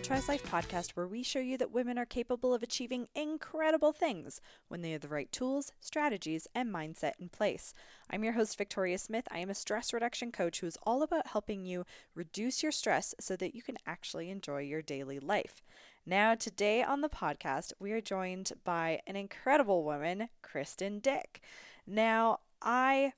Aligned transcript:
Girl 0.00 0.16
Tries 0.16 0.28
Life 0.28 0.50
podcast, 0.50 0.92
where 0.92 1.06
we 1.06 1.22
show 1.22 1.40
you 1.40 1.58
that 1.58 1.72
women 1.72 1.98
are 1.98 2.06
capable 2.06 2.54
of 2.54 2.62
achieving 2.62 3.08
incredible 3.14 3.92
things 3.92 4.40
when 4.68 4.80
they 4.80 4.92
have 4.92 5.02
the 5.02 5.08
right 5.08 5.30
tools, 5.30 5.72
strategies, 5.78 6.46
and 6.54 6.72
mindset 6.72 7.12
in 7.18 7.28
place. 7.28 7.74
I'm 8.08 8.24
your 8.24 8.32
host, 8.32 8.56
Victoria 8.56 8.96
Smith. 8.96 9.28
I 9.30 9.40
am 9.40 9.50
a 9.50 9.54
stress 9.54 9.92
reduction 9.92 10.32
coach 10.32 10.60
who 10.60 10.66
is 10.66 10.78
all 10.84 11.02
about 11.02 11.26
helping 11.26 11.66
you 11.66 11.84
reduce 12.14 12.62
your 12.62 12.72
stress 12.72 13.14
so 13.20 13.36
that 13.36 13.54
you 13.54 13.60
can 13.60 13.76
actually 13.86 14.30
enjoy 14.30 14.60
your 14.60 14.80
daily 14.80 15.18
life. 15.18 15.62
Now, 16.06 16.34
today 16.34 16.82
on 16.82 17.02
the 17.02 17.10
podcast, 17.10 17.74
we 17.78 17.92
are 17.92 18.00
joined 18.00 18.52
by 18.64 19.00
an 19.06 19.16
incredible 19.16 19.84
woman, 19.84 20.30
Kristen 20.40 21.00
Dick. 21.00 21.42
Now, 21.86 22.40
I 22.62 23.12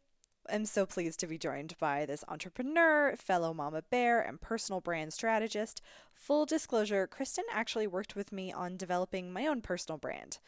am 0.49 0.67
so 0.67 0.87
pleased 0.87 1.21
to 1.21 1.27
be 1.27 1.39
joined 1.39 1.75
by 1.79 2.07
this 2.07 2.25
entrepreneur, 2.29 3.15
fellow 3.17 3.55
mama 3.55 3.83
bear, 3.91 4.21
and 4.21 4.41
personal 4.41 4.81
brand 4.81 5.13
strategist. 5.13 5.81
Full 6.13 6.47
disclosure, 6.47 7.07
Kristen 7.07 7.45
actually 7.53 7.87
worked 7.87 8.17
with 8.17 8.33
me 8.33 8.53
on 8.53 8.77
developing 8.77 9.33
my 9.33 9.47
own 9.47 9.61
personal 9.61 9.99
brand. 9.99 10.39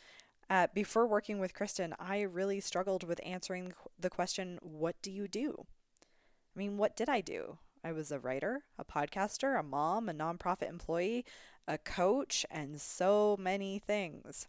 Uh, 0.50 0.66
before 0.74 1.06
working 1.06 1.38
with 1.38 1.54
Kristen, 1.54 1.94
I 1.98 2.20
really 2.22 2.60
struggled 2.60 3.04
with 3.04 3.20
answering 3.24 3.72
the 3.98 4.10
question, 4.10 4.58
What 4.62 4.96
do 5.02 5.10
you 5.10 5.28
do? 5.28 5.66
I 6.54 6.58
mean, 6.58 6.76
what 6.76 6.96
did 6.96 7.08
I 7.08 7.20
do? 7.20 7.58
I 7.82 7.92
was 7.92 8.10
a 8.10 8.18
writer, 8.18 8.64
a 8.78 8.84
podcaster, 8.84 9.58
a 9.58 9.62
mom, 9.62 10.08
a 10.08 10.14
nonprofit 10.14 10.68
employee, 10.68 11.24
a 11.66 11.78
coach, 11.78 12.46
and 12.50 12.80
so 12.80 13.36
many 13.38 13.78
things. 13.78 14.48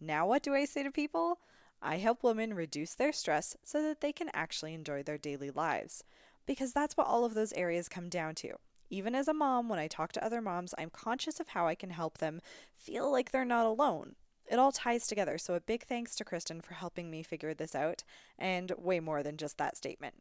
Now, 0.00 0.26
what 0.26 0.42
do 0.42 0.54
I 0.54 0.64
say 0.64 0.82
to 0.82 0.90
people? 0.90 1.38
I 1.82 1.96
help 1.96 2.22
women 2.22 2.54
reduce 2.54 2.94
their 2.94 3.12
stress 3.12 3.56
so 3.64 3.82
that 3.82 4.00
they 4.00 4.12
can 4.12 4.30
actually 4.32 4.72
enjoy 4.72 5.02
their 5.02 5.18
daily 5.18 5.50
lives. 5.50 6.04
Because 6.46 6.72
that's 6.72 6.96
what 6.96 7.06
all 7.06 7.24
of 7.24 7.34
those 7.34 7.52
areas 7.52 7.88
come 7.88 8.08
down 8.08 8.34
to. 8.36 8.54
Even 8.88 9.14
as 9.14 9.26
a 9.26 9.34
mom, 9.34 9.68
when 9.68 9.78
I 9.78 9.88
talk 9.88 10.12
to 10.12 10.24
other 10.24 10.40
moms, 10.40 10.74
I'm 10.76 10.90
conscious 10.90 11.40
of 11.40 11.48
how 11.48 11.66
I 11.66 11.74
can 11.74 11.90
help 11.90 12.18
them 12.18 12.40
feel 12.76 13.10
like 13.10 13.30
they're 13.30 13.44
not 13.44 13.66
alone. 13.66 14.14
It 14.50 14.58
all 14.58 14.72
ties 14.72 15.06
together, 15.06 15.38
so 15.38 15.54
a 15.54 15.60
big 15.60 15.84
thanks 15.84 16.14
to 16.16 16.24
Kristen 16.24 16.60
for 16.60 16.74
helping 16.74 17.10
me 17.10 17.22
figure 17.22 17.54
this 17.54 17.74
out, 17.74 18.04
and 18.38 18.72
way 18.76 19.00
more 19.00 19.22
than 19.22 19.36
just 19.36 19.56
that 19.58 19.76
statement. 19.76 20.14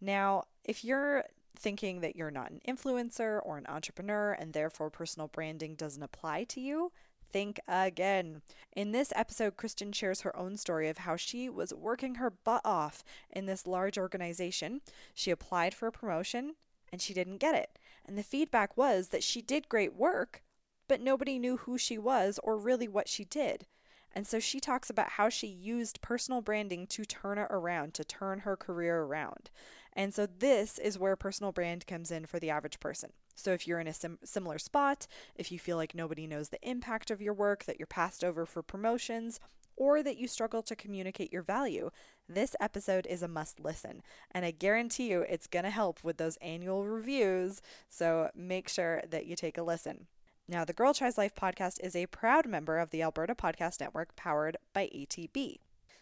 Now, 0.00 0.44
if 0.64 0.84
you're 0.84 1.24
thinking 1.56 2.00
that 2.02 2.14
you're 2.14 2.30
not 2.30 2.52
an 2.52 2.60
influencer 2.68 3.40
or 3.42 3.58
an 3.58 3.66
entrepreneur 3.66 4.32
and 4.32 4.52
therefore 4.52 4.90
personal 4.90 5.26
branding 5.26 5.74
doesn't 5.74 6.02
apply 6.02 6.44
to 6.44 6.60
you, 6.60 6.92
think 7.32 7.60
again. 7.68 8.42
In 8.74 8.92
this 8.92 9.12
episode, 9.16 9.56
Kristen 9.56 9.92
shares 9.92 10.22
her 10.22 10.36
own 10.36 10.56
story 10.56 10.88
of 10.88 10.98
how 10.98 11.16
she 11.16 11.48
was 11.48 11.74
working 11.74 12.16
her 12.16 12.30
butt 12.30 12.62
off 12.64 13.04
in 13.30 13.46
this 13.46 13.66
large 13.66 13.98
organization. 13.98 14.80
She 15.14 15.30
applied 15.30 15.74
for 15.74 15.88
a 15.88 15.92
promotion 15.92 16.54
and 16.90 17.00
she 17.00 17.14
didn't 17.14 17.38
get 17.38 17.54
it. 17.54 17.78
And 18.04 18.16
the 18.16 18.22
feedback 18.22 18.76
was 18.76 19.08
that 19.08 19.22
she 19.22 19.42
did 19.42 19.68
great 19.68 19.94
work, 19.94 20.42
but 20.88 21.00
nobody 21.00 21.38
knew 21.38 21.58
who 21.58 21.76
she 21.76 21.98
was 21.98 22.40
or 22.42 22.56
really 22.56 22.88
what 22.88 23.08
she 23.08 23.24
did. 23.24 23.66
And 24.14 24.26
so 24.26 24.40
she 24.40 24.58
talks 24.58 24.88
about 24.88 25.10
how 25.10 25.28
she 25.28 25.46
used 25.46 26.00
personal 26.00 26.40
branding 26.40 26.86
to 26.88 27.04
turn 27.04 27.38
it 27.38 27.48
around, 27.50 27.94
to 27.94 28.04
turn 28.04 28.40
her 28.40 28.56
career 28.56 29.02
around. 29.02 29.50
And 29.92 30.14
so 30.14 30.26
this 30.26 30.78
is 30.78 30.98
where 30.98 31.16
personal 31.16 31.52
brand 31.52 31.86
comes 31.86 32.10
in 32.10 32.26
for 32.26 32.38
the 32.38 32.50
average 32.50 32.80
person. 32.80 33.10
So 33.38 33.52
if 33.52 33.66
you're 33.66 33.80
in 33.80 33.86
a 33.86 33.94
sim- 33.94 34.18
similar 34.24 34.58
spot, 34.58 35.06
if 35.36 35.52
you 35.52 35.58
feel 35.58 35.76
like 35.76 35.94
nobody 35.94 36.26
knows 36.26 36.48
the 36.48 36.68
impact 36.68 37.10
of 37.10 37.22
your 37.22 37.34
work, 37.34 37.64
that 37.64 37.78
you're 37.78 37.86
passed 37.86 38.24
over 38.24 38.44
for 38.44 38.62
promotions, 38.62 39.38
or 39.76 40.02
that 40.02 40.18
you 40.18 40.26
struggle 40.26 40.62
to 40.62 40.74
communicate 40.74 41.32
your 41.32 41.42
value, 41.42 41.90
this 42.28 42.56
episode 42.60 43.06
is 43.06 43.22
a 43.22 43.28
must 43.28 43.60
listen. 43.60 44.02
And 44.32 44.44
I 44.44 44.50
guarantee 44.50 45.08
you 45.10 45.20
it's 45.22 45.46
going 45.46 45.64
to 45.64 45.70
help 45.70 46.02
with 46.02 46.16
those 46.16 46.36
annual 46.38 46.84
reviews. 46.84 47.62
So 47.88 48.30
make 48.34 48.68
sure 48.68 49.02
that 49.08 49.26
you 49.26 49.36
take 49.36 49.56
a 49.56 49.62
listen. 49.62 50.08
Now, 50.48 50.64
the 50.64 50.72
Girl 50.72 50.94
Tries 50.94 51.18
Life 51.18 51.34
podcast 51.34 51.78
is 51.80 51.94
a 51.94 52.06
proud 52.06 52.46
member 52.46 52.78
of 52.78 52.90
the 52.90 53.02
Alberta 53.02 53.34
Podcast 53.34 53.80
Network 53.80 54.16
powered 54.16 54.56
by 54.72 54.86
ATB. 54.86 55.58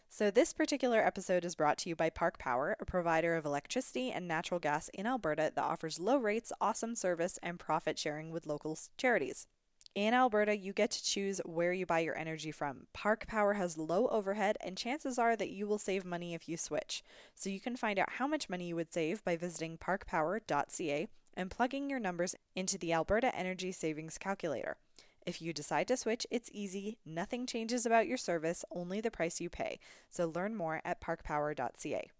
So, 0.08 0.30
this 0.30 0.52
particular 0.52 1.04
episode 1.04 1.44
is 1.44 1.56
brought 1.56 1.78
to 1.78 1.88
you 1.88 1.96
by 1.96 2.10
Park 2.10 2.38
Power, 2.38 2.76
a 2.80 2.86
provider 2.86 3.34
of 3.36 3.44
electricity 3.44 4.10
and 4.10 4.26
natural 4.26 4.60
gas 4.60 4.88
in 4.94 5.06
Alberta 5.06 5.52
that 5.54 5.62
offers 5.64 6.00
low 6.00 6.16
rates, 6.16 6.52
awesome 6.60 6.94
service, 6.94 7.38
and 7.42 7.58
profit 7.58 7.98
sharing 7.98 8.30
with 8.30 8.46
local 8.46 8.78
charities. 8.96 9.46
In 9.94 10.14
Alberta, 10.14 10.56
you 10.56 10.72
get 10.72 10.90
to 10.92 11.04
choose 11.04 11.40
where 11.44 11.72
you 11.72 11.86
buy 11.86 12.00
your 12.00 12.16
energy 12.16 12.50
from. 12.50 12.86
Park 12.92 13.26
Power 13.26 13.54
has 13.54 13.76
low 13.76 14.06
overhead, 14.08 14.56
and 14.60 14.76
chances 14.76 15.18
are 15.18 15.36
that 15.36 15.50
you 15.50 15.66
will 15.66 15.78
save 15.78 16.04
money 16.04 16.34
if 16.34 16.48
you 16.48 16.56
switch. 16.56 17.02
So, 17.34 17.50
you 17.50 17.60
can 17.60 17.76
find 17.76 17.98
out 17.98 18.12
how 18.12 18.26
much 18.26 18.48
money 18.48 18.68
you 18.68 18.76
would 18.76 18.92
save 18.92 19.22
by 19.24 19.36
visiting 19.36 19.76
parkpower.ca 19.76 21.08
and 21.34 21.50
plugging 21.50 21.90
your 21.90 22.00
numbers 22.00 22.34
into 22.54 22.78
the 22.78 22.92
Alberta 22.92 23.34
Energy 23.36 23.72
Savings 23.72 24.18
Calculator. 24.18 24.76
If 25.26 25.42
you 25.42 25.52
decide 25.52 25.88
to 25.88 25.96
switch, 25.96 26.26
it's 26.30 26.50
easy. 26.52 26.98
Nothing 27.04 27.46
changes 27.46 27.84
about 27.84 28.06
your 28.06 28.16
service, 28.16 28.64
only 28.70 29.00
the 29.00 29.10
price 29.10 29.40
you 29.40 29.50
pay. 29.50 29.80
So 30.08 30.32
learn 30.34 30.54
more 30.54 30.80
at 30.84 31.00
parkpower.ca. 31.00 32.10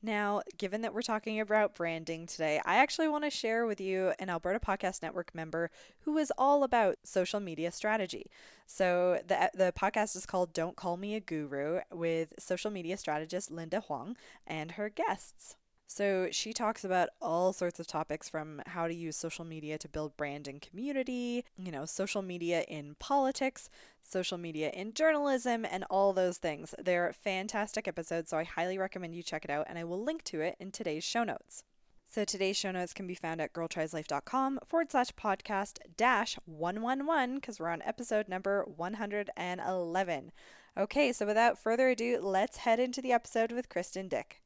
Now, 0.00 0.42
given 0.56 0.82
that 0.82 0.94
we're 0.94 1.02
talking 1.02 1.40
about 1.40 1.74
branding 1.74 2.26
today, 2.26 2.60
I 2.64 2.76
actually 2.76 3.08
want 3.08 3.24
to 3.24 3.30
share 3.30 3.66
with 3.66 3.80
you 3.80 4.12
an 4.20 4.30
Alberta 4.30 4.60
Podcast 4.60 5.02
Network 5.02 5.34
member 5.34 5.70
who 6.00 6.18
is 6.18 6.32
all 6.38 6.62
about 6.62 6.98
social 7.02 7.40
media 7.40 7.72
strategy. 7.72 8.30
So, 8.64 9.20
the, 9.26 9.50
the 9.54 9.72
podcast 9.72 10.14
is 10.14 10.26
called 10.26 10.52
Don't 10.52 10.76
Call 10.76 10.96
Me 10.96 11.16
a 11.16 11.20
Guru 11.20 11.80
with 11.92 12.34
social 12.38 12.70
media 12.70 12.96
strategist 12.96 13.50
Linda 13.50 13.80
Huang 13.80 14.16
and 14.46 14.72
her 14.72 14.88
guests. 14.88 15.56
So 15.90 16.28
she 16.30 16.52
talks 16.52 16.84
about 16.84 17.08
all 17.20 17.54
sorts 17.54 17.80
of 17.80 17.86
topics 17.86 18.28
from 18.28 18.60
how 18.66 18.88
to 18.88 18.94
use 18.94 19.16
social 19.16 19.44
media 19.44 19.78
to 19.78 19.88
build 19.88 20.18
brand 20.18 20.46
and 20.46 20.60
community, 20.60 21.46
you 21.56 21.72
know, 21.72 21.86
social 21.86 22.20
media 22.20 22.60
in 22.68 22.94
politics, 22.98 23.70
social 24.02 24.36
media 24.36 24.70
in 24.74 24.92
journalism, 24.92 25.64
and 25.64 25.84
all 25.88 26.12
those 26.12 26.36
things. 26.36 26.74
They're 26.78 27.14
fantastic 27.14 27.88
episodes, 27.88 28.28
so 28.28 28.36
I 28.36 28.44
highly 28.44 28.76
recommend 28.76 29.14
you 29.14 29.22
check 29.22 29.46
it 29.46 29.50
out, 29.50 29.64
and 29.66 29.78
I 29.78 29.84
will 29.84 30.04
link 30.04 30.24
to 30.24 30.42
it 30.42 30.56
in 30.60 30.70
today's 30.70 31.04
show 31.04 31.24
notes. 31.24 31.64
So 32.04 32.22
today's 32.22 32.58
show 32.58 32.70
notes 32.70 32.92
can 32.92 33.06
be 33.06 33.14
found 33.14 33.40
at 33.40 33.54
girltrieslife.com 33.54 34.60
forward 34.66 34.90
slash 34.90 35.12
podcast 35.12 35.78
dash 35.96 36.36
111 36.44 37.36
because 37.36 37.58
we're 37.58 37.70
on 37.70 37.82
episode 37.82 38.28
number 38.28 38.62
111. 38.76 40.32
Okay, 40.76 41.12
so 41.14 41.24
without 41.24 41.58
further 41.58 41.88
ado, 41.88 42.20
let's 42.20 42.58
head 42.58 42.78
into 42.78 43.00
the 43.00 43.12
episode 43.12 43.52
with 43.52 43.70
Kristen 43.70 44.06
Dick. 44.08 44.42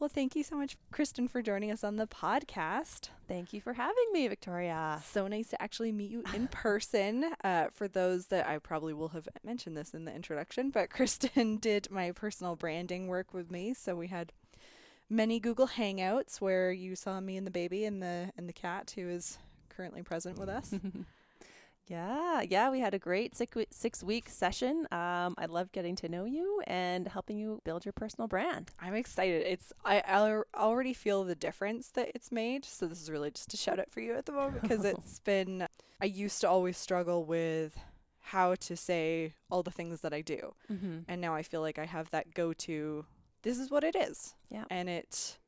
Well, 0.00 0.08
thank 0.08 0.34
you 0.34 0.42
so 0.42 0.56
much, 0.56 0.78
Kristen, 0.92 1.28
for 1.28 1.42
joining 1.42 1.70
us 1.70 1.84
on 1.84 1.96
the 1.96 2.06
podcast. 2.06 3.10
Thank 3.28 3.52
you 3.52 3.60
for 3.60 3.74
having 3.74 4.06
me, 4.14 4.26
Victoria. 4.28 4.98
So 5.04 5.28
nice 5.28 5.48
to 5.48 5.60
actually 5.60 5.92
meet 5.92 6.10
you 6.10 6.24
in 6.34 6.48
person. 6.50 7.32
Uh, 7.44 7.66
for 7.70 7.86
those 7.86 8.28
that 8.28 8.48
I 8.48 8.56
probably 8.56 8.94
will 8.94 9.10
have 9.10 9.28
mentioned 9.44 9.76
this 9.76 9.92
in 9.92 10.06
the 10.06 10.14
introduction, 10.14 10.70
but 10.70 10.88
Kristen 10.90 11.58
did 11.58 11.90
my 11.90 12.12
personal 12.12 12.56
branding 12.56 13.08
work 13.08 13.34
with 13.34 13.50
me. 13.50 13.74
So 13.74 13.94
we 13.94 14.06
had 14.06 14.32
many 15.10 15.38
Google 15.38 15.68
Hangouts 15.68 16.40
where 16.40 16.72
you 16.72 16.96
saw 16.96 17.20
me 17.20 17.36
and 17.36 17.46
the 17.46 17.50
baby 17.50 17.84
and 17.84 18.02
the 18.02 18.32
and 18.38 18.48
the 18.48 18.54
cat 18.54 18.94
who 18.96 19.06
is 19.06 19.36
currently 19.68 20.02
present 20.02 20.38
with 20.38 20.48
us. 20.48 20.72
Yeah, 21.90 22.42
yeah, 22.42 22.70
we 22.70 22.78
had 22.78 22.94
a 22.94 23.00
great 23.00 23.34
six 23.34 23.56
week, 23.56 23.68
six 23.72 24.04
week 24.04 24.28
session. 24.28 24.86
Um, 24.92 25.34
I 25.36 25.46
love 25.48 25.72
getting 25.72 25.96
to 25.96 26.08
know 26.08 26.24
you 26.24 26.62
and 26.68 27.08
helping 27.08 27.36
you 27.36 27.60
build 27.64 27.84
your 27.84 27.92
personal 27.92 28.28
brand. 28.28 28.70
I'm 28.78 28.94
excited. 28.94 29.44
It's 29.44 29.72
I, 29.84 30.00
I 30.06 30.42
already 30.54 30.94
feel 30.94 31.24
the 31.24 31.34
difference 31.34 31.88
that 31.92 32.12
it's 32.14 32.30
made. 32.30 32.64
So 32.64 32.86
this 32.86 33.02
is 33.02 33.10
really 33.10 33.32
just 33.32 33.52
a 33.54 33.56
shout 33.56 33.80
out 33.80 33.90
for 33.90 33.98
you 33.98 34.14
at 34.14 34.26
the 34.26 34.32
moment 34.32 34.62
because 34.62 34.84
it's 34.84 35.18
been. 35.18 35.66
I 36.00 36.04
used 36.04 36.40
to 36.42 36.48
always 36.48 36.78
struggle 36.78 37.24
with 37.24 37.76
how 38.20 38.54
to 38.54 38.76
say 38.76 39.34
all 39.50 39.64
the 39.64 39.72
things 39.72 40.02
that 40.02 40.14
I 40.14 40.20
do, 40.20 40.54
mm-hmm. 40.70 40.98
and 41.08 41.20
now 41.20 41.34
I 41.34 41.42
feel 41.42 41.60
like 41.60 41.80
I 41.80 41.86
have 41.86 42.08
that 42.10 42.34
go 42.34 42.52
to. 42.52 43.04
This 43.42 43.58
is 43.58 43.68
what 43.68 43.82
it 43.82 43.96
is. 43.96 44.34
Yeah, 44.48 44.64
and 44.70 44.88
it 44.88 45.38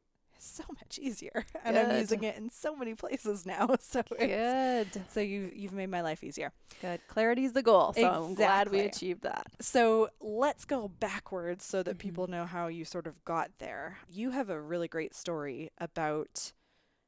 so 0.43 0.65
much 0.69 0.99
easier 0.99 1.45
and 1.65 1.77
Good. 1.77 1.87
I'm 1.87 1.99
using 1.99 2.23
it 2.25 2.37
in 2.37 2.51
so 2.51 2.77
many 2.77 2.95
places 2.95 3.47
now. 3.47 3.69
So 3.83 4.03
Good. 4.19 4.89
So 5.11 5.21
you 5.21 5.51
you've 5.55 5.73
made 5.73 5.91
my 5.91 6.01
life 6.01 6.25
easier. 6.25 6.53
Good. 6.81 7.01
Clarity 7.09 7.45
is 7.45 7.53
the 7.53 7.63
goal. 7.63 7.93
So 7.93 8.01
exactly. 8.01 8.27
I'm 8.27 8.35
glad 8.35 8.71
we 8.71 8.81
achieved 8.81 9.23
that. 9.23 9.49
So 9.61 10.09
let's 10.21 10.65
go 10.65 10.89
backwards 10.89 11.65
so 11.65 11.83
that 11.83 11.93
mm-hmm. 11.93 11.99
people 11.99 12.27
know 12.27 12.47
how 12.47 12.69
you 12.69 12.85
sort 12.85 13.07
of 13.07 13.23
got 13.25 13.51
there. 13.59 13.99
You 14.09 14.31
have 14.31 14.49
a 14.49 14.61
really 14.61 14.89
great 14.89 15.15
story 15.15 15.71
about 15.79 16.53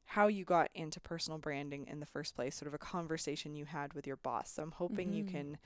how 0.04 0.26
you 0.26 0.44
got 0.44 0.70
into 0.74 1.00
personal 1.00 1.38
branding 1.38 1.86
in 1.86 2.00
the 2.00 2.06
first 2.06 2.34
place, 2.34 2.54
sort 2.54 2.68
of 2.68 2.74
a 2.74 2.78
conversation 2.78 3.56
you 3.56 3.64
had 3.64 3.94
with 3.94 4.06
your 4.06 4.16
boss. 4.16 4.52
So 4.52 4.62
I'm 4.62 4.72
hoping 4.72 5.08
mm-hmm. 5.08 5.16
you 5.16 5.24
can 5.24 5.58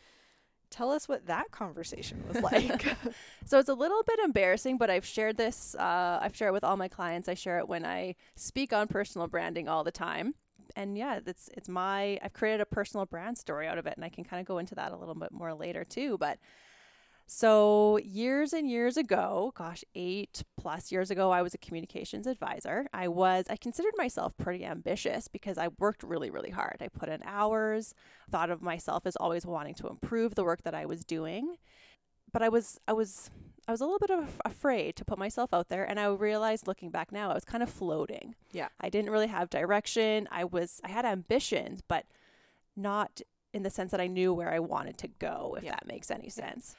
tell 0.71 0.91
us 0.91 1.09
what 1.09 1.27
that 1.27 1.51
conversation 1.51 2.23
was 2.27 2.43
like. 2.43 2.97
so 3.45 3.59
it's 3.59 3.69
a 3.69 3.75
little 3.75 4.03
bit 4.03 4.19
embarrassing, 4.21 4.79
but 4.79 4.91
I've 4.91 5.07
shared 5.07 5.37
this. 5.37 5.75
Uh, 5.75 6.19
I've 6.21 6.37
shared 6.37 6.51
it 6.51 6.53
with 6.53 6.65
all 6.65 6.77
my 6.77 6.89
clients. 6.89 7.29
I 7.29 7.35
share 7.35 7.59
it 7.59 7.69
when 7.69 7.85
I 7.85 8.15
speak 8.35 8.73
on 8.73 8.89
personal 8.89 9.27
branding 9.27 9.69
all 9.69 9.85
the 9.85 9.93
time. 9.93 10.35
And 10.77 10.99
yeah, 10.99 11.21
it's 11.27 11.49
it's 11.57 11.69
my 11.69 12.19
I've 12.23 12.35
created 12.35 12.61
a 12.61 12.67
personal 12.67 13.07
brand 13.07 13.39
story 13.39 13.67
out 13.67 13.79
of 13.79 13.87
it, 13.87 13.95
and 13.97 14.05
I 14.05 14.11
can 14.11 14.23
kind 14.23 14.41
of 14.41 14.47
go 14.47 14.59
into 14.59 14.75
that 14.75 14.93
a 14.93 14.97
little 14.97 15.15
bit 15.15 15.33
more 15.33 15.55
later 15.55 15.83
too. 15.83 16.19
But 16.19 16.39
So, 17.31 17.99
years 17.99 18.55
and 18.55 18.71
years 18.71 18.97
ago, 18.97 19.53
gosh, 19.55 19.85
eight 19.95 20.43
plus 20.57 20.91
years 20.91 21.11
ago, 21.11 21.31
I 21.31 21.43
was 21.43 21.53
a 21.53 21.59
communications 21.59 22.27
advisor. 22.27 22.87
I 22.95 23.09
was, 23.09 23.45
I 23.51 23.57
considered 23.57 23.93
myself 23.99 24.35
pretty 24.39 24.65
ambitious 24.65 25.29
because 25.29 25.59
I 25.59 25.69
worked 25.79 26.03
really, 26.03 26.31
really 26.31 26.49
hard. 26.49 26.79
I 26.81 26.89
put 26.89 27.11
in 27.11 27.21
hours, 27.25 27.95
thought 28.31 28.49
of 28.49 28.63
myself 28.63 29.05
as 29.05 29.15
always 29.17 29.45
wanting 29.45 29.75
to 29.75 29.89
improve 29.89 30.37
the 30.37 30.43
work 30.43 30.63
that 30.63 30.75
I 30.75 30.87
was 30.87 31.05
doing. 31.05 31.57
But 32.33 32.41
I 32.43 32.49
was, 32.49 32.81
I 32.89 32.95
was, 32.95 33.31
I 33.69 33.73
was 33.73 33.83
a 33.83 33.85
little 33.85 33.99
bit 33.99 34.11
of 34.11 34.41
afraid 34.47 34.97
to 34.97 35.05
put 35.05 35.19
myself 35.19 35.53
out 35.53 35.69
there. 35.69 35.85
And 35.85 36.01
I 36.01 36.07
realized 36.07 36.67
looking 36.67 36.91
back 36.91 37.13
now, 37.13 37.31
I 37.31 37.35
was 37.35 37.45
kind 37.45 37.63
of 37.63 37.69
floating. 37.69 38.37
Yeah. 38.53 38.69
I 38.81 38.89
didn't 38.89 39.11
really 39.11 39.27
have 39.27 39.51
direction. 39.51 40.29
I 40.31 40.45
was, 40.45 40.81
I 40.83 40.89
had 40.89 41.05
ambitions, 41.05 41.83
but 41.87 42.07
not 42.75 43.21
in 43.53 43.65
the 43.65 43.71
sense 43.71 43.91
that 43.91 44.01
I 44.01 44.07
knew 44.07 44.33
where 44.33 44.51
I 44.51 44.61
wanted 44.61 44.97
to 44.99 45.09
go, 45.09 45.57
if 45.59 45.65
Yeah. 45.65 45.73
that 45.73 45.87
makes 45.87 46.11
any 46.11 46.31
sense. 46.31 46.75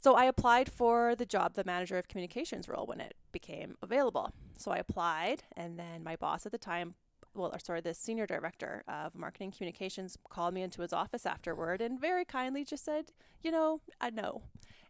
So 0.00 0.14
I 0.14 0.24
applied 0.26 0.70
for 0.70 1.16
the 1.16 1.26
job, 1.26 1.54
the 1.54 1.64
manager 1.64 1.98
of 1.98 2.06
communications 2.06 2.68
role, 2.68 2.86
when 2.86 3.00
it 3.00 3.14
became 3.32 3.76
available. 3.82 4.32
So 4.56 4.70
I 4.70 4.76
applied, 4.76 5.42
and 5.56 5.78
then 5.78 6.04
my 6.04 6.14
boss 6.14 6.46
at 6.46 6.52
the 6.52 6.58
time, 6.58 6.94
well, 7.34 7.50
or 7.52 7.58
sorry, 7.58 7.80
the 7.80 7.94
senior 7.94 8.26
director 8.26 8.84
of 8.88 9.16
marketing 9.16 9.50
communications 9.50 10.16
called 10.30 10.54
me 10.54 10.62
into 10.62 10.82
his 10.82 10.92
office 10.92 11.26
afterward 11.26 11.80
and 11.80 12.00
very 12.00 12.24
kindly 12.24 12.64
just 12.64 12.84
said, 12.84 13.12
you 13.42 13.50
know, 13.50 13.80
I 14.00 14.10
know, 14.10 14.42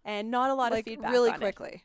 and 0.05 0.31
not 0.31 0.50
a 0.50 0.55
lot 0.55 0.72
like 0.72 0.81
of 0.81 0.84
feedback 0.93 1.12
really 1.12 1.31
on 1.31 1.37
it. 1.37 1.40
quickly. 1.40 1.82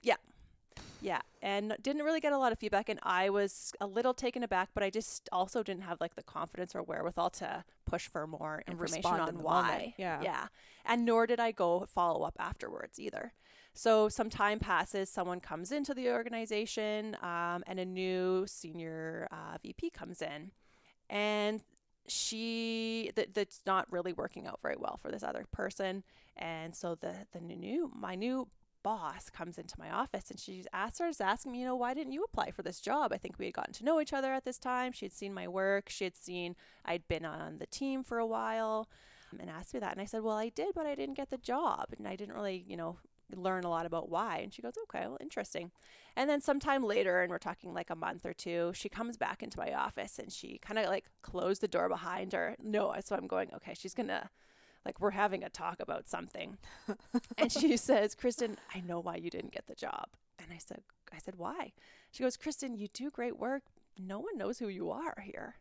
Yeah, 1.04 1.22
and 1.42 1.76
didn't 1.82 2.04
really 2.04 2.22
get 2.22 2.32
a 2.32 2.38
lot 2.38 2.52
of 2.54 2.60
feedback, 2.60 2.88
and 2.88 3.00
I 3.04 3.30
was 3.30 3.74
a 3.82 3.86
little 3.86 4.14
taken 4.14 4.42
aback, 4.42 4.70
but 4.74 4.84
I 4.84 4.90
just 4.90 5.28
also 5.34 5.62
didn't 5.62 5.84
have 5.84 6.00
like 6.00 6.16
the 6.16 6.24
confidence 6.24 6.74
or 6.74 6.82
wherewithal 6.82 7.30
to 7.32 7.66
push 7.86 8.08
for 8.08 8.26
more 8.26 8.64
And 8.66 8.74
information 8.74 9.12
on 9.12 9.28
in 9.30 9.40
why. 9.44 9.62
moment, 9.62 9.94
yeah. 9.98 10.22
yeah, 10.24 10.48
and 10.86 11.06
nor 11.06 11.28
did 11.28 11.40
I 11.42 11.52
go 11.52 11.86
follow 11.86 12.24
up 12.24 12.36
afterwards 12.40 13.00
either. 13.00 13.34
So 13.74 14.08
some 14.08 14.30
time 14.30 14.60
passes, 14.60 15.10
someone 15.10 15.40
comes 15.42 15.72
into 15.72 15.94
the 15.94 16.10
organization, 16.10 17.18
um, 17.22 17.64
and 17.68 17.80
a 17.80 17.86
new 17.86 18.46
senior 18.48 19.28
uh, 19.32 19.58
VP 19.62 19.90
comes 19.90 20.22
in, 20.22 20.52
and 21.10 21.64
she 22.08 23.12
that 23.16 23.34
that's 23.34 23.62
not 23.66 23.92
really 23.92 24.14
working 24.14 24.48
out 24.48 24.62
very 24.62 24.76
well 24.78 24.98
for 25.02 25.12
this 25.12 25.24
other 25.24 25.46
person, 25.52 26.04
and 26.38 26.76
so 26.76 26.96
the 26.96 27.28
the 27.34 27.42
new 27.42 27.92
my 27.94 28.16
new 28.16 28.48
boss 28.84 29.30
comes 29.30 29.58
into 29.58 29.80
my 29.80 29.90
office 29.90 30.30
and 30.30 30.40
she 30.40 30.64
starts 30.92 31.22
asking 31.22 31.52
me, 31.52 31.60
you 31.60 31.66
know, 31.66 31.76
why 31.76 31.94
didn't 31.94 32.14
you 32.14 32.24
apply 32.24 32.52
for 32.52 32.62
this 32.62 32.80
job? 32.80 33.12
I 33.14 33.18
think 33.18 33.40
we 33.40 33.46
had 33.46 33.54
gotten 33.54 33.74
to 33.74 33.86
know 33.86 34.00
each 34.00 34.14
other 34.14 34.34
at 34.34 34.46
this 34.46 34.60
time. 34.60 34.92
She 34.92 35.06
had 35.06 35.14
seen 35.14 35.34
my 35.34 35.48
work. 35.48 35.90
She 35.90 36.04
had 36.04 36.16
seen 36.16 36.56
I'd 36.86 37.08
been 37.08 37.26
on 37.26 37.58
the 37.58 37.66
team 37.66 38.04
for 38.04 38.20
a 38.20 38.28
while 38.28 38.90
um, 39.32 39.40
and 39.40 39.50
asked 39.50 39.74
me 39.74 39.80
that. 39.80 39.94
And 39.94 40.02
I 40.02 40.06
said, 40.06 40.22
well, 40.22 40.38
I 40.38 40.50
did, 40.50 40.76
but 40.76 40.86
I 40.86 40.96
didn't 40.96 41.18
get 41.18 41.30
the 41.30 41.38
job. 41.38 41.88
And 41.98 42.08
I 42.08 42.16
didn't 42.16 42.36
really, 42.36 42.64
you 42.68 42.78
know, 42.78 42.98
learn 43.36 43.64
a 43.64 43.70
lot 43.70 43.86
about 43.86 44.10
why. 44.10 44.40
And 44.40 44.54
she 44.54 44.62
goes, 44.62 44.74
okay, 44.84 45.08
well, 45.08 45.18
interesting. 45.20 45.72
And 46.16 46.30
then 46.30 46.42
sometime 46.42 46.84
later, 46.84 47.22
and 47.22 47.32
we're 47.32 47.40
talking 47.40 47.74
like 47.74 47.90
a 47.90 47.96
month 47.96 48.26
or 48.26 48.34
two, 48.34 48.72
she 48.76 48.90
comes 48.90 49.18
back 49.18 49.42
into 49.42 49.58
my 49.58 49.74
office 49.74 50.20
and 50.20 50.32
she 50.32 50.60
kind 50.60 50.78
of 50.78 50.88
like 50.88 51.06
closed 51.22 51.62
the 51.62 51.68
door 51.68 51.90
behind 51.90 52.34
her. 52.34 52.56
No, 52.62 52.94
so 53.04 53.16
I'm 53.16 53.28
going, 53.28 53.50
okay, 53.56 53.74
she's 53.74 53.94
going 53.96 54.10
to 54.10 54.30
like 54.86 55.00
we're 55.00 55.12
having 55.12 55.44
a 55.44 55.50
talk 55.50 55.80
about 55.80 56.08
something. 56.08 56.58
And 57.38 57.52
she 57.52 57.78
says 57.78 58.16
kristen 58.16 58.58
i 58.74 58.80
know 58.82 59.00
why 59.00 59.16
you 59.16 59.30
didn't 59.30 59.52
get 59.54 59.68
the 59.68 59.76
job. 59.76 60.08
And 60.40 60.48
i 60.54 60.58
said 60.58 60.82
i 61.14 61.18
said 61.20 61.36
why? 61.38 61.72
She 62.12 62.24
goes 62.24 62.38
kristen 62.38 62.76
you 62.76 62.88
do 62.94 63.10
great 63.12 63.38
work. 63.40 63.64
No 63.98 64.20
one 64.20 64.38
knows 64.38 64.60
who 64.60 64.68
you 64.68 64.92
are 64.92 65.16
here. 65.24 65.56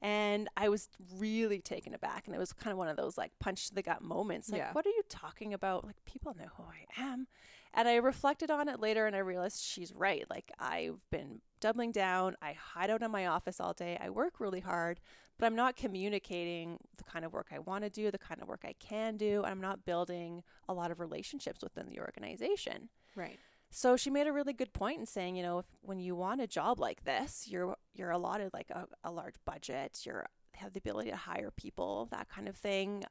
And 0.00 0.48
i 0.56 0.68
was 0.68 0.88
really 1.16 1.60
taken 1.60 1.94
aback. 1.94 2.26
And 2.26 2.34
it 2.34 2.38
was 2.38 2.52
kind 2.52 2.72
of 2.72 2.78
one 2.78 2.88
of 2.88 2.96
those 2.96 3.16
like 3.18 3.32
punch 3.38 3.68
to 3.68 3.74
the 3.74 3.82
gut 3.82 4.02
moments 4.02 4.50
like 4.50 4.60
Yeah. 4.60 4.72
what 4.72 4.86
are 4.86 4.90
you 4.90 5.02
talking 5.08 5.54
about? 5.54 5.84
Like 5.84 5.96
people 6.04 6.34
know 6.38 6.48
who 6.56 6.64
i 6.64 7.02
am. 7.02 7.26
And 7.74 7.88
i 7.88 7.96
reflected 7.96 8.50
on 8.50 8.68
it 8.68 8.80
later 8.80 9.06
and 9.06 9.14
i 9.16 9.20
realized 9.20 9.62
she's 9.62 9.92
right. 9.94 10.24
Like 10.28 10.50
i've 10.58 11.08
been 11.10 11.40
doubling 11.60 11.92
down. 11.92 12.36
I 12.42 12.52
hide 12.54 12.90
out 12.90 13.02
in 13.02 13.10
my 13.12 13.26
office 13.26 13.60
all 13.60 13.72
day. 13.72 13.96
I 14.00 14.10
work 14.10 14.40
really 14.40 14.60
hard 14.60 14.98
but 15.38 15.46
I'm 15.46 15.56
not 15.56 15.76
communicating 15.76 16.78
the 16.96 17.04
kind 17.04 17.24
of 17.24 17.32
work 17.32 17.48
I 17.52 17.58
want 17.58 17.84
to 17.84 17.90
do, 17.90 18.10
the 18.10 18.18
kind 18.18 18.40
of 18.40 18.48
work 18.48 18.64
I 18.64 18.74
can 18.78 19.16
do. 19.16 19.42
And 19.42 19.50
I'm 19.50 19.60
not 19.60 19.84
building 19.84 20.42
a 20.68 20.74
lot 20.74 20.90
of 20.90 21.00
relationships 21.00 21.62
within 21.62 21.86
the 21.86 22.00
organization. 22.00 22.88
Right. 23.16 23.38
So 23.70 23.96
she 23.96 24.10
made 24.10 24.26
a 24.26 24.32
really 24.32 24.52
good 24.52 24.72
point 24.72 25.00
in 25.00 25.06
saying, 25.06 25.34
you 25.34 25.42
know, 25.42 25.58
if, 25.58 25.66
when 25.80 25.98
you 25.98 26.14
want 26.14 26.42
a 26.42 26.46
job 26.46 26.78
like 26.78 27.04
this, 27.04 27.48
you're 27.48 27.74
you're 27.94 28.10
allotted 28.10 28.50
like 28.52 28.70
a, 28.70 28.86
a 29.02 29.10
large 29.10 29.36
budget, 29.46 30.00
you're 30.04 30.26
have 30.54 30.74
the 30.74 30.78
ability 30.78 31.10
to 31.10 31.16
hire 31.16 31.50
people, 31.50 32.08
that 32.10 32.28
kind 32.28 32.48
of 32.48 32.56
thing. 32.56 33.04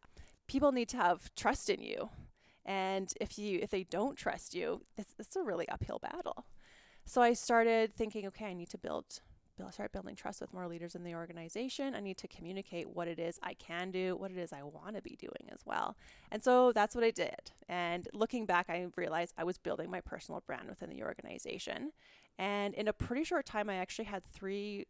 People 0.47 0.71
need 0.71 0.89
to 0.89 0.97
have 0.97 1.33
trust 1.35 1.69
in 1.69 1.81
you. 1.81 2.09
And 2.63 3.11
if 3.19 3.39
you 3.39 3.59
if 3.61 3.71
they 3.71 3.83
don't 3.83 4.15
trust 4.15 4.53
you, 4.53 4.83
it's, 4.97 5.15
it's 5.17 5.35
a 5.35 5.41
really 5.41 5.67
uphill 5.67 5.99
battle. 5.99 6.45
So 7.05 7.21
I 7.23 7.33
started 7.33 7.93
thinking, 7.93 8.27
okay, 8.27 8.45
I 8.45 8.53
need 8.53 8.69
to 8.69 8.77
build 8.77 8.91
build, 8.91 9.21
start 9.69 9.91
building 9.91 10.15
trust 10.15 10.41
with 10.41 10.53
more 10.53 10.67
leaders 10.67 10.95
in 10.95 11.03
the 11.03 11.13
organization. 11.13 11.95
I 11.95 11.99
need 11.99 12.17
to 12.17 12.27
communicate 12.27 12.89
what 12.89 13.07
it 13.07 13.19
is 13.19 13.39
I 13.43 13.53
can 13.53 13.91
do, 13.91 14.15
what 14.15 14.31
it 14.31 14.37
is 14.37 14.51
I 14.51 14.63
want 14.63 14.95
to 14.95 15.01
be 15.01 15.15
doing 15.15 15.49
as 15.51 15.59
well. 15.65 15.95
And 16.31 16.43
so 16.43 16.71
that's 16.71 16.95
what 16.95 17.03
I 17.03 17.11
did. 17.11 17.51
And 17.69 18.07
looking 18.13 18.45
back, 18.45 18.69
I 18.69 18.87
realized 18.95 19.33
I 19.37 19.43
was 19.43 19.57
building 19.57 19.89
my 19.91 20.01
personal 20.01 20.41
brand 20.45 20.67
within 20.67 20.89
the 20.89 21.03
organization. 21.03 21.91
And 22.39 22.73
in 22.73 22.87
a 22.87 22.93
pretty 22.93 23.23
short 23.23 23.45
time, 23.45 23.69
I 23.69 23.75
actually 23.75 24.05
had 24.05 24.23
three 24.25 24.87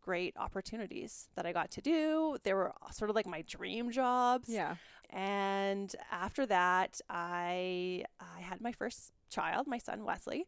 great 0.00 0.34
opportunities 0.36 1.28
that 1.34 1.44
I 1.44 1.52
got 1.52 1.70
to 1.72 1.80
do. 1.80 2.38
They 2.44 2.54
were 2.54 2.72
sort 2.92 3.10
of 3.10 3.16
like 3.16 3.26
my 3.26 3.42
dream 3.42 3.90
jobs. 3.90 4.48
Yeah. 4.48 4.76
And 5.10 5.94
after 6.12 6.46
that, 6.46 7.00
I 7.10 8.04
I 8.20 8.40
had 8.40 8.60
my 8.60 8.72
first 8.72 9.12
child, 9.30 9.66
my 9.66 9.78
son 9.78 10.04
Wesley. 10.04 10.46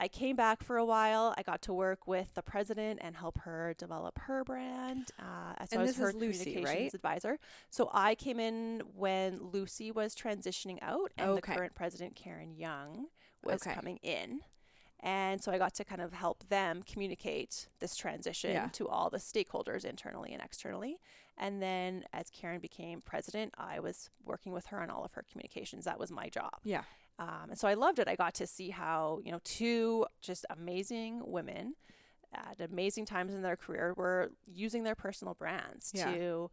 I 0.00 0.08
came 0.08 0.34
back 0.34 0.62
for 0.64 0.78
a 0.78 0.84
while. 0.84 1.34
I 1.36 1.42
got 1.42 1.60
to 1.62 1.74
work 1.74 2.06
with 2.06 2.32
the 2.34 2.40
president 2.42 3.00
and 3.02 3.14
help 3.14 3.38
her 3.40 3.74
develop 3.76 4.18
her 4.20 4.42
brand. 4.44 5.10
Uh, 5.18 5.54
so 5.66 5.66
And 5.72 5.80
I 5.82 5.84
was 5.84 5.96
her 5.96 6.12
Lucy, 6.14 6.44
communications 6.54 6.64
right? 6.64 6.94
advisor. 6.94 7.38
So 7.68 7.90
I 7.92 8.14
came 8.14 8.40
in 8.40 8.82
when 8.96 9.38
Lucy 9.52 9.90
was 9.90 10.14
transitioning 10.14 10.78
out, 10.80 11.12
and 11.18 11.30
Okay. 11.32 11.52
the 11.52 11.58
current 11.58 11.74
president, 11.74 12.16
Karen 12.16 12.54
Young, 12.56 13.08
was 13.44 13.60
Okay. 13.66 13.74
coming 13.74 13.98
in. 13.98 14.40
And 15.02 15.42
so 15.42 15.52
I 15.52 15.58
got 15.58 15.74
to 15.74 15.84
kind 15.84 16.00
of 16.00 16.12
help 16.14 16.48
them 16.48 16.82
communicate 16.82 17.68
this 17.78 17.94
transition 17.94 18.52
Yeah. 18.52 18.68
to 18.72 18.88
all 18.88 19.10
the 19.10 19.18
stakeholders 19.18 19.84
internally 19.84 20.32
and 20.32 20.42
externally. 20.42 20.98
And 21.36 21.62
then 21.62 22.04
as 22.12 22.28
Karen 22.30 22.60
became 22.60 23.00
president, 23.02 23.54
I 23.58 23.80
was 23.80 24.10
working 24.24 24.52
with 24.52 24.66
her 24.66 24.80
on 24.82 24.90
all 24.90 25.04
of 25.04 25.12
her 25.12 25.22
communications. 25.30 25.84
That 25.84 25.98
was 25.98 26.10
my 26.10 26.28
job. 26.28 26.60
Yeah. 26.64 26.84
Um, 27.20 27.50
and 27.50 27.58
so 27.58 27.68
I 27.68 27.74
loved 27.74 27.98
it. 27.98 28.08
I 28.08 28.16
got 28.16 28.34
to 28.34 28.46
see 28.46 28.70
how, 28.70 29.20
you 29.24 29.30
know, 29.30 29.40
two 29.44 30.06
just 30.22 30.44
amazing 30.50 31.20
women 31.24 31.74
at 32.34 32.60
amazing 32.60 33.04
times 33.06 33.34
in 33.34 33.42
their 33.42 33.56
career 33.56 33.92
were 33.96 34.32
using 34.46 34.84
their 34.84 34.94
personal 34.94 35.34
brands 35.34 35.92
Yeah. 35.94 36.12
to 36.12 36.50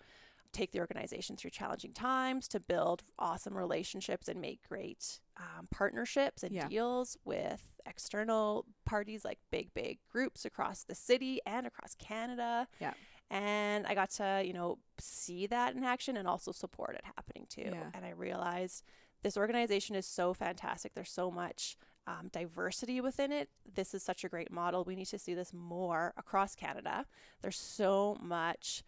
take 0.52 0.72
the 0.72 0.80
organization 0.80 1.36
through 1.38 1.52
challenging 1.52 1.94
times, 1.94 2.48
to 2.50 2.60
build 2.60 3.04
awesome 3.20 3.56
relationships 3.56 4.28
and 4.28 4.42
make 4.42 4.60
great 4.68 5.20
um, 5.38 5.68
partnerships 5.72 6.42
and 6.44 6.54
Yeah. 6.54 6.68
deals 6.68 7.18
with 7.24 7.62
external 7.86 8.66
parties 8.86 9.24
like 9.24 9.40
big, 9.52 9.74
big 9.74 10.00
groups 10.10 10.46
across 10.46 10.84
the 10.84 10.96
city 10.96 11.40
and 11.46 11.68
across 11.68 11.96
Canada. 11.96 12.68
Yeah. 12.80 12.94
And 13.30 13.86
I 13.86 13.94
got 13.94 14.10
to, 14.12 14.42
you 14.44 14.54
know, 14.54 14.80
see 15.00 15.48
that 15.48 15.76
in 15.76 15.84
action 15.84 16.18
and 16.18 16.28
also 16.28 16.52
support 16.52 16.96
it 16.96 17.04
happening 17.06 17.46
too. 17.50 17.70
Yeah. 17.72 17.92
And 17.94 18.04
I 18.06 18.12
realized 18.12 18.84
this 19.28 19.36
organization 19.36 19.94
is 19.94 20.06
so 20.06 20.34
fantastic. 20.34 20.94
There's 20.94 21.12
so 21.12 21.30
much 21.30 21.76
um, 22.08 22.30
diversity 22.32 23.02
within 23.02 23.34
it. 23.34 23.50
This 23.76 23.94
is 23.94 24.02
such 24.02 24.24
a 24.24 24.30
great 24.30 24.50
model. 24.50 24.86
We 24.86 24.96
need 24.96 25.08
to 25.08 25.20
see 25.20 25.34
this 25.34 25.52
more 25.54 26.14
across 26.16 26.56
Canada. 26.56 27.06
There's 27.42 27.60
so 27.60 28.18
much 28.22 28.84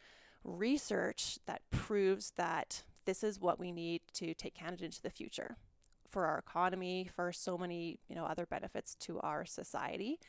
research 0.45 1.39
that 1.45 1.61
proves 1.71 2.31
that 2.37 2.83
this 3.03 3.21
is 3.21 3.41
what 3.41 3.59
we 3.59 3.73
need 3.73 3.99
to 4.13 4.33
take 4.33 4.55
Canada 4.55 4.85
into 4.85 5.01
the 5.01 5.09
future 5.09 5.57
for 6.07 6.25
our 6.25 6.37
economy, 6.37 7.09
for 7.13 7.33
so 7.33 7.57
many, 7.57 7.99
you 8.07 8.15
know, 8.15 8.23
other 8.23 8.45
benefits 8.45 8.95
to 8.95 9.19
our 9.19 9.43
society. 9.43 10.21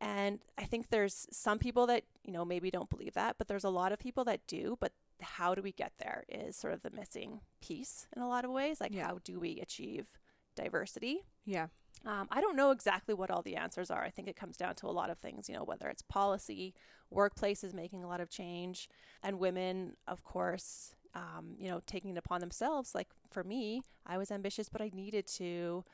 And 0.00 0.38
I 0.56 0.66
think 0.66 0.90
there's 0.90 1.26
some 1.32 1.58
people 1.58 1.88
that, 1.88 2.04
you 2.22 2.32
know, 2.32 2.44
maybe 2.44 2.70
don't 2.70 2.88
believe 2.88 3.14
that, 3.14 3.34
but 3.38 3.48
there's 3.48 3.64
a 3.64 3.70
lot 3.70 3.90
of 3.90 3.98
people 3.98 4.22
that 4.26 4.46
do, 4.46 4.78
but 4.78 4.92
how 5.20 5.54
do 5.54 5.62
we 5.62 5.72
get 5.72 5.92
there 5.98 6.24
is 6.28 6.56
sort 6.56 6.72
of 6.74 6.82
the 6.82 6.90
missing 6.90 7.40
piece 7.60 8.06
in 8.14 8.22
a 8.22 8.28
lot 8.28 8.44
of 8.44 8.50
ways. 8.50 8.80
Like, 8.80 8.92
Yeah. 8.94 9.06
how 9.06 9.18
do 9.24 9.38
we 9.40 9.60
achieve 9.60 10.18
diversity? 10.54 11.26
Yeah. 11.44 11.68
Um, 12.04 12.28
I 12.30 12.40
don't 12.40 12.56
know 12.56 12.70
exactly 12.70 13.14
what 13.14 13.30
all 13.30 13.42
the 13.42 13.56
answers 13.56 13.90
are. 13.90 14.02
I 14.02 14.10
think 14.10 14.28
it 14.28 14.36
comes 14.36 14.56
down 14.56 14.76
to 14.76 14.86
a 14.86 14.92
lot 14.92 15.10
of 15.10 15.18
things, 15.18 15.48
you 15.48 15.54
know, 15.54 15.64
whether 15.64 15.88
it's 15.88 16.02
policy, 16.02 16.74
workplaces 17.12 17.74
making 17.74 18.04
a 18.04 18.08
lot 18.08 18.20
of 18.20 18.30
change, 18.30 18.88
and 19.22 19.38
women, 19.40 19.96
of 20.06 20.22
course, 20.22 20.94
um, 21.14 21.56
you 21.58 21.68
know, 21.68 21.80
taking 21.86 22.10
it 22.12 22.16
upon 22.18 22.40
themselves. 22.40 22.94
Like 22.94 23.08
for 23.30 23.42
me, 23.42 23.82
I 24.06 24.16
was 24.16 24.30
ambitious, 24.30 24.68
but 24.68 24.80
I 24.80 24.90
needed 24.94 25.26
to 25.38 25.84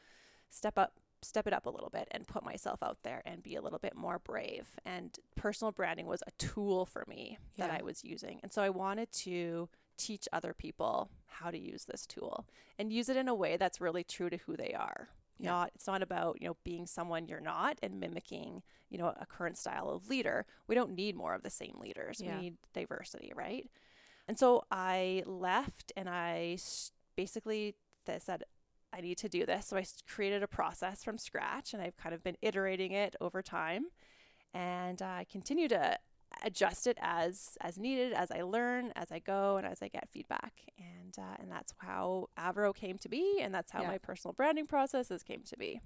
step 0.50 0.76
up, 0.78 1.00
step 1.24 1.46
it 1.46 1.52
up 1.52 1.66
a 1.66 1.70
little 1.70 1.90
bit 1.90 2.08
and 2.10 2.26
put 2.26 2.44
myself 2.44 2.82
out 2.82 2.98
there 3.02 3.22
and 3.24 3.42
be 3.42 3.56
a 3.56 3.62
little 3.62 3.78
bit 3.78 3.96
more 3.96 4.18
brave. 4.18 4.68
And 4.84 5.16
personal 5.34 5.72
branding 5.72 6.06
was 6.06 6.22
a 6.26 6.30
tool 6.38 6.86
for 6.86 7.04
me 7.08 7.38
that 7.56 7.70
I 7.70 7.82
was 7.82 8.04
using. 8.04 8.40
And 8.42 8.52
so 8.52 8.62
I 8.62 8.70
wanted 8.70 9.10
to 9.12 9.68
teach 9.96 10.28
other 10.32 10.52
people 10.52 11.10
how 11.26 11.50
to 11.50 11.58
use 11.58 11.84
this 11.84 12.06
tool 12.06 12.46
and 12.78 12.92
use 12.92 13.08
it 13.08 13.16
in 13.16 13.28
a 13.28 13.34
way 13.34 13.56
that's 13.56 13.80
really 13.80 14.04
true 14.04 14.30
to 14.30 14.36
who 14.38 14.56
they 14.56 14.72
are. 14.72 15.08
Yeah. 15.38 15.50
Not 15.50 15.72
it's 15.74 15.86
not 15.86 16.02
about, 16.02 16.40
you 16.40 16.48
know, 16.48 16.56
being 16.64 16.86
someone 16.86 17.26
you're 17.26 17.40
not 17.40 17.78
and 17.82 17.98
mimicking, 17.98 18.62
you 18.88 18.98
know, 18.98 19.12
a 19.20 19.26
current 19.26 19.58
style 19.58 19.90
of 19.90 20.08
leader. 20.08 20.46
We 20.68 20.74
don't 20.74 20.94
need 20.94 21.16
more 21.16 21.34
of 21.34 21.42
the 21.42 21.50
same 21.50 21.76
leaders. 21.80 22.20
Yeah. 22.22 22.36
We 22.36 22.42
need 22.42 22.54
diversity, 22.72 23.32
right? 23.34 23.68
And 24.28 24.38
so 24.38 24.64
I 24.70 25.22
left 25.26 25.92
and 25.96 26.08
I 26.08 26.58
basically 27.16 27.74
said 28.18 28.44
I 28.96 29.00
need 29.00 29.18
to 29.18 29.28
do 29.28 29.44
this. 29.44 29.66
So 29.66 29.76
I 29.76 29.84
created 30.08 30.42
a 30.42 30.46
process 30.46 31.02
from 31.02 31.18
scratch 31.18 31.72
and 31.74 31.82
I've 31.82 31.96
kind 31.96 32.14
of 32.14 32.22
been 32.22 32.36
iterating 32.42 32.92
it 32.92 33.16
over 33.20 33.42
time. 33.42 33.86
And 34.52 35.02
uh, 35.02 35.06
I 35.06 35.26
continue 35.30 35.66
to 35.68 35.98
adjust 36.44 36.86
it 36.86 36.96
as 37.00 37.56
as 37.60 37.76
needed 37.78 38.12
as 38.12 38.30
I 38.30 38.42
learn, 38.42 38.92
as 38.96 39.10
I 39.10 39.18
go, 39.18 39.56
and 39.56 39.66
as 39.66 39.82
I 39.82 39.88
get 39.88 40.08
feedback. 40.10 40.52
And 40.78 41.16
uh, 41.18 41.36
and 41.40 41.50
that's 41.50 41.72
how 41.78 42.28
Avro 42.38 42.74
came 42.74 42.98
to 42.98 43.08
be, 43.08 43.40
and 43.40 43.52
that's 43.52 43.72
how 43.72 43.82
Yeah. 43.82 43.88
my 43.88 43.98
personal 43.98 44.32
branding 44.32 44.66
processes 44.66 45.22
came 45.22 45.42
to 45.44 45.56
be. 45.56 45.80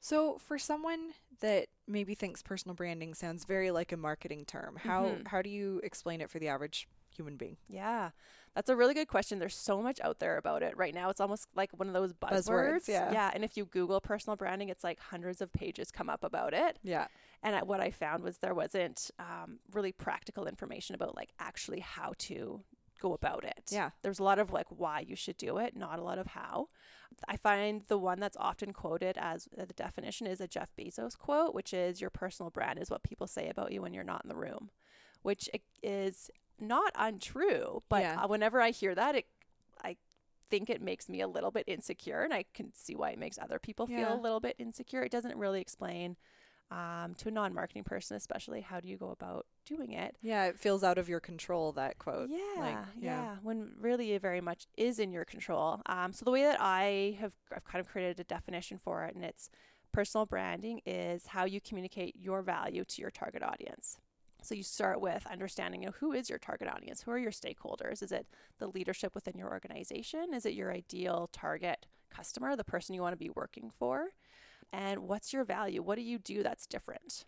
So, 0.00 0.38
for 0.38 0.58
someone 0.58 1.10
that 1.40 1.66
maybe 1.86 2.14
thinks 2.14 2.40
personal 2.42 2.74
branding 2.74 3.14
sounds 3.14 3.44
very 3.44 3.70
like 3.70 3.92
a 3.92 3.96
marketing 3.96 4.44
term, 4.46 4.76
how 4.76 5.02
Mhm. 5.06 5.28
how 5.28 5.42
do 5.42 5.50
you 5.50 5.80
explain 5.82 6.20
it 6.20 6.30
for 6.30 6.38
the 6.38 6.48
average 6.48 6.88
human 7.18 7.36
being? 7.36 7.56
Yeah, 7.68 8.10
that's 8.54 8.70
a 8.70 8.76
really 8.76 8.94
good 8.94 9.08
question. 9.08 9.38
There's 9.38 9.54
so 9.54 9.82
much 9.82 10.00
out 10.00 10.18
there 10.20 10.38
about 10.38 10.62
it 10.62 10.76
right 10.76 10.94
now. 10.94 11.10
It's 11.10 11.20
almost 11.20 11.46
like 11.54 11.70
one 11.78 11.88
of 11.88 11.94
those 11.94 12.12
buzzwords. 12.12 12.46
Buzzwords, 12.48 12.88
yeah. 12.88 13.12
Yeah, 13.12 13.30
and 13.34 13.44
if 13.44 13.56
you 13.56 13.66
Google 13.66 14.00
personal 14.00 14.36
branding, 14.36 14.68
it's 14.70 14.82
like 14.84 14.98
hundreds 15.00 15.40
of 15.40 15.52
pages 15.52 15.90
come 15.90 16.08
up 16.08 16.24
about 16.24 16.54
it. 16.54 16.78
Yeah. 16.82 17.08
And 17.42 17.54
I- 17.54 17.62
what 17.64 17.80
I 17.80 17.90
found 17.90 18.22
was 18.24 18.38
there 18.38 18.54
wasn't 18.54 19.10
um, 19.18 19.58
really 19.72 19.92
practical 19.92 20.46
information 20.46 20.94
about 20.94 21.14
like 21.14 21.30
actually 21.38 21.80
how 21.80 22.14
to 22.18 22.62
go 23.00 23.12
about 23.12 23.44
it. 23.44 23.64
Yeah. 23.70 23.90
There's 24.02 24.18
a 24.18 24.24
lot 24.24 24.40
of 24.40 24.50
like 24.52 24.66
why 24.70 25.04
you 25.06 25.14
should 25.14 25.36
do 25.36 25.58
it, 25.58 25.76
not 25.76 26.00
a 26.00 26.02
lot 26.02 26.18
of 26.18 26.28
how. 26.28 26.68
I 27.28 27.36
find 27.36 27.82
the 27.86 27.96
one 27.98 28.18
that's 28.18 28.36
often 28.38 28.72
quoted 28.72 29.16
as 29.16 29.48
uh, 29.56 29.64
the 29.66 29.72
definition 29.72 30.26
is 30.26 30.40
a 30.40 30.48
Jeff 30.48 30.74
Bezos 30.76 31.16
quote, 31.16 31.54
which 31.54 31.72
is 31.72 32.00
your 32.00 32.10
personal 32.10 32.50
brand 32.50 32.78
is 32.80 32.90
what 32.90 33.02
people 33.04 33.26
say 33.28 33.48
about 33.48 33.70
you 33.72 33.82
when 33.82 33.94
you're 33.94 34.02
not 34.04 34.22
in 34.24 34.28
the 34.28 34.36
room, 34.36 34.70
which 35.22 35.48
is 35.82 36.28
not 36.60 36.92
untrue. 36.94 37.82
But 37.88 38.02
Yeah. 38.02 38.26
whenever 38.26 38.60
I 38.60 38.70
hear 38.70 38.94
that, 38.94 39.14
it, 39.14 39.26
I 39.82 39.96
think 40.50 40.70
it 40.70 40.80
makes 40.80 41.08
me 41.08 41.20
a 41.20 41.28
little 41.28 41.50
bit 41.50 41.64
insecure, 41.66 42.22
and 42.22 42.32
I 42.32 42.44
can 42.54 42.72
see 42.74 42.94
why 42.94 43.10
it 43.10 43.18
makes 43.18 43.38
other 43.38 43.58
people 43.58 43.86
feel 43.86 44.14
a 44.14 44.20
little 44.20 44.40
bit 44.40 44.56
insecure. 44.58 45.02
It 45.02 45.12
doesn't 45.12 45.36
really 45.36 45.60
explain 45.60 46.16
um, 46.70 47.14
to 47.18 47.28
a 47.28 47.30
non-marketing 47.30 47.84
person, 47.84 48.16
especially 48.16 48.60
how 48.60 48.80
do 48.80 48.88
you 48.88 48.96
go 48.96 49.10
about 49.10 49.46
doing 49.64 49.92
it. 49.92 50.16
Yeah, 50.22 50.46
it 50.46 50.58
feels 50.58 50.82
out 50.84 50.98
of 50.98 51.08
your 51.08 51.20
control 51.20 51.72
that 51.72 51.98
quote. 51.98 52.30
Yeah, 52.30 52.62
Like, 52.62 52.76
yeah, 53.00 53.36
When 53.42 53.72
really 53.80 54.12
it 54.12 54.22
very 54.22 54.40
much 54.40 54.66
is 54.76 54.98
in 54.98 55.12
your 55.12 55.24
control. 55.24 55.80
Um, 55.86 56.12
so 56.12 56.24
the 56.24 56.30
way 56.30 56.42
that 56.42 56.58
I 56.60 57.16
have, 57.20 57.34
I've 57.54 57.64
kind 57.64 57.80
of 57.80 57.88
created 57.88 58.20
a 58.20 58.24
definition 58.24 58.78
for 58.78 59.04
it, 59.04 59.14
and 59.14 59.24
it's 59.24 59.48
personal 59.92 60.26
branding 60.26 60.80
is 60.84 61.28
how 61.28 61.44
you 61.44 61.60
communicate 61.60 62.16
your 62.16 62.42
value 62.42 62.84
to 62.84 63.00
your 63.00 63.10
target 63.10 63.42
audience. 63.42 63.98
So 64.42 64.54
you 64.54 64.62
start 64.62 65.00
with 65.00 65.26
understanding, 65.26 65.82
you 65.82 65.88
know, 65.88 65.94
who 65.98 66.12
is 66.12 66.30
your 66.30 66.38
target 66.38 66.68
audience? 66.68 67.02
Who 67.02 67.10
are 67.10 67.18
your 67.18 67.32
stakeholders? 67.32 68.02
Is 68.02 68.12
it 68.12 68.26
the 68.58 68.68
leadership 68.68 69.14
within 69.14 69.36
your 69.36 69.50
organization? 69.50 70.32
Is 70.32 70.46
it 70.46 70.54
your 70.54 70.72
ideal 70.72 71.28
target 71.32 71.86
customer, 72.10 72.56
the 72.56 72.64
person 72.64 72.94
you 72.94 73.02
want 73.02 73.12
to 73.12 73.18
be 73.24 73.30
working 73.34 73.70
for? 73.78 74.08
And 74.72 75.00
what's 75.00 75.32
your 75.32 75.44
value? 75.44 75.82
What 75.82 75.96
do 75.96 76.02
you 76.02 76.18
do 76.18 76.42
that's 76.42 76.66
different? 76.66 77.24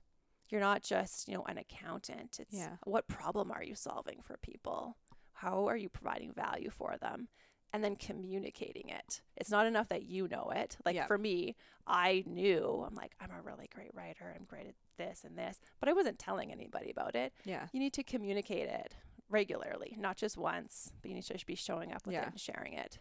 You're 0.50 0.60
not 0.60 0.82
just, 0.82 1.28
you 1.28 1.34
know, 1.34 1.44
an 1.44 1.58
accountant. 1.58 2.38
It's 2.40 2.54
Yeah. 2.56 2.76
what 2.84 3.08
problem 3.08 3.50
are 3.50 3.62
you 3.62 3.74
solving 3.74 4.20
for 4.22 4.36
people? 4.38 4.96
How 5.32 5.66
are 5.68 5.76
you 5.76 5.88
providing 5.88 6.32
value 6.32 6.70
for 6.70 6.96
them? 7.00 7.28
And 7.72 7.84
then 7.84 7.94
communicating 7.94 8.88
it. 8.88 9.20
It's 9.36 9.50
not 9.50 9.64
enough 9.66 9.88
that 9.90 10.02
you 10.02 10.26
know 10.26 10.50
it. 10.54 10.76
Like 10.84 10.96
Yeah. 10.96 11.06
for 11.06 11.16
me, 11.18 11.54
I 11.86 12.24
knew 12.26 12.84
I'm 12.86 12.94
like, 12.96 13.14
I'm 13.20 13.30
a 13.30 13.40
really 13.42 13.68
great 13.72 13.94
writer. 13.94 14.34
I'm 14.36 14.44
great 14.44 14.66
at 14.66 14.74
this 14.96 15.22
and 15.24 15.38
this, 15.38 15.60
but 15.78 15.88
I 15.88 15.92
wasn't 15.92 16.18
telling 16.18 16.50
anybody 16.50 16.90
about 16.90 17.14
it. 17.14 17.32
Yeah. 17.44 17.68
You 17.72 17.78
need 17.78 17.92
to 17.92 18.02
communicate 18.02 18.68
it 18.68 18.96
regularly, 19.28 19.96
not 19.98 20.16
just 20.16 20.36
once, 20.36 20.92
but 21.00 21.08
you 21.08 21.14
need 21.14 21.22
to 21.24 21.32
just 21.34 21.46
be 21.46 21.54
showing 21.54 21.92
up 21.92 22.04
with 22.06 22.14
Yeah. 22.14 22.22
it 22.22 22.30
and 22.32 22.40
sharing 22.40 22.72
it. 22.72 22.98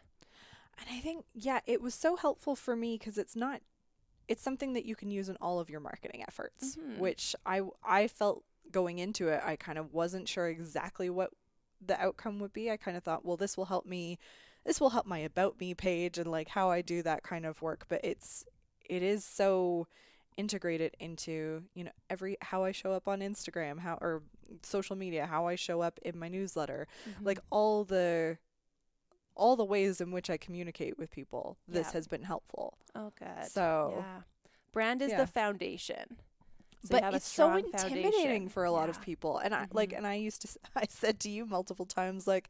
And 0.78 0.88
I 0.96 1.00
think, 1.00 1.26
yeah, 1.34 1.62
it 1.66 1.82
was 1.82 1.96
so 1.96 2.16
helpful 2.16 2.56
for 2.56 2.76
me 2.76 2.98
because 2.98 3.18
it's 3.18 3.36
not, 3.36 3.62
it's 4.28 4.44
something 4.44 4.74
that 4.74 4.86
you 4.86 4.96
can 4.96 5.10
use 5.10 5.30
in 5.30 5.36
all 5.42 5.60
of 5.60 5.70
your 5.72 5.80
marketing 5.80 6.24
efforts, 6.28 6.76
Mhm. 6.76 7.00
which 7.00 7.36
I, 7.46 7.62
I 7.84 8.08
felt 8.08 8.44
going 8.72 9.00
into 9.00 9.30
it, 9.30 9.42
I 9.44 9.56
kind 9.56 9.80
of 9.80 9.94
wasn't 9.94 10.30
sure 10.30 10.48
exactly 10.48 11.10
what 11.10 11.32
the 11.82 12.00
outcome 12.00 12.40
would 12.40 12.54
be. 12.54 12.70
I 12.70 12.78
kind 12.78 12.96
of 12.96 13.04
thought, 13.04 13.26
well, 13.26 13.36
this 13.38 13.58
will 13.58 13.66
help 13.66 13.86
me, 13.88 14.20
this 14.66 14.80
will 14.82 14.90
help 14.92 15.06
my 15.06 15.20
about 15.20 15.60
me 15.60 15.74
page 15.74 16.18
and 16.18 16.30
like 16.30 16.50
how 16.50 16.70
I 16.70 16.82
do 16.82 17.02
that 17.04 17.24
kind 17.24 17.46
of 17.46 17.62
work. 17.62 17.86
But 17.90 18.02
it's, 18.04 18.44
it 18.90 19.02
is 19.04 19.24
so 19.24 19.88
integrated 20.38 20.96
into, 21.00 21.64
you 21.74 21.84
know, 21.84 21.92
every, 22.10 22.38
how 22.42 22.64
I 22.64 22.72
show 22.72 22.92
up 22.94 23.08
on 23.08 23.20
Instagram, 23.20 23.80
how, 23.80 23.98
or 24.02 24.22
social 24.64 24.96
media, 24.96 25.26
how 25.26 25.48
I 25.48 25.56
show 25.56 25.82
up 25.82 26.00
in 26.04 26.18
my 26.20 26.28
newsletter, 26.28 26.88
like 27.22 27.40
all 27.50 27.84
the 27.84 28.38
all 29.36 29.56
the 29.56 29.64
ways 29.64 30.02
in 30.02 30.12
which 30.12 30.30
I 30.30 30.36
communicate 30.36 30.98
with 30.98 31.12
people 31.12 31.56
this 31.66 31.88
Yeah. 31.88 31.94
has 31.94 32.08
been 32.08 32.24
helpful. 32.24 32.78
oh, 32.94 33.14
good. 33.18 33.46
So 33.50 33.94
yeah, 34.00 34.22
brand 34.74 35.02
is 35.02 35.12
Yeah. 35.12 35.22
the 35.22 35.28
foundation. 35.28 36.18
So 36.84 37.00
but 37.00 37.14
it's 37.14 37.26
so 37.28 37.56
intimidating 37.56 38.12
foundation. 38.12 38.50
for 38.50 38.66
a 38.66 38.72
lot 38.72 38.90
of 38.90 39.00
people. 39.02 39.38
And 39.38 39.56
I 39.56 39.68
like 39.72 39.92
Mhm. 39.92 39.98
and 40.00 40.08
I 40.08 40.16
used 40.16 40.42
to 40.42 40.60
I 40.76 40.88
said 40.90 41.22
to 41.22 41.30
you 41.30 41.46
multiple 41.46 41.86
times 41.86 42.28
like 42.28 42.50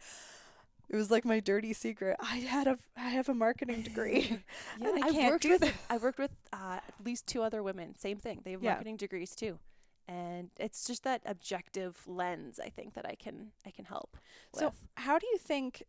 it 0.90 0.96
was 0.96 1.12
like 1.12 1.24
my 1.26 1.40
dirty 1.40 1.74
secret. 1.74 2.18
I 2.20 2.38
had 2.38 2.68
a 2.68 2.78
I 2.98 3.10
have 3.10 3.30
a 3.30 3.34
marketing 3.34 3.82
degree. 3.84 4.40
Yeah, 4.82 4.90
and 4.96 5.04
I 5.04 5.12
can't 5.12 5.32
worked 5.34 5.44
do 5.44 5.52
with 5.52 5.62
that. 5.62 5.74
I've 5.90 6.04
worked 6.04 6.20
with 6.20 6.32
uh, 6.54 6.80
at 6.88 6.94
least 7.06 7.28
two 7.28 7.42
other 7.42 7.62
women. 7.64 7.98
Same 7.98 8.18
thing. 8.18 8.42
They 8.44 8.52
have 8.52 8.64
Yeah. 8.64 8.72
marketing 8.72 8.98
degrees 8.98 9.36
too, 9.36 9.60
and 10.08 10.50
it's 10.58 10.86
just 10.88 11.04
that 11.04 11.22
objective 11.26 12.02
lens. 12.08 12.60
I 12.64 12.70
think 12.70 12.94
that 12.96 13.06
I 13.06 13.16
can 13.16 13.52
I 13.66 13.72
can 13.72 13.86
help. 13.86 14.18
So 14.54 14.68
with. 14.68 14.86
how 14.96 15.20
do 15.20 15.28
you 15.28 15.38
think 15.38 15.84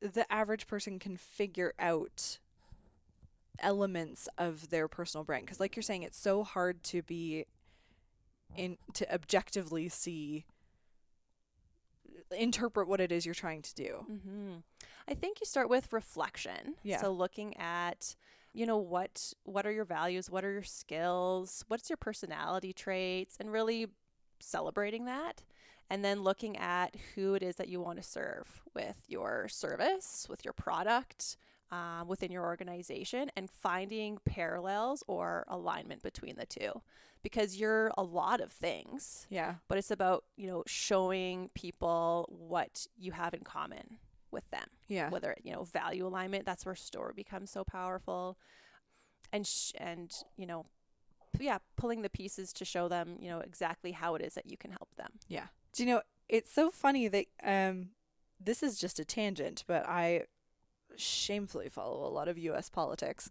the 0.00 0.30
average 0.32 0.66
person 0.66 0.98
can 0.98 1.16
figure 1.16 1.72
out 1.78 2.38
elements 3.60 4.28
of 4.38 4.70
their 4.70 4.88
personal 4.88 5.24
brand? 5.24 5.44
Because, 5.46 5.60
like 5.60 5.76
you're 5.76 5.82
saying, 5.82 6.02
it's 6.02 6.18
so 6.18 6.42
hard 6.44 6.82
to 6.84 7.02
be 7.02 7.46
in 8.56 8.78
to 8.94 9.12
objectively 9.14 9.88
see, 9.88 10.44
interpret 12.32 12.88
what 12.88 13.00
it 13.00 13.12
is 13.12 13.24
you're 13.26 13.34
trying 13.34 13.62
to 13.62 13.74
do. 13.74 14.06
hmm 14.06 14.56
I 15.08 15.14
think 15.14 15.40
you 15.40 15.46
start 15.46 15.68
with 15.68 15.92
reflection. 15.92 16.76
Yeah. 16.84 17.00
So 17.00 17.10
looking 17.10 17.56
at, 17.56 18.14
you 18.52 18.64
know, 18.64 18.76
what 18.76 19.32
what 19.44 19.66
are 19.66 19.72
your 19.72 19.84
values? 19.84 20.30
What 20.30 20.44
are 20.44 20.52
your 20.52 20.62
skills? 20.62 21.64
What's 21.68 21.90
your 21.90 21.96
personality 21.96 22.72
traits? 22.72 23.36
And 23.40 23.50
really 23.50 23.88
celebrating 24.38 25.06
that. 25.06 25.42
And 25.88 26.04
then 26.04 26.22
looking 26.22 26.56
at 26.56 26.94
who 27.14 27.34
it 27.34 27.42
is 27.42 27.56
that 27.56 27.68
you 27.68 27.80
want 27.80 28.00
to 28.00 28.08
serve 28.08 28.62
with 28.74 29.02
your 29.08 29.48
service, 29.48 30.26
with 30.30 30.44
your 30.44 30.52
product, 30.54 31.36
um, 31.72 32.06
within 32.06 32.30
your 32.30 32.44
organization, 32.44 33.30
and 33.36 33.50
finding 33.50 34.18
parallels 34.24 35.02
or 35.08 35.44
alignment 35.48 36.02
between 36.02 36.36
the 36.36 36.46
two. 36.46 36.82
Because 37.22 37.56
you're 37.60 37.90
a 37.98 38.02
lot 38.02 38.40
of 38.40 38.50
things 38.52 39.26
Yeah. 39.30 39.56
but 39.68 39.76
it's 39.78 39.90
about 39.90 40.24
you 40.36 40.46
know 40.46 40.62
showing 40.66 41.50
people 41.54 42.26
what 42.30 42.86
you 42.96 43.12
have 43.12 43.34
in 43.34 43.40
common 43.40 43.98
with 44.30 44.48
them 44.50 44.66
Yeah. 44.88 45.10
whether 45.10 45.36
you 45.42 45.52
know 45.52 45.64
value 45.64 46.06
alignment 46.06 46.44
that's 46.46 46.64
where 46.64 46.74
store 46.74 47.12
becomes 47.14 47.50
so 47.50 47.64
powerful 47.64 48.38
and 49.32 49.46
sh- 49.46 49.72
and 49.76 50.12
you 50.36 50.46
know 50.46 50.66
p- 51.36 51.44
yeah 51.44 51.58
pulling 51.76 52.02
the 52.02 52.08
pieces 52.10 52.52
to 52.54 52.64
show 52.64 52.88
them 52.88 53.16
you 53.20 53.28
know 53.28 53.40
exactly 53.40 53.92
how 53.92 54.14
it 54.14 54.22
is 54.22 54.34
that 54.34 54.46
you 54.50 54.56
can 54.56 54.70
help 54.70 54.94
them 54.96 55.12
Yeah. 55.28 55.46
Do 55.72 55.84
you 55.84 55.88
know, 55.90 56.02
it's 56.28 56.52
so 56.52 56.70
funny 56.70 57.06
that 57.08 57.26
um 57.44 57.90
this 58.42 58.62
is 58.62 58.78
just 58.78 58.98
a 58.98 59.04
tangent, 59.04 59.64
but 59.66 59.86
I 59.86 60.24
shamefully 60.96 61.68
follow 61.68 62.06
a 62.06 62.10
lot 62.12 62.26
of 62.28 62.38
US 62.38 62.68
politics 62.68 63.28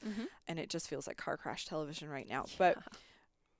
and 0.48 0.60
it 0.60 0.70
just 0.70 0.88
feels 0.88 1.08
like 1.08 1.18
car 1.18 1.36
crash 1.38 1.66
television 1.66 2.10
right 2.10 2.28
now. 2.30 2.46
But 2.58 2.78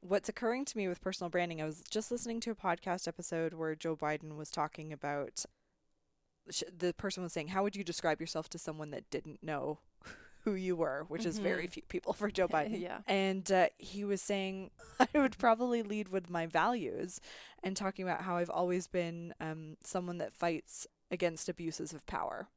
what's 0.02 0.30
occurring 0.30 0.66
to 0.66 0.78
me 0.78 0.88
with 0.88 1.02
personal 1.02 1.30
branding, 1.30 1.62
I 1.62 1.66
was 1.66 1.84
just 1.90 2.12
listening 2.12 2.40
to 2.42 2.52
a 2.52 2.56
podcast 2.56 3.08
episode 3.08 3.54
where 3.54 3.76
Joe 3.76 3.96
Biden 3.96 4.36
was 4.38 4.50
talking 4.50 4.94
about 4.94 5.46
sh- 6.50 6.64
the 6.76 6.94
person 6.94 7.24
was 7.24 7.34
saying, 7.34 7.50
How 7.50 7.64
would 7.64 7.76
you 7.76 7.84
describe 7.84 8.20
yourself 8.22 8.50
to 8.52 8.58
someone 8.60 8.92
that 8.92 9.10
didn't 9.10 9.44
know 9.44 9.80
who 10.44 10.54
you 10.54 10.76
were? 10.76 11.06
Which 11.10 11.26
is 11.26 11.40
very 11.40 11.68
Mhm. 11.68 11.72
few 11.72 11.84
people 11.84 12.14
for 12.14 12.30
Joe 12.32 12.48
Biden. 12.56 12.80
yeah 12.82 13.00
And 13.08 13.52
uh, 13.52 13.68
he 13.78 14.04
was 14.06 14.22
saying, 14.22 14.72
I 15.00 15.08
would 15.20 15.38
probably 15.38 15.84
lead 15.84 16.10
with 16.10 16.30
my 16.30 16.46
values 16.46 17.20
and 17.64 17.76
talking 17.76 18.04
about 18.08 18.22
how 18.22 18.38
I've 18.38 18.50
always 18.50 18.88
been 18.88 19.34
um, 19.42 19.78
someone 19.84 20.18
that 20.20 20.34
fights 20.34 20.88
against 21.12 21.50
abuses 21.50 21.92
of 21.94 22.06
power. 22.06 22.48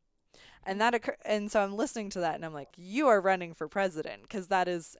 And 0.64 0.80
that 0.80 0.94
occur- 0.94 1.16
and 1.24 1.50
so 1.50 1.60
I'm 1.60 1.74
listening 1.76 2.08
to 2.10 2.20
that 2.20 2.36
and 2.36 2.44
I'm 2.44 2.54
like, 2.54 2.68
you 2.76 3.08
are 3.08 3.20
running 3.20 3.52
for 3.52 3.66
president 3.66 4.22
because 4.22 4.46
that 4.46 4.68
is 4.68 4.96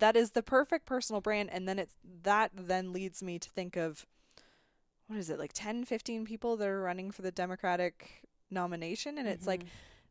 that 0.00 0.16
is 0.16 0.32
the 0.32 0.42
perfect 0.42 0.84
personal 0.86 1.20
brand 1.20 1.48
and 1.52 1.68
then 1.68 1.78
it's 1.78 1.94
that 2.22 2.50
then 2.54 2.92
leads 2.92 3.22
me 3.22 3.38
to 3.38 3.48
think 3.50 3.76
of 3.76 4.06
what 5.06 5.18
is 5.18 5.30
it 5.30 5.38
like 5.38 5.52
10 5.54 5.84
15 5.84 6.24
people 6.24 6.56
that 6.56 6.68
are 6.68 6.82
running 6.82 7.10
for 7.10 7.22
the 7.22 7.30
democratic 7.32 8.22
nomination 8.50 9.18
and 9.18 9.28
it's 9.28 9.46
like 9.46 9.64
Mhm. 9.64 9.68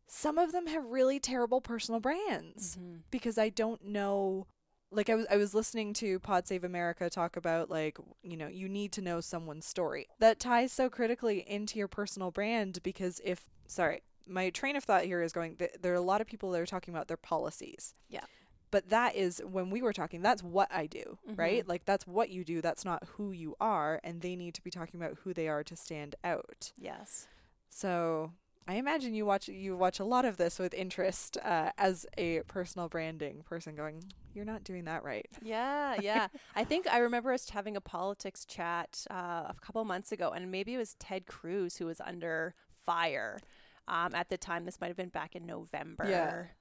some 0.07 0.37
of 0.37 0.51
them 0.51 0.67
have 0.67 0.85
really 0.85 1.19
terrible 1.19 1.61
personal 1.61 1.99
brands 1.99 2.75
Mm-hmm. 2.75 2.97
because 3.11 3.37
I 3.37 3.49
don't 3.49 3.83
know 3.85 4.47
like 4.91 5.09
I 5.09 5.15
was 5.15 5.27
I 5.29 5.37
was 5.37 5.53
listening 5.53 5.93
to 5.95 6.17
Pod 6.19 6.47
Save 6.47 6.63
America 6.63 7.09
talk 7.09 7.35
about 7.37 7.69
like 7.69 7.97
you 8.23 8.35
know 8.37 8.47
you 8.47 8.67
need 8.67 8.91
to 8.93 9.01
know 9.01 9.21
someone's 9.21 9.67
story. 9.67 10.07
That 10.19 10.39
ties 10.39 10.71
so 10.71 10.89
critically 10.89 11.47
into 11.47 11.77
your 11.77 11.87
personal 11.87 12.31
brand 12.31 12.81
because 12.81 13.21
if 13.23 13.45
sorry, 13.67 14.01
my 14.27 14.49
train 14.49 14.75
of 14.75 14.83
thought 14.83 15.03
here 15.03 15.21
is 15.21 15.31
going 15.31 15.57
th- 15.57 15.75
there 15.79 15.91
are 15.93 15.95
a 15.95 16.01
lot 16.01 16.21
of 16.21 16.27
people 16.27 16.49
that 16.51 16.61
are 16.61 16.65
talking 16.65 16.91
about 16.93 17.07
their 17.07 17.17
policies. 17.17 17.93
Yeah. 18.09 18.23
But 18.71 18.89
that 18.89 19.15
is 19.15 19.41
when 19.45 19.69
we 19.69 19.81
were 19.81 19.93
talking 19.93 20.21
that's 20.21 20.43
what 20.43 20.71
I 20.71 20.85
do, 20.87 21.17
right? 21.35 21.63
Mhm. 21.65 21.67
Like 21.67 21.85
that's 21.85 22.05
what 22.05 22.29
you 22.29 22.43
do, 22.43 22.61
that's 22.61 22.85
not 22.85 23.03
who 23.15 23.31
you 23.31 23.55
are 23.59 23.99
and 24.03 24.21
they 24.21 24.35
need 24.35 24.53
to 24.55 24.61
be 24.61 24.69
talking 24.71 24.99
about 25.01 25.17
who 25.23 25.33
they 25.33 25.47
are 25.47 25.63
to 25.63 25.75
stand 25.75 26.15
out. 26.23 26.71
Yes. 26.77 27.27
So 27.69 28.31
I 28.67 28.75
imagine 28.75 29.15
you 29.15 29.25
watch 29.25 29.47
you 29.47 29.75
watch 29.75 29.99
a 29.99 30.03
lot 30.03 30.25
of 30.25 30.37
this 30.37 30.59
with 30.59 30.75
interest 30.75 31.37
uh, 31.43 31.71
as 31.79 32.05
a 32.19 32.41
personal 32.41 32.87
branding 32.87 33.41
person. 33.43 33.75
Going, 33.75 34.03
you're 34.35 34.45
not 34.45 34.63
doing 34.63 34.85
that 34.85 35.03
right. 35.03 35.25
Yeah, 35.41 35.95
yeah. 35.99 36.27
I 36.55 36.63
think 36.65 36.85
I 36.87 36.99
remember 36.99 37.33
us 37.33 37.49
having 37.49 37.75
a 37.75 37.81
politics 37.81 38.45
chat 38.45 39.07
uh, 39.09 39.45
a 39.49 39.55
couple 39.59 39.83
months 39.85 40.11
ago, 40.11 40.29
and 40.29 40.51
maybe 40.51 40.75
it 40.75 40.77
was 40.77 40.93
Ted 40.99 41.25
Cruz 41.25 41.77
who 41.77 41.87
was 41.87 41.99
under 41.99 42.53
fire 42.85 43.39
um, 43.87 44.13
at 44.13 44.29
the 44.29 44.37
time. 44.37 44.65
This 44.65 44.79
might 44.79 44.87
have 44.87 44.97
been 44.97 45.09
back 45.09 45.35
in 45.35 45.47
November. 45.47 46.51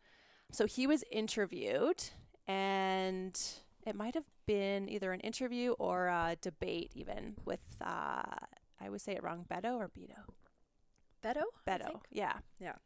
So 0.50 0.66
he 0.66 0.86
was 0.86 1.04
interviewed, 1.10 2.02
and 2.46 3.38
it 3.86 3.94
might 3.94 4.14
have 4.14 4.24
been 4.46 4.88
either 4.88 5.12
an 5.12 5.20
interview 5.20 5.72
or 5.72 6.06
a 6.06 6.36
debate, 6.40 6.92
even 6.94 7.36
with, 7.44 7.60
uh, 7.82 8.22
I 8.80 8.88
would 8.88 9.00
say 9.00 9.12
it 9.12 9.22
wrong, 9.22 9.44
Beto 9.50 9.76
or 9.76 9.88
Beto? 9.88 10.32
Beto. 11.22 11.42
Beto. 11.66 12.00
Yeah. 12.10 12.34
Yeah. 12.58 12.76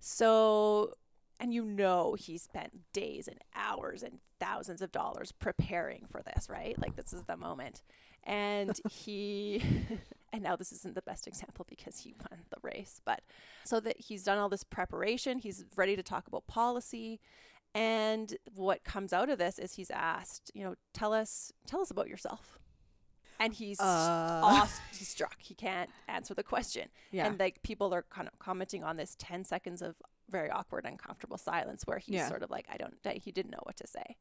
So, 0.00 0.94
and 1.38 1.52
you 1.52 1.64
know, 1.64 2.14
he 2.18 2.38
spent 2.38 2.92
days 2.92 3.28
and 3.28 3.38
hours 3.54 4.02
and 4.02 4.18
thousands 4.40 4.82
of 4.82 4.90
dollars 4.92 5.30
preparing 5.32 6.06
for 6.10 6.22
this, 6.22 6.48
right? 6.48 6.78
Like, 6.78 6.96
this 6.96 7.12
is 7.12 7.22
the 7.22 7.36
moment. 7.36 7.82
And 8.24 8.78
he, 8.90 9.62
and 10.32 10.42
now 10.42 10.56
this 10.56 10.72
isn't 10.72 10.94
the 10.94 11.02
best 11.02 11.26
example 11.32 11.66
because 11.68 11.98
he 11.98 12.14
won 12.30 12.40
the 12.50 12.56
race, 12.62 13.00
but 13.04 13.20
so 13.64 13.80
that 13.80 14.00
he's 14.00 14.24
done 14.24 14.38
all 14.38 14.48
this 14.48 14.64
preparation, 14.64 15.38
he's 15.38 15.64
ready 15.76 15.96
to 15.96 16.02
talk 16.02 16.26
about 16.26 16.46
policy. 16.46 17.20
And 17.74 18.36
what 18.54 18.84
comes 18.84 19.12
out 19.14 19.30
of 19.30 19.38
this 19.38 19.58
is 19.58 19.74
he's 19.74 19.90
asked, 19.90 20.50
you 20.54 20.62
know, 20.62 20.74
tell 20.92 21.12
us, 21.14 21.52
tell 21.66 21.80
us 21.80 21.90
about 21.90 22.06
yourself. 22.08 22.58
And 23.40 23.54
he's 23.54 23.80
Uh, 23.80 24.40
aw- 24.44 24.70
he's 24.96 25.08
struck. 25.08 25.36
He 25.40 25.54
can't 25.54 25.88
answer 26.06 26.34
the 26.34 26.42
question. 26.44 26.90
yeah. 27.10 27.26
And 27.26 27.38
like 27.40 27.62
people 27.62 27.92
are 27.94 28.02
kind 28.02 28.28
of 28.28 28.38
commenting 28.38 28.84
on 28.84 28.96
this 28.98 29.16
10 29.18 29.44
seconds 29.44 29.80
of 29.82 29.96
very 30.28 30.50
awkward, 30.50 30.84
uncomfortable 30.84 31.38
silence 31.38 31.86
where 31.86 31.98
he's 31.98 32.14
Yeah. 32.16 32.28
sort 32.28 32.42
of 32.42 32.50
like, 32.50 32.66
I 32.70 32.76
don't, 32.76 32.94
he 33.22 33.32
didn't 33.32 33.50
know 33.52 33.62
what 33.64 33.76
to 33.78 33.86
say. 33.86 34.16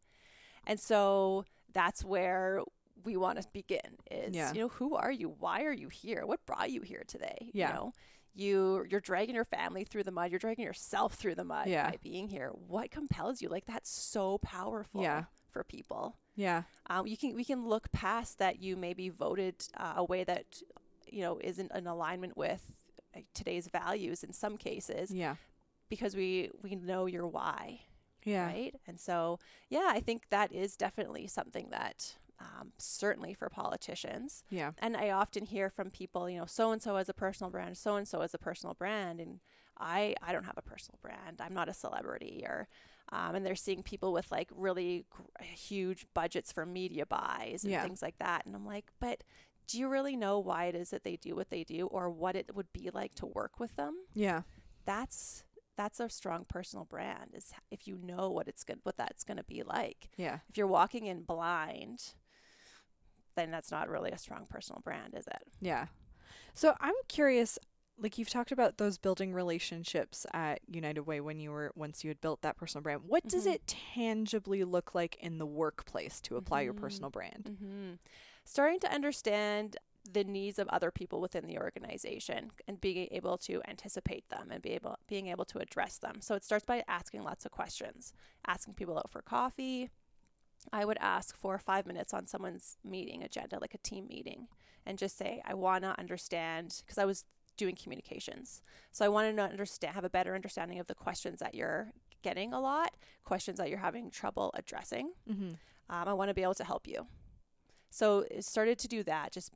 And 0.65 0.79
so 0.79 1.45
that's 1.73 2.03
where 2.05 2.61
we 3.03 3.17
want 3.17 3.41
to 3.41 3.47
begin 3.53 3.97
is, 4.09 4.35
Yeah. 4.35 4.53
you 4.53 4.59
know, 4.61 4.67
who 4.69 4.95
are 4.95 5.11
you? 5.11 5.29
Why 5.39 5.63
are 5.63 5.73
you 5.73 5.89
here? 5.89 6.25
What 6.25 6.45
brought 6.45 6.69
you 6.71 6.81
here 6.81 7.03
today? 7.07 7.49
Yeah. 7.53 7.67
You 7.69 7.73
know, 7.73 7.93
you, 8.33 8.85
you're 8.89 9.01
dragging 9.01 9.35
your 9.35 9.45
family 9.45 9.83
through 9.83 10.03
the 10.03 10.11
mud. 10.11 10.31
You're 10.31 10.39
dragging 10.39 10.63
yourself 10.65 11.15
through 11.15 11.35
the 11.35 11.43
mud 11.43 11.67
Yeah. 11.67 11.89
by 11.89 11.97
being 12.01 12.29
here. 12.29 12.49
What 12.49 12.91
compels 12.91 13.41
you? 13.41 13.49
Like 13.49 13.65
that's 13.65 13.89
so 13.89 14.37
powerful 14.39 15.01
Yeah. 15.01 15.25
for 15.51 15.63
people. 15.63 16.15
yeah. 16.35 16.63
Um, 16.89 17.07
you 17.07 17.17
can 17.17 17.35
we 17.35 17.43
can 17.43 17.67
look 17.67 17.91
past 17.91 18.37
that 18.39 18.59
you 18.61 18.77
maybe 18.77 19.09
voted 19.09 19.55
uh, 19.77 19.93
a 19.97 20.03
way 20.03 20.23
that 20.23 20.45
you 21.11 21.21
know 21.21 21.39
isn't 21.43 21.71
in 21.75 21.87
alignment 21.87 22.37
with 22.37 22.61
today's 23.33 23.67
values 23.67 24.23
in 24.23 24.31
some 24.31 24.55
cases 24.57 25.11
Yeah. 25.11 25.35
because 25.89 26.15
we 26.15 26.49
we 26.63 26.75
know 26.75 27.05
your 27.05 27.27
why 27.27 27.81
Yeah. 28.23 28.45
right 28.45 28.73
and 28.87 28.97
so 28.99 29.39
yeah 29.69 29.87
I 29.89 29.99
think 29.99 30.29
that 30.29 30.53
is 30.53 30.77
definitely 30.77 31.27
something 31.27 31.67
that 31.71 32.15
um, 32.41 32.71
certainly 32.77 33.33
for 33.33 33.49
politicians 33.49 34.43
Yeah. 34.49 34.71
and 34.79 34.97
I 34.97 35.11
often 35.11 35.45
hear 35.45 35.69
from 35.69 35.89
people 35.91 36.29
you 36.29 36.39
know 36.39 36.45
so 36.47 36.71
and 36.71 36.81
so 36.81 36.95
has 36.95 37.09
a 37.09 37.13
personal 37.13 37.51
brand 37.51 37.77
so 37.77 37.95
and 37.95 38.07
so 38.07 38.21
has 38.21 38.33
a 38.33 38.37
personal 38.39 38.73
brand 38.73 39.19
and 39.19 39.39
I 39.77 40.15
I 40.21 40.31
don't 40.33 40.45
have 40.45 40.57
a 40.57 40.61
personal 40.61 40.97
brand 41.01 41.39
I'm 41.39 41.53
not 41.53 41.69
a 41.69 41.73
celebrity 41.73 42.43
or 42.45 42.67
um, 43.13 43.35
and 43.35 43.45
they're 43.45 43.55
seeing 43.55 43.83
people 43.83 44.11
with 44.13 44.31
like 44.31 44.49
really 44.55 45.05
gr- 45.09 45.43
huge 45.43 46.05
budgets 46.13 46.51
for 46.51 46.65
media 46.65 47.05
buys 47.05 47.63
and 47.63 47.71
Yeah. 47.71 47.83
things 47.83 48.01
like 48.01 48.17
that 48.19 48.45
and 48.45 48.55
I'm 48.55 48.65
like 48.65 48.87
but 48.99 49.23
do 49.67 49.79
you 49.79 49.87
really 49.87 50.15
know 50.17 50.39
why 50.39 50.65
it 50.65 50.75
is 50.75 50.89
that 50.89 51.03
they 51.03 51.15
do 51.15 51.35
what 51.35 51.49
they 51.49 51.63
do 51.63 51.87
or 51.87 52.09
what 52.09 52.35
it 52.35 52.55
would 52.55 52.71
be 52.73 52.89
like 52.91 53.13
to 53.15 53.25
work 53.25 53.59
with 53.59 53.75
them 53.75 53.95
Yeah. 54.13 54.41
that's 54.85 55.43
that's 55.77 55.99
a 55.99 56.09
strong 56.09 56.45
personal 56.47 56.85
brand 56.85 57.31
is 57.33 57.53
if 57.71 57.87
you 57.87 57.97
know 57.97 58.29
what 58.29 58.47
it's 58.47 58.63
going 58.63 58.79
what 58.83 58.97
that's 58.97 59.23
going 59.23 59.37
to 59.37 59.43
be 59.43 59.63
like 59.63 60.09
Yeah. 60.17 60.39
if 60.49 60.57
you're 60.57 60.67
walking 60.67 61.05
in 61.07 61.21
blind 61.23 62.13
then 63.35 63.51
that's 63.51 63.71
not 63.71 63.89
really 63.89 64.11
a 64.11 64.17
strong 64.17 64.45
personal 64.49 64.81
brand 64.81 65.13
is 65.17 65.27
it 65.27 65.43
Yeah. 65.61 65.87
So 66.53 66.75
I'm 66.79 66.95
curious 67.07 67.57
like 67.97 68.17
you've 68.17 68.29
talked 68.29 68.51
about 68.51 68.77
those 68.77 68.97
building 68.97 69.31
relationships 69.33 70.25
at 70.33 70.59
United 70.67 71.01
Way 71.01 71.21
when 71.21 71.39
you 71.39 71.51
were 71.51 71.71
once 71.75 72.03
you 72.03 72.09
had 72.09 72.19
built 72.19 72.41
that 72.41 72.57
personal 72.57 72.81
brand. 72.81 73.01
What 73.05 73.27
does 73.27 73.45
Mhm. 73.45 73.53
it 73.53 73.67
tangibly 73.67 74.63
look 74.63 74.95
like 74.95 75.17
in 75.17 75.37
the 75.37 75.45
workplace 75.45 76.19
to 76.21 76.35
apply 76.35 76.61
your 76.61 76.73
Mhm. 76.73 76.79
personal 76.81 77.09
brand? 77.11 77.43
mm-hmm. 77.61 77.93
starting 78.43 78.79
to 78.79 78.91
understand 78.91 79.77
the 80.11 80.23
needs 80.23 80.57
of 80.57 80.67
other 80.69 80.89
people 80.89 81.21
within 81.21 81.45
the 81.45 81.59
organization 81.59 82.49
and 82.67 82.81
being 82.81 83.07
able 83.11 83.37
to 83.37 83.61
anticipate 83.67 84.27
them 84.29 84.49
and 84.49 84.63
be 84.63 84.71
able 84.71 84.97
being 85.07 85.27
able 85.27 85.45
to 85.45 85.59
address 85.59 85.99
them 85.99 86.19
so 86.21 86.33
it 86.33 86.43
starts 86.43 86.65
by 86.65 86.83
asking 86.87 87.21
lots 87.21 87.45
of 87.45 87.51
questions 87.51 88.13
asking 88.47 88.73
people 88.73 88.97
out 88.97 89.11
for 89.11 89.21
coffee 89.21 89.91
I 90.71 90.85
would 90.85 90.97
ask 90.99 91.35
for 91.35 91.57
five 91.57 91.85
minutes 91.85 92.13
on 92.13 92.27
someone's 92.27 92.77
meeting 92.83 93.23
agenda, 93.23 93.59
like 93.59 93.73
a 93.73 93.79
team 93.79 94.07
meeting, 94.07 94.47
and 94.85 94.97
just 94.97 95.17
say, 95.17 95.41
I 95.45 95.53
want 95.53 95.83
to 95.83 95.99
understand, 95.99 96.81
because 96.85 96.97
I 96.97 97.05
was 97.05 97.25
doing 97.57 97.75
communications. 97.75 98.61
So 98.91 99.05
I 99.05 99.09
wanted 99.09 99.35
to 99.35 99.43
understand, 99.43 99.95
have 99.95 100.03
a 100.03 100.09
better 100.09 100.35
understanding 100.35 100.79
of 100.79 100.87
the 100.87 100.95
questions 100.95 101.39
that 101.39 101.55
you're 101.55 101.91
getting 102.21 102.53
a 102.53 102.59
lot, 102.59 102.95
questions 103.23 103.57
that 103.57 103.69
you're 103.69 103.79
having 103.79 104.09
trouble 104.11 104.51
addressing. 104.53 105.11
Mm-hmm. 105.29 105.51
Um, 105.89 106.07
I 106.07 106.13
want 106.13 106.29
to 106.29 106.33
be 106.33 106.43
able 106.43 106.53
to 106.55 106.63
help 106.63 106.87
you. 106.87 107.07
So 107.89 108.25
it 108.31 108.45
started 108.45 108.79
to 108.79 108.87
do 108.87 109.03
that, 109.03 109.31
just 109.31 109.51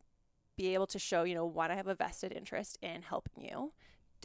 be 0.58 0.74
able 0.74 0.88
to 0.88 1.00
show, 1.00 1.24
you 1.24 1.36
know, 1.36 1.46
one, 1.46 1.72
I 1.72 1.76
have 1.76 1.88
a 1.88 1.96
vested 1.96 2.32
interest 2.32 2.78
in 2.82 3.02
helping 3.02 3.46
you. 3.46 3.72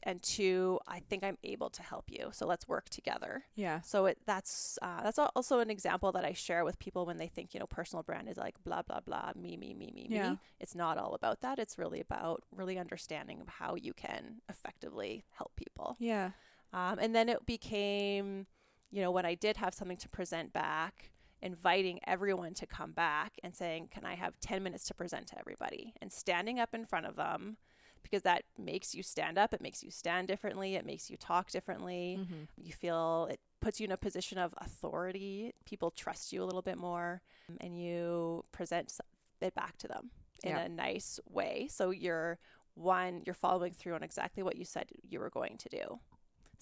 And 0.02 0.22
two, 0.22 0.80
I 0.88 1.00
think 1.00 1.22
I'm 1.22 1.36
able 1.44 1.68
to 1.70 1.82
help 1.82 2.06
you. 2.10 2.30
So 2.32 2.46
let's 2.46 2.66
work 2.66 2.88
together. 2.88 3.44
Yeah. 3.54 3.80
So 3.82 4.06
it 4.06 4.18
that's 4.26 4.78
uh, 4.80 5.02
that's 5.02 5.18
also 5.18 5.58
an 5.60 5.68
example 5.70 6.10
that 6.12 6.24
I 6.24 6.32
share 6.32 6.64
with 6.64 6.78
people 6.78 7.04
when 7.06 7.18
they 7.18 7.28
think 7.28 7.52
you 7.52 7.60
know 7.60 7.66
personal 7.66 8.02
brand 8.02 8.28
is 8.28 8.36
like 8.38 8.54
blah 8.64 8.82
blah 8.82 9.00
blah 9.00 9.32
me 9.36 9.56
me 9.56 9.74
me 9.74 9.90
me 9.94 10.06
Yeah. 10.08 10.30
me. 10.30 10.38
It's 10.58 10.74
not 10.74 10.96
all 10.98 11.14
about 11.14 11.40
that. 11.42 11.58
It's 11.58 11.78
really 11.78 12.00
about 12.00 12.42
really 12.50 12.78
understanding 12.78 13.42
how 13.46 13.74
you 13.74 13.92
can 13.92 14.40
effectively 14.48 15.24
help 15.32 15.54
people. 15.56 15.96
Yeah. 15.98 16.30
Um, 16.72 16.98
and 16.98 17.14
then 17.14 17.28
it 17.28 17.44
became, 17.46 18.46
you 18.90 19.02
know, 19.02 19.10
when 19.10 19.26
I 19.26 19.34
did 19.34 19.56
have 19.58 19.74
something 19.74 19.96
to 19.98 20.08
present 20.08 20.52
back, 20.52 21.10
inviting 21.42 21.98
everyone 22.06 22.54
to 22.54 22.66
come 22.66 22.92
back 22.92 23.32
and 23.42 23.54
saying, 23.54 23.88
"Can 23.90 24.04
I 24.04 24.14
have 24.14 24.38
ten 24.40 24.62
minutes 24.62 24.84
to 24.84 24.94
present 24.94 25.26
to 25.28 25.38
everybody?" 25.38 25.94
and 26.00 26.12
standing 26.12 26.58
up 26.60 26.74
in 26.74 26.86
front 26.86 27.06
of 27.06 27.16
them. 27.16 27.56
Because 28.02 28.22
that 28.22 28.42
makes 28.58 28.94
you 28.94 29.02
stand 29.02 29.38
up, 29.38 29.52
it 29.54 29.60
makes 29.60 29.82
you 29.82 29.90
stand 29.90 30.28
differently, 30.28 30.74
it 30.74 30.84
makes 30.86 31.10
you 31.10 31.16
talk 31.16 31.50
differently. 31.50 32.18
Mm-hmm. 32.20 32.42
you 32.56 32.72
feel 32.72 33.28
it 33.30 33.40
puts 33.60 33.78
you 33.80 33.84
in 33.84 33.92
a 33.92 33.96
position 33.96 34.38
of 34.38 34.54
authority. 34.58 35.52
People 35.64 35.90
trust 35.90 36.32
you 36.32 36.42
a 36.42 36.46
little 36.46 36.62
bit 36.62 36.78
more 36.78 37.20
um, 37.48 37.56
and 37.60 37.80
you 37.80 38.44
present 38.52 38.92
it 39.40 39.54
back 39.54 39.76
to 39.78 39.88
them 39.88 40.10
in 40.42 40.50
Yeah. 40.50 40.60
a 40.60 40.68
nice 40.68 41.20
way. 41.28 41.68
So 41.70 41.90
you're 41.90 42.38
one 42.74 43.22
you're 43.26 43.34
following 43.34 43.72
through 43.74 43.94
on 43.94 44.02
exactly 44.02 44.42
what 44.42 44.56
you 44.56 44.64
said 44.64 44.86
you 45.02 45.20
were 45.20 45.30
going 45.30 45.56
to 45.58 45.68
do. 45.68 45.98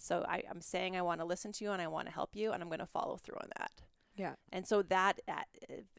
So 0.01 0.25
I, 0.29 0.43
i'm 0.51 0.61
saying 0.61 0.97
i 0.97 1.03
want 1.03 1.21
to 1.21 1.25
listen 1.27 1.51
to 1.53 1.65
you 1.65 1.73
and 1.73 1.83
i 1.83 1.89
want 1.89 2.07
to 2.07 2.13
help 2.15 2.37
you 2.37 2.53
and 2.53 2.63
i'm 2.63 2.69
going 2.69 2.79
to 2.79 2.87
follow 2.87 3.17
through 3.17 3.37
on 3.41 3.49
that 3.59 3.73
Yeah. 4.19 4.35
and 4.53 4.67
so 4.67 4.83
that 4.83 5.21
at, 5.29 5.47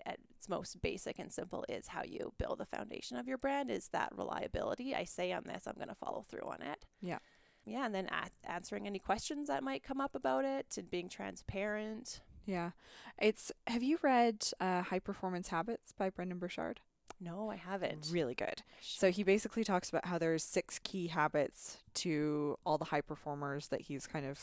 at 0.05 0.17
its 0.37 0.47
most 0.49 0.81
basic 0.81 1.17
and 1.19 1.31
simple 1.31 1.65
is 1.69 1.87
how 1.87 2.03
you 2.03 2.33
build 2.37 2.57
the 2.59 2.65
foundation 2.65 3.17
of 3.17 3.27
your 3.27 3.37
brand 3.37 3.71
is 3.71 3.87
that 3.89 4.09
reliability 4.15 4.93
i 4.95 5.03
say 5.05 5.31
on 5.31 5.43
this 5.45 5.63
i'm 5.67 5.75
going 5.75 5.87
to 5.89 5.95
follow 5.95 6.25
through 6.29 6.47
on 6.47 6.61
it 6.61 6.85
Yeah. 7.01 7.19
yeah 7.65 7.85
and 7.85 7.95
then 7.95 8.07
a- 8.09 8.49
answering 8.51 8.85
any 8.87 8.99
questions 8.99 9.47
that 9.47 9.63
might 9.63 9.83
come 9.83 9.99
up 10.01 10.15
about 10.15 10.45
it 10.45 10.75
and 10.77 10.89
being 10.91 11.09
transparent 11.09 12.21
Yeah. 12.45 12.71
It's 13.21 13.51
have 13.67 13.83
you 13.83 13.97
read 14.01 14.45
uh, 14.59 14.81
High 14.83 14.99
Performance 14.99 15.49
Habits 15.49 15.91
by 15.91 16.09
Brendon 16.09 16.39
Burchard? 16.39 16.79
no 17.21 17.49
i 17.51 17.55
haven't 17.57 18.07
Really 18.11 18.35
good. 18.35 18.61
So 18.81 19.11
he 19.11 19.23
basically 19.23 19.63
talks 19.65 19.89
about 19.89 20.05
how 20.05 20.17
there's 20.17 20.43
six 20.43 20.79
key 20.79 21.07
habits 21.07 21.77
to 21.95 22.57
all 22.65 22.77
the 22.77 22.85
high 22.85 23.01
performers 23.01 23.67
that 23.67 23.81
he's 23.81 24.07
kind 24.07 24.25
of 24.25 24.39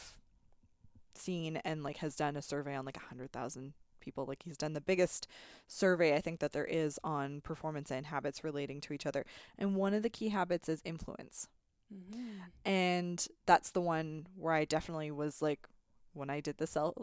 seen 1.16 1.56
and 1.58 1.82
like 1.82 1.98
has 1.98 2.16
done 2.16 2.36
a 2.36 2.42
survey 2.42 2.74
on 2.74 2.84
like 2.84 2.96
a 2.96 3.08
hundred 3.08 3.32
thousand 3.32 3.74
people. 4.00 4.24
Like 4.24 4.42
he's 4.44 4.56
done 4.56 4.72
the 4.72 4.80
biggest 4.80 5.26
survey 5.66 6.14
I 6.14 6.20
think 6.20 6.40
that 6.40 6.52
there 6.52 6.64
is 6.64 6.98
on 7.04 7.40
performance 7.40 7.90
and 7.90 8.06
habits 8.06 8.44
relating 8.44 8.80
to 8.82 8.92
each 8.92 9.06
other. 9.06 9.24
And 9.58 9.74
one 9.74 9.94
of 9.94 10.02
the 10.02 10.10
key 10.10 10.28
habits 10.28 10.68
is 10.68 10.80
influence. 10.84 11.48
Mm-hmm. 11.92 12.68
And 12.68 13.26
that's 13.46 13.70
the 13.70 13.80
one 13.80 14.26
where 14.36 14.54
I 14.54 14.64
definitely 14.64 15.10
was 15.10 15.42
like, 15.42 15.66
when 16.12 16.30
I 16.30 16.40
did 16.40 16.58
the 16.58 16.66
self 16.66 16.94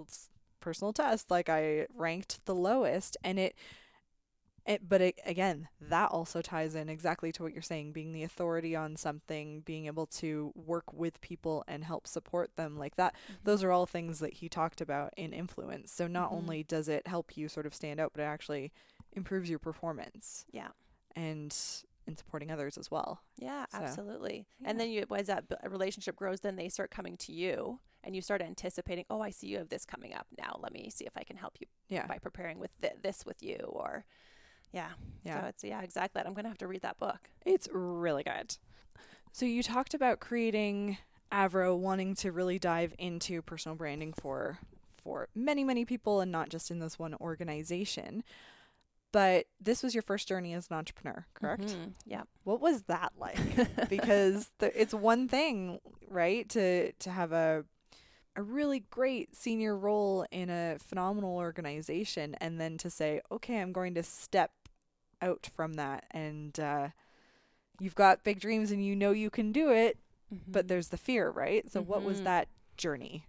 personal 0.59 0.93
test, 0.93 1.29
like 1.29 1.49
I 1.49 1.87
ranked 1.93 2.45
the 2.45 2.55
lowest. 2.55 3.17
And 3.23 3.37
it, 3.37 3.55
it 4.65 4.87
but 4.87 5.01
it, 5.01 5.19
again, 5.25 5.67
that 5.81 6.09
also 6.11 6.41
ties 6.41 6.73
in 6.75 6.87
exactly 6.89 7.31
to 7.33 7.43
what 7.43 7.51
you're 7.53 7.61
saying 7.61 7.91
being 7.91 8.13
the 8.13 8.23
authority 8.23 8.75
on 8.75 8.95
something, 8.95 9.61
being 9.61 9.85
able 9.87 10.05
to 10.07 10.51
work 10.55 10.93
with 10.93 11.19
people 11.21 11.63
and 11.67 11.83
help 11.83 12.07
support 12.07 12.55
them 12.55 12.77
like 12.77 12.95
that. 12.95 13.13
Mm-hmm. 13.25 13.33
Those 13.43 13.63
are 13.63 13.71
all 13.71 13.85
things 13.85 14.19
that 14.19 14.33
he 14.35 14.47
talked 14.49 14.79
about 14.79 15.13
in 15.17 15.33
influence. 15.33 15.91
So 15.91 16.07
not 16.07 16.31
Mhm. 16.31 16.35
only 16.35 16.63
does 16.63 16.87
it 16.87 17.07
help 17.07 17.35
you 17.35 17.49
sort 17.49 17.65
of 17.65 17.73
stand 17.73 17.99
out, 17.99 18.11
but 18.13 18.21
it 18.21 18.25
actually 18.25 18.71
improves 19.11 19.49
your 19.49 19.59
performance 19.59 20.45
Yeah. 20.51 20.69
and 21.15 21.55
in 22.05 22.17
supporting 22.17 22.51
others 22.51 22.77
as 22.77 22.91
well. 22.91 23.21
Yeah, 23.37 23.65
So, 23.71 23.77
absolutely. 23.77 24.45
yeah. 24.59 24.69
And 24.69 24.79
then 24.79 24.89
you, 24.89 25.05
as 25.15 25.27
that 25.27 25.45
relationship 25.69 26.15
grows, 26.17 26.41
then 26.41 26.57
they 26.57 26.67
start 26.67 26.91
coming 26.91 27.15
to 27.17 27.31
you 27.31 27.79
and 28.03 28.13
you 28.13 28.21
start 28.21 28.41
anticipating, 28.41 29.05
oh, 29.09 29.21
I 29.21 29.29
see 29.29 29.47
you 29.47 29.57
have 29.59 29.69
this 29.69 29.85
coming 29.85 30.13
up 30.13 30.27
now. 30.37 30.57
Let 30.59 30.73
me 30.73 30.89
see 30.89 31.05
if 31.05 31.15
I 31.15 31.23
can 31.23 31.37
help 31.37 31.55
you 31.61 31.67
Yeah. 31.87 32.05
by 32.07 32.17
preparing 32.19 32.59
with 32.59 32.71
th- 32.81 32.95
this 33.01 33.25
with 33.25 33.41
you 33.41 33.55
or, 33.55 34.05
yeah. 34.73 34.89
Yeah. 35.23 35.41
So 35.41 35.47
it's, 35.47 35.63
yeah, 35.63 35.81
exactly. 35.81 36.19
that. 36.19 36.27
I'm 36.27 36.33
going 36.33 36.43
to 36.43 36.49
have 36.49 36.57
to 36.57 36.67
read 36.67 36.81
that 36.81 36.99
book. 36.99 37.29
It's 37.45 37.69
really 37.71 38.23
good. 38.23 38.57
So 39.31 39.45
you 39.45 39.63
talked 39.63 39.93
about 39.93 40.19
creating 40.19 40.97
Avro 41.31 41.77
wanting 41.77 42.13
to 42.15 42.31
really 42.31 42.59
dive 42.59 42.93
into 42.99 43.41
personal 43.41 43.75
branding 43.75 44.13
for 44.13 44.59
for 45.03 45.27
many 45.35 45.63
many 45.63 45.83
people 45.85 46.21
and 46.21 46.31
not 46.31 46.49
just 46.49 46.69
in 46.71 46.79
this 46.79 46.99
one 46.99 47.15
organization. 47.21 48.23
But 49.11 49.45
this 49.61 49.83
was 49.83 49.93
your 49.93 50.01
first 50.01 50.27
journey 50.27 50.53
as 50.53 50.67
an 50.69 50.75
entrepreneur, 50.75 51.25
correct? 51.35 51.63
Mhm. 51.67 51.93
Yeah. 52.05 52.23
What 52.43 52.59
was 52.61 52.83
that 52.83 53.13
like? 53.17 53.37
because 53.89 54.49
the, 54.57 54.79
it's 54.79 54.93
one 54.93 55.27
thing, 55.27 55.79
right, 56.09 56.47
to 56.49 56.91
to 56.93 57.09
have 57.11 57.31
a 57.31 57.63
a 58.35 58.41
really 58.41 58.79
great 58.89 59.35
senior 59.35 59.77
role 59.77 60.25
in 60.31 60.49
a 60.49 60.77
phenomenal 60.79 61.37
organization 61.37 62.35
and 62.41 62.59
then 62.59 62.77
to 62.79 62.89
say, 62.89 63.21
"Okay, 63.31 63.59
I'm 63.59 63.71
going 63.71 63.93
to 63.95 64.03
step 64.03 64.51
out 65.23 65.49
from 65.55 65.73
that 65.73 66.03
and 66.11 66.59
uh 66.59 66.89
you've 67.79 67.95
got 67.95 68.23
big 68.23 68.39
dreams 68.39 68.71
and 68.71 68.85
you 68.85 68.95
know 68.95 69.11
you 69.11 69.29
can 69.29 69.51
do 69.51 69.69
it, 69.71 69.97
but 70.47 70.65
Mhm. 70.65 70.67
there's 70.69 70.89
the 70.89 70.97
fear, 70.97 71.29
right? 71.29 71.69
So 71.71 71.81
what 71.81 72.03
was 72.03 72.19
Mhm. 72.21 72.23
that 72.25 72.47
journey? 72.77 73.25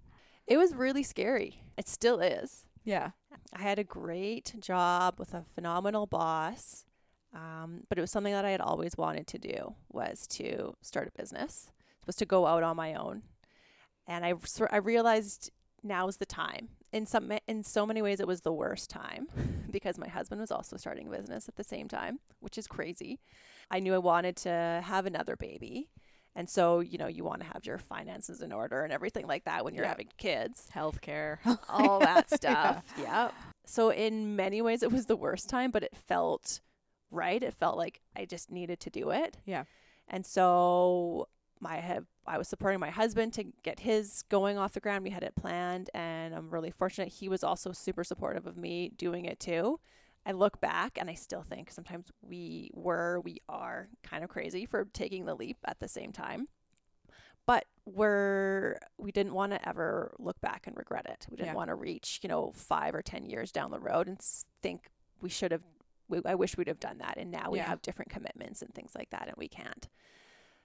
it 0.46 0.59
was 0.59 0.74
really 0.74 1.02
scary. 1.02 1.62
It 1.78 1.88
still 1.88 2.20
is. 2.20 2.66
Yeah. 2.85 3.12
I 3.54 3.62
had 3.62 3.78
a 3.78 3.85
great 3.85 4.54
job 4.61 5.18
with 5.18 5.33
a 5.33 5.46
phenomenal 5.54 6.07
boss, 6.07 6.85
um, 7.33 7.85
but 7.88 7.96
it 7.96 8.02
was 8.02 8.11
something 8.11 8.35
that 8.35 8.44
I 8.44 8.50
had 8.50 8.61
always 8.61 8.94
wanted 8.98 9.26
to 9.28 9.38
do 9.38 9.74
was 9.90 10.26
to 10.38 10.76
start 10.83 11.09
a 11.09 11.18
business, 11.18 11.70
was 12.07 12.16
to 12.16 12.26
go 12.26 12.46
out 12.46 12.62
on 12.62 12.76
my 12.76 12.92
own, 12.94 13.22
and 14.07 14.22
I 14.26 14.35
I 14.70 14.76
realized 14.76 15.50
now's 15.84 16.16
the 16.16 16.26
time. 16.26 16.70
In 16.92 17.06
some 17.06 17.30
in 17.46 17.62
so 17.62 17.84
many 17.86 18.02
ways, 18.02 18.18
it 18.20 18.26
was 18.26 18.40
the 18.40 18.52
worst 18.52 18.88
time 18.90 19.28
because 19.70 19.98
my 19.98 20.08
husband 20.08 20.40
was 20.40 20.50
also 20.50 20.76
starting 20.76 21.06
a 21.08 21.10
business 21.10 21.48
at 21.48 21.56
the 21.56 21.64
same 21.64 21.88
time, 21.88 22.18
which 22.40 22.56
is 22.58 22.66
crazy. 22.66 23.20
I 23.70 23.80
knew 23.80 23.94
I 23.94 23.98
wanted 23.98 24.36
to 24.38 24.80
have 24.84 25.06
another 25.06 25.36
baby. 25.36 25.88
And 26.36 26.48
so, 26.50 26.80
you 26.80 26.98
know, 26.98 27.06
you 27.06 27.22
want 27.22 27.42
to 27.42 27.46
have 27.46 27.64
your 27.64 27.78
finances 27.78 28.40
in 28.42 28.50
order 28.52 28.82
and 28.82 28.92
everything 28.92 29.26
like 29.28 29.44
that 29.44 29.64
when 29.64 29.72
you're 29.74 29.84
Yeah. 29.84 29.90
having 29.90 30.08
kids 30.18 30.68
Healthcare. 30.74 31.38
all 31.68 32.00
that 32.00 32.28
stuff. 32.28 32.82
yeah. 32.98 33.30
So 33.66 33.90
in 33.90 34.34
many 34.34 34.60
ways 34.60 34.82
it 34.82 34.90
was 34.90 35.06
the 35.06 35.14
worst 35.16 35.48
time, 35.48 35.70
but 35.70 35.84
it 35.84 35.96
felt 35.96 36.60
right. 37.12 37.40
It 37.42 37.54
felt 37.54 37.76
like 37.76 38.00
I 38.16 38.24
just 38.24 38.50
needed 38.50 38.80
to 38.80 38.90
do 38.90 39.10
it. 39.10 39.36
Yeah. 39.44 39.64
And 40.08 40.26
so 40.26 41.28
my 41.64 41.77
have 41.81 42.05
I 42.27 42.38
was 42.38 42.46
supporting 42.48 42.79
my 42.79 42.90
husband 42.90 43.33
to 43.35 43.44
get 43.62 43.81
his 43.81 44.22
going 44.29 44.57
off 44.59 44.72
the 44.74 44.81
ground. 44.81 45.03
We 45.03 45.11
had 45.11 45.22
it 45.24 45.35
planned 45.35 45.90
and 45.94 46.35
I'm 46.35 46.48
really 46.50 46.70
fortunate 46.70 47.09
he 47.09 47.29
was 47.29 47.42
also 47.42 47.72
super 47.72 48.05
supportive 48.05 48.46
of 48.46 48.57
me 48.57 48.90
doing 48.96 49.24
it 49.24 49.40
too. 49.40 49.81
I 50.27 50.33
look 50.33 50.61
back 50.61 50.96
and 51.00 51.11
I 51.11 51.14
still 51.14 51.42
think 51.42 51.70
sometimes 51.70 52.07
we 52.22 52.70
were, 52.72 53.20
we 53.20 53.40
are 53.48 53.88
kind 54.03 54.22
of 54.24 54.31
crazy 54.31 54.64
for 54.66 54.85
taking 54.92 55.27
the 55.27 55.35
leap 55.35 55.59
at 55.66 55.81
the 55.81 55.88
same 55.88 56.12
time. 56.12 56.48
But 57.46 57.66
we're 57.85 58.79
we 58.98 59.12
didn't 59.12 59.35
want 59.35 59.53
to 59.53 59.68
ever 59.68 60.14
look 60.18 60.40
back 60.40 60.66
and 60.66 60.77
regret 60.77 61.07
it. 61.11 61.27
We 61.31 61.37
didn't 61.37 61.48
Yeah. 61.48 61.55
want 61.55 61.68
to 61.68 61.74
reach, 61.74 62.20
you 62.22 62.29
know, 62.29 62.53
five 62.55 62.94
or 62.94 63.03
ten 63.03 63.27
years 63.27 63.53
down 63.53 63.70
the 63.70 63.81
road 63.81 64.07
and 64.09 64.18
think 64.62 64.88
we 65.20 65.29
should 65.29 65.53
have. 65.53 65.62
We, 66.09 66.20
I 66.24 66.35
wish 66.37 66.57
we'd 66.57 66.68
have 66.68 66.81
done 66.81 66.98
that, 66.98 67.16
and 67.18 67.31
now 67.31 67.50
we 67.50 67.59
Yeah. 67.59 67.66
have 67.68 67.83
different 67.83 68.11
commitments 68.11 68.62
and 68.62 68.74
things 68.74 68.92
like 68.94 69.11
that, 69.11 69.29
and 69.29 69.37
we 69.37 69.48
can't. 69.48 69.88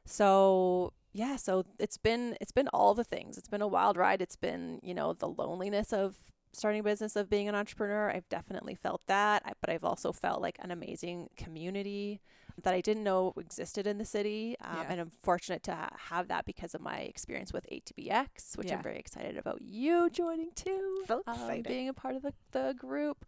So 0.10 0.93
yeah, 1.13 1.36
so 1.38 1.63
it's 1.80 1.98
been 1.98 2.36
it's 2.41 2.52
been 2.52 2.67
all 2.69 2.93
the 2.95 3.04
things. 3.04 3.38
It's 3.38 3.48
been 3.48 3.62
a 3.62 3.67
wild 3.67 3.95
ride. 3.98 4.22
It's 4.22 4.36
been 4.36 4.80
you 4.84 4.93
know 4.93 5.13
the 5.13 5.28
loneliness 5.28 5.93
of 5.93 6.15
starting 6.52 6.80
a 6.80 6.84
business 6.84 7.15
of 7.15 7.30
being 7.30 7.48
an 7.48 7.54
entrepreneur. 7.56 8.10
I've 8.10 8.28
definitely 8.28 8.74
felt 8.74 9.02
that, 9.06 9.43
I- 9.45 9.54
but 9.62 9.69
I've 9.69 9.84
also 9.84 10.12
felt 10.12 10.41
like 10.41 10.58
an 10.60 10.72
amazing 10.72 11.30
community 11.38 12.22
that 12.63 12.74
I 12.74 12.82
didn't 12.82 13.04
know 13.04 13.34
existed 13.38 13.86
in 13.86 14.00
the 14.00 14.04
city. 14.06 14.56
Um, 14.60 14.78
Yeah. 14.78 14.86
And 14.89 15.00
I'm 15.02 15.12
fortunate 15.22 15.62
to 15.63 15.76
ha- 15.76 15.95
have 16.10 16.28
that 16.30 16.45
because 16.45 16.74
of 16.74 16.82
my 16.82 16.98
experience 17.02 17.54
with 17.54 17.67
ATBX, 17.72 18.58
which 18.58 18.69
Yeah. 18.69 18.78
I'm 18.78 18.84
very 18.84 18.98
excited 18.98 19.38
about 19.38 19.62
you 19.62 20.10
joining 20.10 20.52
too. 20.56 21.04
So 21.08 21.22
um, 21.28 21.62
being 21.62 21.88
a 21.88 21.93
part 21.93 22.15
of 22.15 22.24
the, 22.24 22.34
the 22.52 22.74
group. 22.76 23.26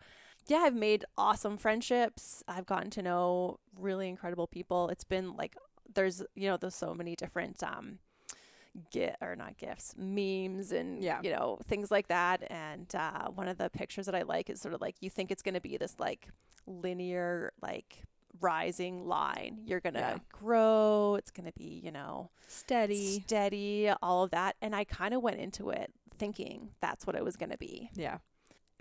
Yeah, 0.47 0.63
I've 0.65 0.75
made 0.75 1.05
awesome 1.15 1.57
friendships. 1.57 2.43
I've 2.47 2.65
gotten 2.65 2.89
to 2.89 3.03
know 3.03 3.59
really 3.79 4.09
incredible 4.09 4.47
people. 4.47 4.89
It's 4.89 5.03
been 5.03 5.35
like 5.37 5.55
there's 5.93 6.23
you 6.35 6.47
know 6.49 6.57
there's 6.57 6.75
so 6.75 6.93
many 6.93 7.15
different 7.15 7.61
um 7.63 7.99
get 8.91 9.17
or 9.21 9.35
not 9.35 9.57
gifts 9.57 9.93
memes 9.97 10.71
and 10.71 11.03
Yeah. 11.03 11.19
you 11.21 11.31
know 11.31 11.59
things 11.67 11.91
like 11.91 12.07
that 12.07 12.43
and 12.49 12.93
uh, 12.95 13.27
one 13.29 13.49
of 13.49 13.57
the 13.57 13.69
pictures 13.69 14.05
that 14.05 14.15
i 14.15 14.21
like 14.21 14.49
is 14.49 14.61
sort 14.61 14.73
of 14.73 14.79
like 14.79 14.95
you 15.01 15.09
think 15.09 15.29
it's 15.29 15.41
going 15.41 15.55
to 15.55 15.61
be 15.61 15.75
this 15.75 15.95
like 15.99 16.29
linear 16.65 17.51
like 17.61 18.03
rising 18.39 19.05
line 19.07 19.59
you're 19.65 19.81
going 19.81 19.95
to 19.95 19.99
Yeah. 19.99 20.17
grow 20.31 21.15
it's 21.17 21.31
going 21.31 21.47
to 21.47 21.57
be 21.57 21.81
you 21.83 21.91
know 21.91 22.29
Steady. 22.47 23.19
steady 23.25 23.91
all 24.01 24.23
of 24.23 24.31
that 24.31 24.55
and 24.61 24.73
i 24.73 24.85
kind 24.85 25.13
of 25.13 25.21
went 25.21 25.39
into 25.41 25.69
it 25.69 25.91
thinking 26.17 26.69
that's 26.79 27.05
what 27.05 27.15
it 27.17 27.25
was 27.25 27.35
going 27.35 27.49
to 27.51 27.57
be 27.57 27.89
Yeah. 27.93 28.19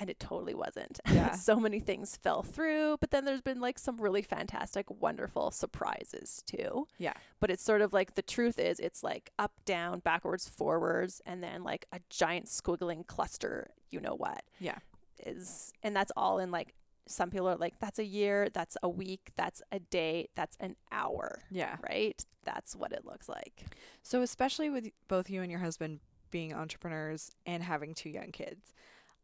And 0.00 0.08
it 0.10 0.18
totally 0.18 0.54
wasn't. 0.54 0.98
Yeah. 1.10 1.32
so 1.32 1.56
many 1.56 1.80
things 1.80 2.16
fell 2.16 2.42
through, 2.42 2.96
but 3.00 3.10
then 3.10 3.24
there's 3.24 3.40
been 3.42 3.60
like 3.60 3.78
some 3.78 3.98
really 3.98 4.22
fantastic, 4.22 4.86
wonderful 4.88 5.50
surprises 5.50 6.42
too. 6.46 6.86
Yeah. 6.98 7.14
But 7.40 7.50
it's 7.50 7.64
sort 7.64 7.82
of 7.82 7.92
like 7.92 8.14
the 8.14 8.22
truth 8.22 8.58
is 8.58 8.78
it's 8.78 9.02
like 9.02 9.30
up, 9.38 9.52
down, 9.64 9.98
backwards, 9.98 10.48
forwards, 10.48 11.20
and 11.26 11.42
then 11.42 11.62
like 11.64 11.86
a 11.92 11.98
giant 12.08 12.46
squiggling 12.46 13.06
cluster, 13.06 13.70
you 13.90 14.00
know 14.00 14.14
what? 14.14 14.42
Yeah. 14.60 14.78
Is 15.26 15.72
and 15.82 15.94
that's 15.94 16.12
all 16.16 16.38
in 16.38 16.50
like 16.50 16.74
some 17.06 17.28
people 17.28 17.48
are 17.48 17.56
like, 17.56 17.78
that's 17.80 17.98
a 17.98 18.04
year, 18.04 18.48
that's 18.54 18.76
a 18.82 18.88
week, 18.88 19.32
that's 19.36 19.60
a 19.72 19.80
day, 19.80 20.28
that's 20.36 20.56
an 20.60 20.76
hour. 20.92 21.42
Yeah. 21.50 21.76
Right? 21.82 22.24
That's 22.44 22.76
what 22.76 22.92
it 22.92 23.04
looks 23.04 23.28
like. 23.28 23.64
So 24.02 24.22
especially 24.22 24.70
with 24.70 24.88
both 25.08 25.28
you 25.28 25.42
and 25.42 25.50
your 25.50 25.60
husband 25.60 26.00
being 26.30 26.54
entrepreneurs 26.54 27.32
and 27.44 27.62
having 27.62 27.94
two 27.94 28.10
young 28.10 28.30
kids, 28.30 28.72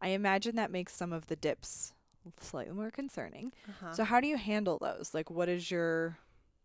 I 0.00 0.08
imagine 0.08 0.56
that 0.56 0.70
makes 0.70 0.94
some 0.94 1.12
of 1.12 1.26
the 1.26 1.36
dips 1.36 1.92
slightly 2.40 2.74
more 2.74 2.90
concerning. 2.90 3.52
Uh-huh. 3.68 3.92
So 3.92 4.04
how 4.04 4.20
do 4.20 4.26
you 4.26 4.36
handle 4.36 4.78
those? 4.78 5.12
Like 5.14 5.30
what 5.30 5.48
is 5.48 5.70
your 5.70 6.18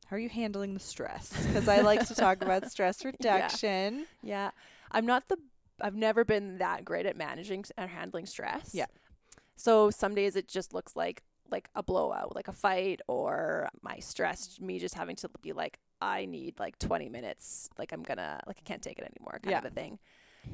how 0.07 0.17
are 0.17 0.19
you 0.19 0.29
handling 0.29 0.73
the 0.73 0.79
stress? 0.79 1.31
Because 1.47 1.67
I 1.69 1.81
like 1.81 2.05
to 2.07 2.15
talk 2.15 2.41
about 2.43 2.69
stress 2.69 3.05
reduction. 3.05 4.05
Yeah. 4.21 4.51
I'm 4.91 5.05
not 5.05 5.29
the 5.29 5.37
I've 5.79 5.95
never 5.95 6.25
been 6.25 6.57
that 6.59 6.83
great 6.85 7.05
at 7.05 7.15
managing 7.15 7.63
and 7.77 7.89
handling 7.89 8.25
stress. 8.25 8.71
Yeah. 8.73 8.87
So 9.55 9.89
some 9.89 10.15
days 10.15 10.35
it 10.35 10.47
just 10.47 10.73
looks 10.73 10.95
like 10.95 11.23
like 11.49 11.69
a 11.75 11.83
blowout, 11.83 12.33
like 12.35 12.47
a 12.47 12.53
fight 12.53 13.01
or 13.07 13.69
my 13.81 13.99
stress 13.99 14.59
me 14.59 14.79
just 14.79 14.95
having 14.95 15.15
to 15.17 15.29
be 15.41 15.53
like 15.53 15.79
I 16.01 16.25
need 16.25 16.59
like 16.59 16.79
20 16.79 17.09
minutes, 17.09 17.69
like 17.77 17.91
I'm 17.91 18.01
going 18.03 18.17
to 18.17 18.39
like 18.47 18.57
I 18.59 18.63
can't 18.63 18.81
take 18.81 18.97
it 18.97 19.03
anymore 19.15 19.39
kind 19.43 19.51
Yeah. 19.51 19.59
of 19.59 19.65
a 19.65 19.69
thing. 19.69 19.99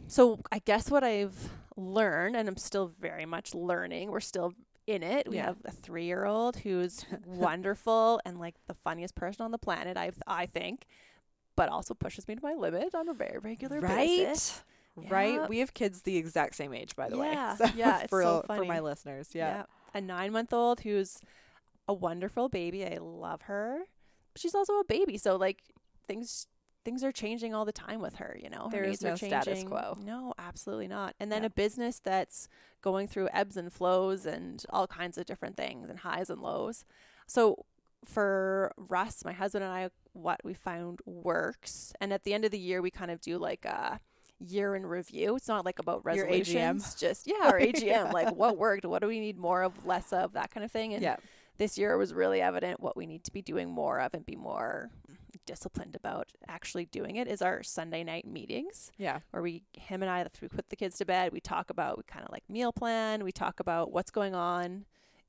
So 0.08 0.40
I 0.52 0.60
guess 0.60 0.90
what 0.90 1.04
I've 1.04 1.50
learned 1.76 2.36
and 2.36 2.48
I'm 2.48 2.58
still 2.58 2.88
very 2.88 3.26
much 3.26 3.54
learning. 3.54 4.10
We're 4.12 4.20
still 4.20 4.54
in 4.86 5.04
it. 5.04 5.30
We 5.30 5.36
Yeah. 5.38 5.48
have 5.48 5.58
a 5.66 5.72
3-year-old 5.72 6.58
who's 6.58 7.06
wonderful 7.26 8.22
and 8.26 8.40
like 8.40 8.56
the 8.68 8.74
funniest 8.74 9.16
person 9.16 9.44
on 9.44 9.52
the 9.52 9.58
planet 9.58 9.98
I 9.98 10.12
I 10.26 10.46
think 10.46 10.86
but 11.56 11.70
also 11.70 11.94
pushes 11.96 12.28
me 12.28 12.36
to 12.36 12.42
my 12.44 12.54
limit 12.54 12.94
on 12.94 13.10
a 13.10 13.14
very 13.14 13.40
regular 13.40 13.82
basis. 13.82 14.64
Right? 14.96 15.34
Yep. 15.42 15.50
We 15.50 15.60
have 15.60 15.74
kids 15.74 16.04
the 16.04 16.16
exact 16.18 16.56
same 16.56 16.74
age, 16.74 16.96
by 16.96 17.10
the 17.10 17.18
Yeah. 17.18 17.54
way. 17.54 17.58
So 17.68 17.72
Yeah, 17.76 18.00
it's 18.02 18.10
for 18.10 18.22
so 18.22 18.44
for 18.46 18.64
my 18.66 18.80
listeners. 18.80 19.30
Yeah. 19.34 19.64
A 19.94 20.00
nine 20.02 20.32
month 20.32 20.54
old 20.54 20.82
who's 20.82 21.20
a 21.88 21.94
wonderful 21.94 22.48
baby. 22.50 22.86
I 22.86 22.98
love 23.00 23.44
her. 23.44 23.82
But 24.34 24.40
she's 24.42 24.56
also 24.56 24.74
a 24.80 24.84
baby. 24.86 25.18
So 25.18 25.36
like 25.36 25.62
things 26.08 26.48
things 26.88 27.04
are 27.04 27.12
changing 27.12 27.54
all 27.54 27.66
the 27.66 27.74
time 27.74 28.00
with 28.00 28.16
her, 28.16 28.38
you 28.42 28.50
know. 28.50 28.64
Her 28.66 28.70
There 28.72 28.84
is 28.86 29.02
needs 29.02 29.04
are 29.04 29.10
no 29.10 29.16
status 29.18 29.64
quo. 29.66 29.98
No, 30.06 30.34
absolutely 30.40 30.88
not. 30.88 31.16
And 31.20 31.30
then 31.30 31.42
Yeah. 31.42 31.48
a 31.48 31.50
business 31.50 32.00
that's 32.00 32.48
going 32.82 33.10
through 33.10 33.28
ebbs 33.34 33.58
and 33.58 33.74
flows 33.74 34.26
and 34.26 34.64
all 34.70 34.88
kinds 34.88 35.18
of 35.18 35.26
different 35.26 35.58
things 35.58 35.90
and 35.90 36.00
highs 36.00 36.30
and 36.30 36.42
lows. 36.42 36.86
So 37.26 37.66
for 38.06 38.72
Russ, 38.78 39.26
my 39.26 39.34
husband 39.34 39.66
and 39.66 39.74
I, 39.74 39.90
what 40.14 40.40
we 40.46 40.54
found 40.54 41.02
works. 41.06 41.92
And 42.00 42.14
at 42.14 42.24
the 42.24 42.34
end 42.34 42.46
of 42.46 42.52
the 42.52 42.58
year, 42.60 42.82
we 42.82 42.90
kind 42.90 43.12
of 43.12 43.20
do 43.20 43.38
like 43.38 43.66
a 43.66 44.00
year 44.40 44.74
in 44.74 44.86
review. 44.86 45.36
It's 45.36 45.50
not 45.50 45.66
like 45.66 45.80
about 45.80 46.04
Your 46.06 46.26
resolutions, 46.26 46.86
AGM. 46.96 47.00
just 47.00 47.28
yeah, 47.28 47.36
our 47.52 47.60
AGM, 47.60 47.82
Yeah. 47.86 48.12
like 48.14 48.34
what 48.34 48.58
worked, 48.58 48.86
what 48.86 49.02
do 49.02 49.10
we 49.10 49.20
need 49.20 49.38
more 49.38 49.62
of, 49.64 49.86
less 49.86 50.14
of, 50.14 50.32
that 50.34 50.52
kind 50.52 50.64
of 50.64 50.72
thing. 50.72 50.94
And 50.94 51.04
yeah. 51.04 51.18
This 51.58 51.78
year 51.78 51.92
it 51.94 51.98
was 51.98 52.14
really 52.14 52.42
evident 52.42 52.80
what 52.80 52.96
we 52.98 53.06
need 53.06 53.24
to 53.24 53.32
be 53.32 53.42
doing 53.42 53.70
more 53.70 54.00
of 54.00 54.14
and 54.14 54.26
be 54.26 54.36
more 54.36 54.90
disciplined 55.46 55.96
about 55.96 56.28
actually 56.48 56.86
doing 56.86 57.16
it 57.16 57.28
is 57.28 57.42
our 57.42 57.64
Sunday 57.64 58.04
night 58.04 58.26
meetings 58.28 58.92
Yeah. 58.98 59.20
where 59.32 59.42
we 59.42 59.64
him 59.74 60.02
and 60.04 60.10
I 60.10 60.20
after 60.20 60.40
we 60.42 60.50
put 60.50 60.70
the 60.70 60.76
kids 60.76 60.98
to 60.98 61.06
bed, 61.06 61.32
we 61.32 61.40
talk 61.40 61.70
about 61.70 61.98
we 61.98 62.04
kind 62.06 62.26
of 62.26 62.32
like 62.32 62.44
meal 62.50 62.72
plan, 62.74 63.24
we 63.24 63.32
talk 63.32 63.60
about 63.60 63.92
what's 63.92 64.12
going 64.12 64.36
on 64.36 64.86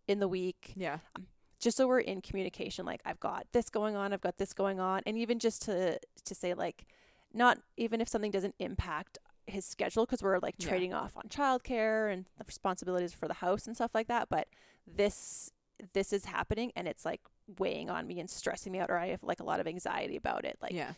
in 0.06 0.18
the 0.20 0.28
week 0.28 0.72
Yeah. 0.76 0.98
Um, 1.16 1.26
just 1.60 1.76
so 1.76 1.86
we're 1.88 2.00
in 2.00 2.20
communication 2.20 2.84
like 2.86 3.00
I've 3.04 3.20
got 3.20 3.46
this 3.52 3.68
going 3.70 3.96
on, 3.96 4.12
I've 4.12 4.20
got 4.20 4.38
this 4.38 4.52
going 4.52 4.80
on 4.80 5.02
and 5.06 5.16
even 5.18 5.38
just 5.38 5.62
to 5.62 5.98
to 6.24 6.34
say 6.34 6.54
like 6.54 6.84
not 7.32 7.58
even 7.76 8.00
if 8.00 8.08
something 8.08 8.30
doesn't 8.30 8.54
impact 8.58 9.18
his 9.46 9.64
schedule 9.64 10.04
because 10.04 10.22
we're 10.22 10.38
like 10.40 10.54
Yeah. 10.58 10.68
trading 10.68 10.92
off 10.94 11.16
on 11.16 11.24
childcare 11.24 12.12
and 12.12 12.26
the 12.38 12.44
responsibilities 12.44 13.12
for 13.14 13.28
the 13.28 13.34
house 13.34 13.66
and 13.66 13.74
stuff 13.76 13.92
like 13.94 14.08
that, 14.08 14.28
but 14.28 14.48
this 14.86 15.52
this 15.92 16.12
is 16.12 16.24
happening 16.26 16.72
and 16.76 16.88
it's 16.88 17.04
like 17.04 17.20
weighing 17.58 17.88
on 17.90 18.06
me 18.06 18.20
and 18.20 18.28
stressing 18.28 18.72
me 18.72 18.78
out 18.78 18.90
or 18.90 18.96
I 18.98 19.08
have 19.08 19.22
like 19.22 19.40
a 19.40 19.44
lot 19.44 19.60
of 19.60 19.66
anxiety 19.66 20.16
about 20.16 20.44
it. 20.44 20.58
Like 20.60 20.72
yeah. 20.72 20.92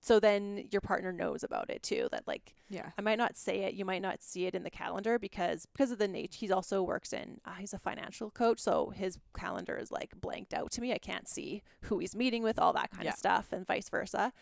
so 0.00 0.20
then 0.20 0.68
your 0.70 0.80
partner 0.80 1.12
knows 1.12 1.42
about 1.42 1.70
it 1.70 1.82
too 1.82 2.08
that 2.12 2.26
like 2.26 2.54
Yeah. 2.68 2.90
I 2.98 3.02
might 3.02 3.18
not 3.18 3.36
say 3.36 3.60
it. 3.64 3.74
You 3.74 3.84
might 3.84 4.02
not 4.02 4.22
see 4.22 4.46
it 4.46 4.54
in 4.54 4.62
the 4.64 4.70
calendar 4.70 5.18
because 5.18 5.66
because 5.66 5.90
of 5.90 5.98
the 5.98 6.08
nature. 6.08 6.36
He 6.38 6.52
also 6.52 6.82
works 6.82 7.12
in. 7.12 7.40
Uh, 7.44 7.54
he's 7.58 7.72
a 7.72 7.78
financial 7.78 8.30
coach, 8.30 8.60
so 8.60 8.90
his 8.94 9.18
calendar 9.36 9.76
is 9.76 9.90
like 9.90 10.12
blanked 10.20 10.52
out 10.54 10.70
to 10.72 10.80
me. 10.80 10.92
I 10.92 10.98
can't 10.98 11.26
see 11.28 11.62
who 11.82 11.98
he's 11.98 12.14
meeting 12.14 12.42
with, 12.42 12.58
all 12.58 12.72
that 12.74 12.90
kind 12.90 13.04
Yeah. 13.04 13.12
of 13.12 13.18
stuff, 13.18 13.48
and 13.52 13.66
vice 13.66 13.88
versa. 13.88 14.32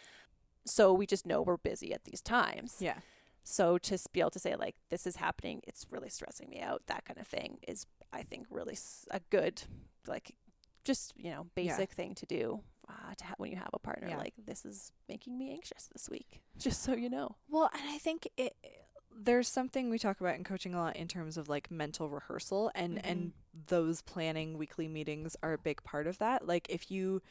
So 0.64 0.92
we 0.92 1.06
just 1.06 1.26
know 1.26 1.42
we're 1.42 1.56
busy 1.58 1.92
at 1.92 2.04
these 2.04 2.20
times. 2.20 2.76
Yeah. 2.80 2.98
So 3.44 3.78
to 3.78 3.96
be 4.12 4.18
able 4.18 4.30
to 4.30 4.40
say 4.40 4.56
like 4.56 4.74
this 4.90 5.06
is 5.06 5.16
happening, 5.16 5.60
it's 5.64 5.86
really 5.90 6.08
stressing 6.08 6.48
me 6.50 6.60
out. 6.60 6.82
That 6.88 7.04
kind 7.04 7.20
of 7.20 7.28
thing 7.28 7.58
is, 7.68 7.86
I 8.12 8.22
think, 8.22 8.46
really 8.50 8.74
s- 8.74 9.06
a 9.10 9.20
good 9.30 9.62
like 10.06 10.36
just 10.84 11.12
you 11.16 11.30
know 11.30 11.46
basic 11.54 11.92
thing 11.92 12.14
to 12.16 12.26
do. 12.26 12.60
Uh, 12.88 13.14
to 13.16 13.24
ha- 13.24 13.34
when 13.38 13.50
you 13.50 13.56
have 13.56 13.70
a 13.72 13.80
partner 13.80 14.06
Yeah. 14.08 14.18
like 14.18 14.34
this 14.46 14.64
is 14.64 14.92
making 15.08 15.36
me 15.36 15.50
anxious 15.50 15.88
this 15.92 16.08
week 16.08 16.40
just 16.56 16.82
so 16.84 16.94
you 16.94 17.10
know 17.10 17.34
Well, 17.48 17.68
and 17.74 17.82
I 17.90 17.98
think 17.98 18.28
it 18.36 18.54
there's 19.18 19.48
something 19.48 19.90
we 19.90 19.98
talk 19.98 20.20
about 20.20 20.36
in 20.36 20.44
coaching 20.44 20.72
a 20.72 20.78
lot 20.78 20.94
in 20.94 21.08
terms 21.08 21.36
of 21.36 21.48
like 21.48 21.68
mental 21.68 22.08
rehearsal 22.08 22.70
and 22.76 23.04
and 23.04 23.32
those 23.66 24.02
planning 24.02 24.56
weekly 24.56 24.86
meetings 24.86 25.34
are 25.42 25.54
a 25.54 25.58
big 25.58 25.82
part 25.82 26.06
of 26.06 26.18
that. 26.18 26.46
Like 26.46 26.66
if 26.70 26.90
you 26.92 27.22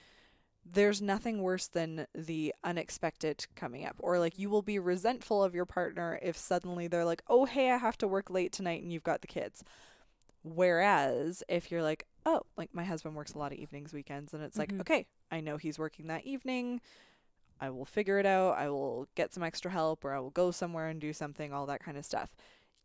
there's 0.65 1.01
nothing 1.01 1.41
worse 1.41 1.67
than 1.67 2.07
the 2.13 2.53
unexpected 2.63 3.45
coming 3.55 3.85
up 3.85 3.95
or 3.99 4.19
like 4.19 4.37
you 4.39 4.49
will 4.49 4.63
be 4.63 4.79
resentful 4.79 5.41
of 5.43 5.53
your 5.55 5.65
partner 5.65 6.19
if 6.21 6.35
suddenly 6.35 6.87
they're 6.89 7.05
like, 7.05 7.21
"Oh, 7.27 7.45
hey, 7.45 7.71
I 7.71 7.77
have 7.77 7.97
to 7.99 8.07
work 8.09 8.29
late 8.29 8.51
tonight 8.51 8.81
and 8.83 8.91
you've 8.91 9.03
got 9.03 9.21
the 9.21 9.27
kids." 9.27 9.63
Whereas 10.45 11.43
if 11.49 11.71
you're 11.71 11.81
like, 11.81 12.05
"Oh, 12.25 12.41
like 12.55 12.73
my 12.73 12.83
husband 12.83 13.15
works 13.15 13.33
a 13.33 13.39
lot 13.39 13.51
of 13.51 13.57
evenings, 13.57 13.93
weekends," 13.93 14.33
and 14.33 14.43
it's 14.43 14.57
like, 14.59 14.71
Mhm. 14.71 14.81
"Okay, 14.81 15.07
I 15.31 15.41
know 15.41 15.57
he's 15.57 15.79
working 15.79 16.07
that 16.07 16.23
evening. 16.25 16.81
I 17.59 17.69
will 17.71 17.85
figure 17.85 18.19
it 18.19 18.25
out. 18.25 18.57
I 18.57 18.69
will 18.69 19.07
get 19.15 19.33
some 19.33 19.43
extra 19.43 19.71
help 19.71 20.05
or 20.05 20.13
I 20.13 20.19
will 20.19 20.29
go 20.29 20.51
somewhere 20.51 20.87
and 20.87 21.01
do 21.01 21.13
something, 21.13 21.51
all 21.53 21.65
that 21.67 21.81
kind 21.81 21.97
of 21.97 22.05
stuff. 22.05 22.35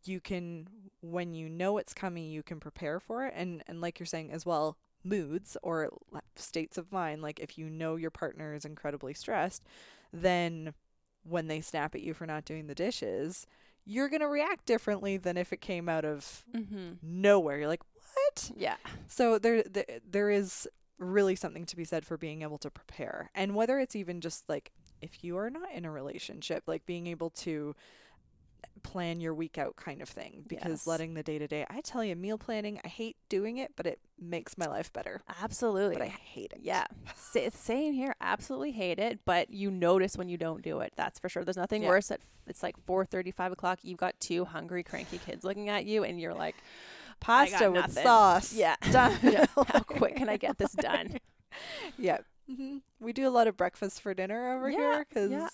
You 0.03 0.19
can 0.19 0.67
when 1.01 1.33
you 1.35 1.49
know 1.49 1.77
it's 1.77 1.93
coming, 1.93 2.29
you 2.31 2.41
can 2.43 2.59
prepare 2.59 2.99
for 2.99 3.25
it 3.27 3.33
and 3.35 3.63
and 3.67 3.81
like 3.81 3.99
you're 3.99 4.07
saying 4.07 4.31
as 4.31 4.45
well, 4.45 4.77
moods 5.03 5.57
or 5.61 5.85
l- 5.85 6.21
states 6.35 6.77
of 6.77 6.91
mind, 6.91 7.21
like 7.21 7.39
if 7.39 7.57
you 7.57 7.69
know 7.69 7.95
your 7.95 8.11
partner 8.11 8.53
is 8.55 8.65
incredibly 8.65 9.13
stressed, 9.13 9.63
then 10.11 10.73
when 11.23 11.47
they 11.47 11.61
snap 11.61 11.93
at 11.95 12.01
you 12.01 12.13
for 12.15 12.25
not 12.25 12.45
doing 12.45 12.67
the 12.67 12.75
dishes, 12.75 13.45
you're 13.85 14.09
going 14.09 14.21
to 14.21 14.27
react 14.27 14.65
differently 14.65 15.17
than 15.17 15.37
if 15.37 15.51
it 15.53 15.61
came 15.61 15.89
out 15.89 16.05
of 16.05 16.43
mm-hmm. 16.55 16.93
nowhere. 17.01 17.59
You're 17.59 17.67
like, 17.67 17.83
"What?" 18.13 18.51
yeah 18.55 18.77
So 19.07 19.39
there, 19.39 19.63
th- 19.63 20.01
there 20.09 20.29
is 20.29 20.67
really 20.97 21.35
something 21.35 21.65
to 21.65 21.75
be 21.75 21.83
said 21.83 22.05
for 22.05 22.17
being 22.17 22.41
able 22.41 22.57
to 22.59 22.69
prepare, 22.69 23.31
and 23.33 23.55
whether 23.55 23.79
it's 23.79 23.95
even 23.95 24.21
just 24.21 24.47
like 24.47 24.71
if 25.01 25.23
you 25.23 25.37
are 25.37 25.49
not 25.49 25.71
in 25.73 25.85
a 25.85 25.91
relationship, 25.91 26.63
like 26.67 26.85
being 26.85 27.07
able 27.07 27.29
to 27.31 27.75
plan 28.83 29.21
your 29.21 29.33
week 29.33 29.57
out 29.57 29.75
kind 29.75 30.01
of 30.01 30.09
thing 30.09 30.43
because 30.47 30.71
Yes. 30.71 30.87
letting 30.87 31.13
the 31.13 31.23
day 31.23 31.37
to 31.39 31.47
day 31.47 31.65
I 31.69 31.81
tell 31.81 32.03
you 32.03 32.15
meal 32.15 32.37
planning 32.37 32.79
I 32.83 32.87
hate 32.87 33.15
doing 33.29 33.57
it 33.57 33.71
but 33.75 33.85
it 33.85 33.99
makes 34.19 34.57
my 34.57 34.65
life 34.65 34.91
better 34.93 35.21
Absolutely. 35.41 35.95
but 35.97 36.03
I 36.03 36.07
hate 36.09 36.51
it 36.53 36.59
yeah. 36.61 36.85
Same 37.53 37.93
here. 37.93 38.15
Absolutely 38.19 38.71
hate 38.71 38.99
it, 38.99 39.19
but 39.25 39.49
you 39.51 39.71
notice 39.71 40.17
when 40.17 40.27
you 40.29 40.37
don't 40.37 40.61
do 40.61 40.79
it. 40.79 40.93
That's 40.95 41.17
for 41.19 41.29
sure. 41.29 41.43
There's 41.43 41.57
nothing 41.57 41.81
Yeah. 41.83 41.89
worse 41.89 42.11
at 42.11 42.19
it's 42.47 42.61
like 42.63 42.75
4:30, 42.85 43.31
5 43.31 43.51
o'clock. 43.51 43.79
You've 43.83 43.97
got 43.99 44.19
two 44.19 44.45
hungry, 44.45 44.83
cranky 44.83 45.17
kids 45.17 45.43
looking 45.45 45.69
at 45.69 45.85
you, 45.85 46.03
and 46.03 46.19
you're 46.19 46.33
like, 46.33 46.55
pasta 47.19 47.71
with 47.71 47.81
nothing. 47.87 48.03
sauce 48.03 48.53
"Yeah, 48.53 48.75
done 48.91 49.17
yeah. 49.23 49.45
How 49.67 49.79
quick 49.81 50.15
can 50.17 50.29
I 50.29 50.37
get 50.37 50.57
this 50.57 50.71
done?" 50.73 51.17
yeah 51.97 52.19
hmm 52.47 52.77
we 52.99 53.13
do 53.13 53.27
a 53.27 53.29
lot 53.29 53.47
of 53.47 53.55
breakfast 53.57 54.01
for 54.01 54.13
dinner 54.13 54.53
over 54.53 54.69
Yeah, 54.69 54.77
here 54.77 55.05
because 55.07 55.31
yeah. 55.31 55.49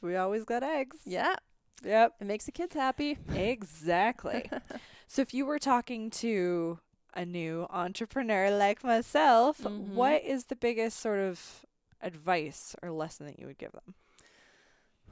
we 0.00 0.16
always 0.16 0.44
got 0.44 0.62
eggs 0.62 0.98
Yeah, 1.04 1.36
yep 1.84 2.14
it 2.20 2.26
makes 2.26 2.46
the 2.46 2.52
kids 2.52 2.74
happy. 2.74 3.18
Exactly. 3.34 4.48
so 5.08 5.22
if 5.22 5.32
you 5.34 5.46
were 5.46 5.58
talking 5.58 6.10
to 6.10 6.78
a 7.14 7.24
new 7.26 7.66
entrepreneur 7.70 8.50
like 8.50 8.82
myself, 8.84 9.58
Mhm. 9.60 9.94
what 9.94 10.22
is 10.24 10.46
the 10.46 10.56
biggest 10.56 10.98
sort 11.00 11.18
of 11.20 11.66
advice 12.00 12.74
or 12.82 12.90
lesson 12.90 13.26
that 13.26 13.38
you 13.38 13.46
would 13.46 13.58
give 13.58 13.72
them? 13.72 13.94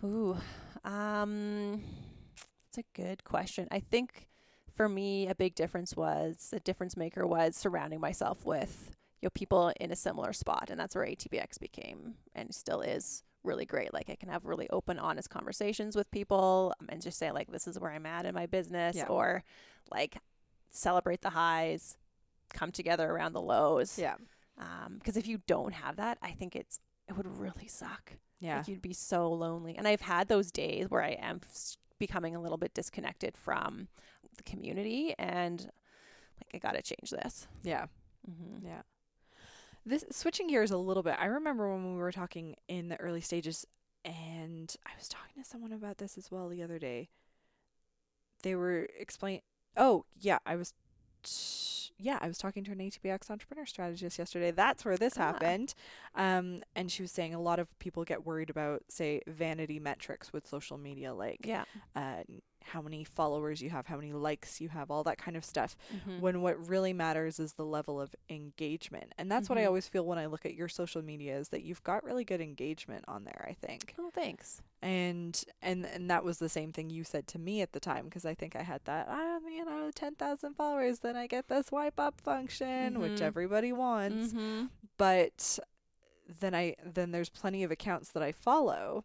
Ooh, 0.03 0.37
um, 0.85 1.83
it's 2.69 2.79
a 2.79 2.85
good 2.95 3.23
question. 3.25 3.69
I 3.71 3.81
think 3.81 4.29
for 4.75 4.89
me, 4.89 5.29
a 5.29 5.35
big 5.35 5.55
difference 5.55 5.95
was 5.95 6.51
a 6.57 6.61
difference 6.61 6.97
maker 6.97 7.27
was 7.27 7.55
surrounding 7.57 8.01
myself 8.01 8.47
with 8.47 8.97
you 9.21 9.27
know 9.27 9.31
people 9.35 9.73
in 9.79 9.91
a 9.91 9.97
similar 9.97 10.33
spot, 10.33 10.69
and 10.71 10.81
that's 10.81 10.95
where 10.95 11.05
ATBX 11.05 11.59
became 11.61 12.15
and 12.35 12.55
still 12.55 12.81
is 12.81 13.23
really 13.45 13.65
great. 13.67 13.93
Like 13.95 14.11
I 14.11 14.15
can 14.17 14.29
have 14.29 14.45
really 14.45 14.69
open, 14.71 14.99
honest 14.99 15.31
conversations 15.31 15.97
with 15.97 16.11
people 16.11 16.75
um, 16.81 16.87
and 16.91 17.01
just 17.03 17.19
say 17.19 17.31
like, 17.33 17.51
"This 17.51 17.67
is 17.67 17.79
where 17.79 17.91
I'm 17.91 18.07
at 18.07 18.27
in 18.27 18.35
my 18.35 18.47
business," 18.47 18.97
Yeah. 18.97 19.07
or 19.07 19.43
like 19.91 20.19
celebrate 20.71 21.23
the 21.23 21.31
highs, 21.31 21.97
come 22.53 22.71
together 22.73 23.11
around 23.11 23.33
the 23.33 23.41
lows. 23.41 23.99
Yeah. 23.99 24.17
Because 24.99 25.17
if 25.17 25.27
you 25.27 25.39
don't 25.47 25.73
have 25.73 25.97
that, 25.97 26.19
I 26.23 26.33
think 26.33 26.55
it's 26.55 26.81
it 27.09 27.17
would 27.17 27.27
really 27.39 27.67
suck. 27.67 28.13
Yeah. 28.41 28.59
Like 28.59 28.69
you'd 28.69 28.83
be 28.83 28.93
so 28.93 29.31
lonely. 29.33 29.77
And 29.77 29.89
I've 29.89 30.01
had 30.03 30.29
those 30.29 30.51
days 30.51 30.89
where 30.91 31.03
I 31.03 31.11
am 31.21 31.41
becoming 31.99 32.35
a 32.37 32.41
little 32.41 32.57
bit 32.59 32.73
disconnected 32.75 33.37
from 33.37 33.89
the 34.37 34.43
community 34.45 35.15
and 35.19 35.61
like 35.61 36.55
I 36.55 36.59
got 36.59 36.73
to 36.77 36.83
change 36.83 37.11
this. 37.11 37.47
yeah. 37.63 37.87
Mm-hmm. 38.31 38.67
Yeah. 38.67 38.83
This 39.85 40.05
switching 40.11 40.47
gears 40.49 40.71
a 40.71 40.77
little 40.77 41.03
bit. 41.03 41.17
I 41.19 41.27
remember 41.27 41.71
when 41.73 41.95
we 41.95 41.99
were 41.99 42.13
talking 42.13 42.57
in 42.69 42.89
the 42.89 43.01
early 43.01 43.21
stages 43.21 43.67
and 44.05 44.75
I 44.87 44.91
was 44.99 45.09
talking 45.09 45.43
to 45.43 45.49
someone 45.49 45.73
about 45.73 45.99
this 45.99 46.17
as 46.19 46.31
well 46.31 46.49
the 46.49 46.63
other 46.63 46.79
day. 46.79 47.09
They 48.43 48.55
were 48.55 48.87
explain 48.99 49.41
Oh, 49.77 50.05
yeah, 50.19 50.39
I 50.45 50.57
was 50.57 50.75
t- 51.23 51.93
yeah, 51.99 52.19
I 52.21 52.29
was 52.29 52.39
talking 52.39 52.65
to 52.65 52.73
an 52.73 52.79
ATBX 52.79 53.31
entrepreneur 53.31 53.67
strategist 53.67 54.19
yesterday. 54.19 54.51
That's 54.51 54.85
where 54.85 54.97
this 54.97 55.17
Ah. 55.19 55.33
happened. 55.33 55.75
Um 56.15 56.63
and 56.75 56.91
she 56.91 57.03
was 57.03 57.13
saying 57.13 57.35
a 57.35 57.41
lot 57.41 57.59
of 57.59 57.79
people 57.79 58.05
get 58.05 58.25
worried 58.27 58.51
about 58.51 58.83
say 58.89 59.21
vanity 59.27 59.79
metrics 59.79 60.33
with 60.33 60.47
social 60.47 60.77
media 60.79 61.13
like 61.15 61.41
Yeah. 61.45 61.65
uh 61.97 62.23
how 62.65 62.81
many 62.83 63.05
followers 63.05 63.61
you 63.63 63.71
have, 63.71 63.87
how 63.87 63.97
many 63.97 64.13
likes 64.13 64.61
you 64.61 64.69
have, 64.69 64.91
all 64.91 65.03
that 65.05 65.19
kind 65.19 65.37
of 65.37 65.45
stuff 65.45 65.77
Mm-hmm. 65.95 66.21
when 66.21 66.41
what 66.43 66.69
really 66.69 66.93
matters 66.93 67.41
is 67.41 67.55
the 67.55 67.65
level 67.65 68.01
of 68.01 68.15
engagement. 68.29 69.13
And 69.19 69.31
that's 69.31 69.49
what 69.49 69.59
I 69.59 69.63
Mhm. 69.63 69.67
always 69.69 69.89
feel 69.89 70.05
when 70.07 70.19
I 70.19 70.27
look 70.27 70.45
at 70.47 70.55
your 70.55 70.69
social 70.69 71.03
media 71.03 71.37
is 71.39 71.49
that 71.49 71.63
you've 71.63 71.83
got 71.83 72.05
really 72.05 72.25
good 72.25 72.41
engagement 72.41 73.05
on 73.09 73.25
there, 73.25 73.47
I 73.49 73.55
think. 73.55 73.95
oh, 73.99 74.11
thanks. 74.11 74.63
And 74.83 75.43
and 75.61 75.85
and 75.85 76.11
that 76.11 76.25
was 76.25 76.39
the 76.39 76.49
same 76.49 76.73
thing 76.73 76.89
you 76.91 77.05
said 77.05 77.27
to 77.29 77.39
me 77.39 77.61
at 77.61 77.73
the 77.73 77.81
time 77.81 78.05
because 78.07 78.25
I 78.25 78.35
think 78.35 78.55
I 78.57 78.63
had 78.63 78.83
that 78.85 79.07
ah, 79.11 79.39
you 79.47 79.65
know, 79.65 79.91
10,000 79.95 80.55
followers 80.55 81.01
then 81.01 81.17
I 81.17 81.27
get 81.27 81.49
this 81.49 81.71
wipe 81.73 81.99
up 82.01 82.21
function 82.21 82.99
which 83.01 83.19
Mhm. 83.21 83.23
everybody 83.23 83.73
wants. 83.73 84.33
Mm-hmm. 84.33 84.67
But 84.97 85.59
then 86.41 86.55
I 86.55 86.77
then 86.85 87.11
there's 87.11 87.29
plenty 87.29 87.63
of 87.65 87.71
accounts 87.71 88.13
that 88.13 88.23
I 88.23 88.33
follow 88.33 89.05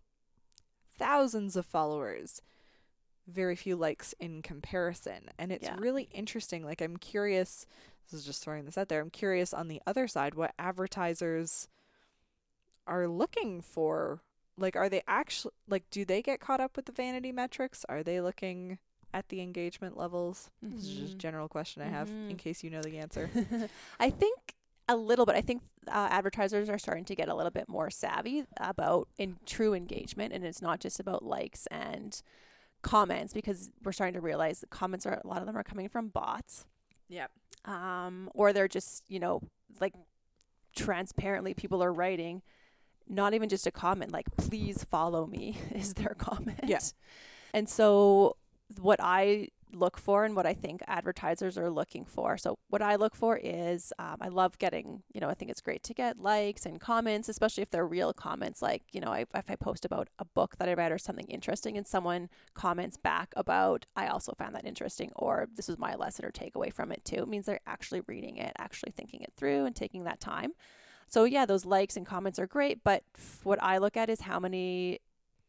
thousands 0.97 1.55
of 1.55 1.65
followers 1.65 2.41
very 3.27 3.55
few 3.55 3.75
likes 3.75 4.13
in 4.19 4.41
comparison 4.41 5.29
and 5.37 5.51
it's 5.51 5.67
Yeah. 5.67 5.75
really 5.79 6.07
interesting 6.11 6.63
like 6.63 6.81
i'm 6.81 6.97
curious 6.97 7.65
this 8.11 8.19
is 8.19 8.25
just 8.25 8.43
throwing 8.43 8.65
this 8.65 8.77
out 8.77 8.87
there 8.87 9.01
i'm 9.01 9.09
curious 9.09 9.53
on 9.53 9.67
the 9.67 9.81
other 9.87 10.07
side 10.07 10.35
what 10.35 10.53
advertisers 10.59 11.67
are 12.87 13.07
looking 13.07 13.61
for 13.61 14.21
like 14.57 14.75
are 14.75 14.89
they 14.89 15.01
actually 15.07 15.53
like 15.67 15.83
do 15.89 16.05
they 16.05 16.21
get 16.21 16.39
caught 16.39 16.59
up 16.59 16.75
with 16.75 16.85
the 16.85 16.91
vanity 16.91 17.31
metrics 17.31 17.83
are 17.89 18.03
they 18.03 18.21
looking 18.21 18.77
at 19.13 19.27
the 19.29 19.41
engagement 19.41 19.97
levels 19.97 20.49
this 20.61 20.83
is 20.83 20.95
just 20.99 21.13
a 21.13 21.17
Mhm. 21.17 21.19
general 21.19 21.47
question 21.47 21.81
i 21.81 21.87
have 21.87 22.09
in 22.29 22.35
Mhm. 22.35 22.39
case 22.39 22.63
you 22.63 22.69
know 22.69 22.81
the 22.81 22.97
answer 22.97 23.29
I 23.99 24.09
think 24.11 24.55
a 24.87 24.95
little 24.95 25.25
bit. 25.25 25.35
I 25.35 25.41
think 25.41 25.63
uh, 25.87 26.09
advertisers 26.11 26.69
are 26.69 26.77
starting 26.77 27.05
to 27.05 27.15
get 27.15 27.27
a 27.27 27.33
little 27.33 27.49
bit 27.51 27.67
more 27.67 27.89
savvy 27.89 28.45
about 28.57 29.07
in 29.17 29.37
true 29.45 29.73
engagement, 29.73 30.31
and 30.31 30.43
it's 30.45 30.61
not 30.61 30.79
just 30.79 30.99
about 30.99 31.23
likes 31.25 31.65
and 31.71 32.21
comments 32.85 33.33
because 33.33 33.71
we're 33.83 33.91
starting 33.91 34.13
to 34.13 34.21
realize 34.21 34.59
that 34.61 34.69
comments 34.69 35.05
are 35.05 35.19
a 35.23 35.27
lot 35.27 35.39
of 35.41 35.47
them 35.47 35.57
are 35.57 35.63
coming 35.63 35.89
from 35.89 36.07
bots. 36.09 36.65
Yeah. 37.09 37.27
Um, 37.65 38.29
or 38.35 38.53
they're 38.53 38.67
just 38.67 39.03
you 39.09 39.19
know 39.19 39.41
like 39.81 39.93
transparently 40.75 41.53
people 41.53 41.81
are 41.83 41.91
writing 41.91 42.41
not 43.07 43.33
even 43.33 43.49
just 43.49 43.65
a 43.67 43.71
comment 43.71 44.11
like 44.11 44.25
please 44.37 44.83
follow 44.83 45.25
me 45.25 45.57
is 45.75 45.93
their 45.93 46.13
comment 46.17 46.59
Yeah. 46.63 46.79
and 47.53 47.67
so 47.69 48.35
what 48.81 48.99
i 49.01 49.47
look 49.73 49.97
for 49.97 50.23
and 50.25 50.35
what 50.35 50.45
i 50.45 50.53
think 50.53 50.81
advertisers 50.87 51.57
are 51.57 51.69
looking 51.69 52.05
for. 52.05 52.37
So 52.37 52.57
what 52.69 52.81
i 52.81 52.95
look 52.95 53.15
for 53.15 53.37
is 53.37 53.91
um, 53.99 54.17
i 54.21 54.27
love 54.27 54.57
getting 54.57 55.03
you 55.13 55.19
know 55.19 55.29
i 55.29 55.33
think 55.33 55.51
it's 55.51 55.61
great 55.61 55.83
to 55.83 55.93
get 55.93 56.19
likes 56.19 56.65
and 56.65 56.79
comments 56.79 57.27
especially 57.29 57.61
if 57.63 57.71
they're 57.71 57.85
real 57.87 58.13
comments. 58.13 58.61
Like 58.61 58.83
you 58.91 59.01
know 59.01 59.11
I, 59.11 59.25
if 59.35 59.49
i 59.49 59.55
post 59.55 59.83
about 59.85 60.07
a 60.19 60.25
book 60.25 60.57
that 60.57 60.69
i 60.69 60.73
read 60.73 60.91
or 60.91 60.97
something 60.97 61.27
interesting 61.27 61.77
and 61.77 61.85
someone 61.85 62.29
comments 62.53 62.97
back 62.97 63.33
about 63.35 63.85
i 63.95 64.07
also 64.07 64.33
found 64.37 64.55
that 64.55 64.65
interesting 64.65 65.11
or 65.15 65.47
this 65.55 65.67
was 65.67 65.77
my 65.77 65.95
lesson 65.95 66.25
or 66.25 66.31
takeaway 66.31 66.71
from 66.71 66.91
it 66.91 67.03
too. 67.03 67.17
It 67.17 67.27
means 67.27 67.45
they're 67.45 67.59
actually 67.67 68.01
reading 68.07 68.37
it 68.37 68.53
actually 68.57 68.91
thinking 68.95 69.21
it 69.21 69.33
through 69.35 69.65
and 69.65 69.75
taking 69.75 70.03
that 70.05 70.19
time. 70.19 70.51
So 71.07 71.23
yeah, 71.25 71.45
those 71.45 71.65
likes 71.65 71.97
and 71.97 72.05
comments 72.05 72.39
are 72.39 72.47
great, 72.47 72.83
but 72.83 73.03
what 73.43 73.61
I 73.61 73.77
look 73.77 73.95
at 73.97 74.09
is 74.09 74.21
how 74.21 74.39
many 74.39 74.99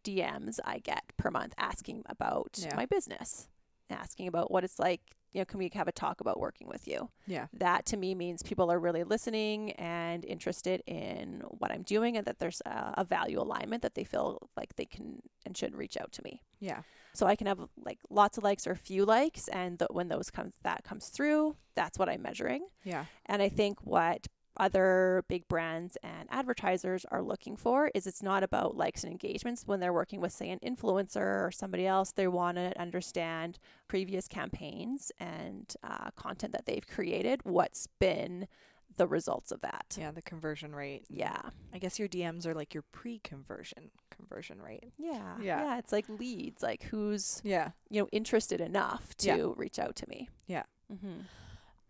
DMs 0.04 0.58
I 0.64 0.78
get 0.78 1.02
per 1.16 1.30
month 1.30 1.54
asking 1.58 2.02
about 2.06 2.58
Yeah. 2.60 2.76
my 2.76 2.86
business, 2.86 3.48
asking 3.90 4.28
about 4.28 4.50
what 4.50 4.64
it's 4.64 4.78
like. 4.78 5.00
You 5.32 5.40
know, 5.42 5.44
can 5.44 5.58
we 5.58 5.70
have 5.74 5.88
a 5.88 5.92
talk 5.92 6.22
about 6.22 6.40
working 6.40 6.66
with 6.66 6.88
you? 6.88 7.10
Yeah. 7.26 7.48
That 7.52 7.84
to 7.86 7.98
me 7.98 8.14
means 8.14 8.42
people 8.42 8.72
are 8.72 8.78
really 8.78 9.04
listening 9.04 9.72
and 9.72 10.24
interested 10.24 10.82
in 10.86 11.42
what 11.46 11.70
I'm 11.70 11.82
doing, 11.82 12.16
and 12.16 12.24
that 12.26 12.38
there's 12.38 12.62
a, 12.64 12.94
a 12.98 13.04
value 13.04 13.38
alignment 13.40 13.82
that 13.82 13.94
they 13.94 14.04
feel 14.04 14.48
like 14.56 14.76
they 14.76 14.86
can 14.86 15.20
and 15.44 15.54
should 15.54 15.76
reach 15.76 15.98
out 15.98 16.12
to 16.12 16.22
me. 16.22 16.40
Yeah. 16.58 16.82
So 17.12 17.26
I 17.26 17.36
can 17.36 17.46
have 17.46 17.60
like 17.84 17.98
lots 18.08 18.38
of 18.38 18.44
likes 18.44 18.66
or 18.66 18.72
a 18.72 18.76
few 18.76 19.04
likes, 19.04 19.48
and 19.48 19.78
th- 19.78 19.90
when 19.90 20.08
those 20.08 20.30
comes 20.30 20.54
that 20.62 20.84
comes 20.84 21.08
through, 21.08 21.56
that's 21.74 21.98
what 21.98 22.08
I'm 22.08 22.22
measuring. 22.22 22.68
Yeah. 22.84 23.04
And 23.26 23.42
I 23.42 23.50
think 23.50 23.80
what 23.84 24.28
other 24.58 25.24
big 25.28 25.46
brands 25.48 25.96
and 26.02 26.28
advertisers 26.30 27.04
are 27.10 27.22
looking 27.22 27.56
for 27.56 27.90
is 27.94 28.06
it's 28.06 28.22
not 28.22 28.42
about 28.42 28.76
likes 28.76 29.02
and 29.04 29.12
engagements 29.12 29.64
when 29.66 29.80
they're 29.80 29.92
working 29.92 30.20
with 30.20 30.32
say 30.32 30.48
an 30.50 30.58
influencer 30.60 31.16
or 31.46 31.50
somebody 31.52 31.86
else 31.86 32.12
they 32.12 32.28
want 32.28 32.56
to 32.56 32.78
understand 32.80 33.58
previous 33.88 34.26
campaigns 34.28 35.12
and 35.18 35.74
uh, 35.84 36.10
content 36.16 36.52
that 36.52 36.66
they've 36.66 36.86
created 36.86 37.40
what's 37.44 37.86
been 37.98 38.46
the 38.96 39.06
results 39.06 39.52
of 39.52 39.60
that 39.60 39.94
Yeah. 39.98 40.10
The 40.10 40.22
conversion 40.22 40.74
rate. 40.74 41.04
yeah 41.10 41.40
I 41.74 41.78
guess 41.78 41.98
your 41.98 42.08
DMs 42.08 42.46
are 42.46 42.54
like 42.54 42.72
your 42.72 42.84
pre-conversion 42.92 43.90
conversion 44.10 44.60
rate. 44.62 44.92
yeah 44.96 45.36
Yeah. 45.40 45.62
yeah 45.64 45.78
it's 45.78 45.92
like 45.92 46.08
leads 46.08 46.62
like 46.62 46.84
who's 46.84 47.40
Yeah. 47.44 47.70
you 47.90 48.00
know 48.00 48.08
interested 48.12 48.60
enough 48.60 49.14
to 49.18 49.26
Yeah. 49.28 49.52
reach 49.56 49.78
out 49.78 49.96
to 49.96 50.08
me 50.08 50.28
Yeah. 50.46 50.62
mm-hmm. 50.90 51.20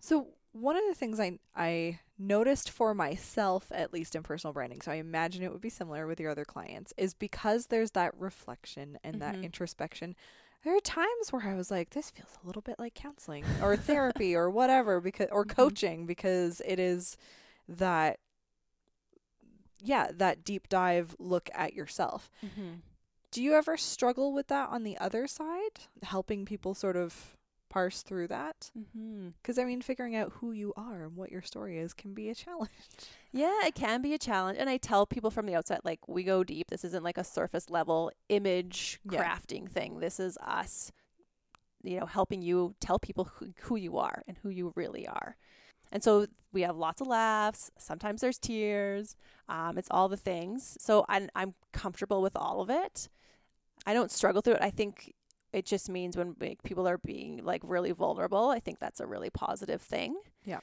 So 0.00 0.28
one 0.60 0.76
of 0.76 0.82
the 0.88 0.94
things 0.94 1.20
I 1.20 1.38
I 1.54 2.00
noticed 2.18 2.70
for 2.70 2.94
myself, 2.94 3.70
at 3.74 3.92
least 3.92 4.14
in 4.14 4.22
personal 4.22 4.52
branding, 4.54 4.80
so 4.80 4.90
I 4.92 4.96
imagine 4.96 5.42
it 5.42 5.52
would 5.52 5.60
be 5.60 5.68
similar 5.70 6.06
with 6.06 6.18
your 6.20 6.30
other 6.30 6.44
clients, 6.44 6.92
is 6.96 7.12
because 7.14 7.66
there's 7.66 7.90
that 7.92 8.12
reflection 8.18 8.98
and 9.04 9.20
that 9.20 9.36
Mhm. 9.36 9.44
introspection. 9.44 10.14
There 10.64 10.74
are 10.76 10.80
times 10.80 11.30
where 11.30 11.42
I 11.46 11.54
was 11.54 11.70
like, 11.70 11.90
this 11.90 12.10
feels 12.10 12.38
a 12.42 12.46
little 12.46 12.62
bit 12.62 12.78
like 12.78 12.94
counseling 12.94 13.44
or 13.62 13.76
therapy 13.76 14.34
or 14.36 14.50
whatever 14.50 15.00
because 15.00 15.28
or 15.30 15.44
Mhm. 15.44 15.50
coaching 15.54 16.06
because 16.06 16.60
it 16.64 16.78
is 16.78 17.16
that 17.68 18.18
yeah, 19.82 20.10
that 20.12 20.42
deep 20.42 20.68
dive 20.68 21.14
look 21.18 21.50
at 21.54 21.74
yourself. 21.74 22.30
Mm-hmm. 22.44 22.76
Do 23.30 23.42
you 23.42 23.52
ever 23.54 23.76
struggle 23.76 24.32
with 24.32 24.48
that 24.48 24.70
on 24.70 24.82
the 24.84 24.96
other 24.98 25.26
side, 25.26 25.80
helping 26.02 26.46
people 26.46 26.74
sort 26.74 26.96
of 26.96 27.36
parse 27.68 28.02
through 28.02 28.28
that? 28.28 28.70
Mm-hmm. 28.78 29.28
Because 29.42 29.58
I 29.58 29.64
mean, 29.64 29.80
figuring 29.82 30.16
out 30.16 30.32
who 30.40 30.52
you 30.52 30.72
are 30.76 31.04
and 31.04 31.16
what 31.16 31.30
your 31.30 31.42
story 31.42 31.78
is 31.78 31.92
can 31.94 32.14
be 32.14 32.28
a 32.30 32.34
challenge. 32.34 32.70
Yeah, 33.32 33.66
it 33.66 33.74
can 33.74 34.00
be 34.00 34.14
a 34.14 34.18
challenge. 34.18 34.56
And 34.58 34.70
I 34.70 34.78
tell 34.78 35.04
people 35.04 35.30
from 35.30 35.44
the 35.44 35.54
outset, 35.54 35.84
like, 35.84 36.08
we 36.08 36.22
go 36.24 36.42
deep. 36.42 36.70
This 36.70 36.84
isn't 36.84 37.04
like 37.04 37.18
a 37.18 37.24
surface 37.24 37.68
level 37.68 38.10
image 38.30 38.98
Yeah. 39.10 39.22
crafting 39.22 39.68
thing. 39.70 39.98
This 40.00 40.18
is 40.18 40.38
us, 40.38 40.90
you 41.82 42.00
know, 42.00 42.06
helping 42.06 42.40
you 42.40 42.74
tell 42.80 42.98
people 42.98 43.24
who, 43.24 43.48
who 43.62 43.76
you 43.76 43.98
are 43.98 44.22
and 44.26 44.38
who 44.42 44.48
you 44.48 44.72
really 44.74 45.06
are. 45.06 45.36
And 45.92 46.02
so 46.02 46.26
we 46.52 46.62
have 46.62 46.76
lots 46.78 47.02
of 47.02 47.08
laughs. 47.08 47.70
Sometimes 47.78 48.22
there's 48.22 48.38
tears. 48.38 49.16
Um, 49.50 49.76
it's 49.76 49.88
all 49.90 50.08
the 50.08 50.16
things. 50.16 50.78
So 50.80 51.04
I'm, 51.06 51.28
I'm 51.34 51.52
comfortable 51.74 52.22
with 52.22 52.36
all 52.36 52.62
of 52.62 52.70
it. 52.70 53.10
I 53.84 53.92
don't 53.92 54.10
struggle 54.10 54.40
through 54.40 54.54
it. 54.54 54.62
I 54.62 54.70
think 54.70 55.12
it 55.56 55.64
just 55.64 55.88
means 55.88 56.18
when 56.18 56.36
like, 56.38 56.62
people 56.62 56.86
are 56.86 56.98
being 56.98 57.42
like 57.42 57.62
really 57.64 57.92
vulnerable, 57.92 58.50
I 58.50 58.60
think 58.60 58.78
that's 58.78 59.00
a 59.00 59.06
really 59.06 59.30
positive 59.30 59.80
thing. 59.80 60.14
Yeah. 60.44 60.60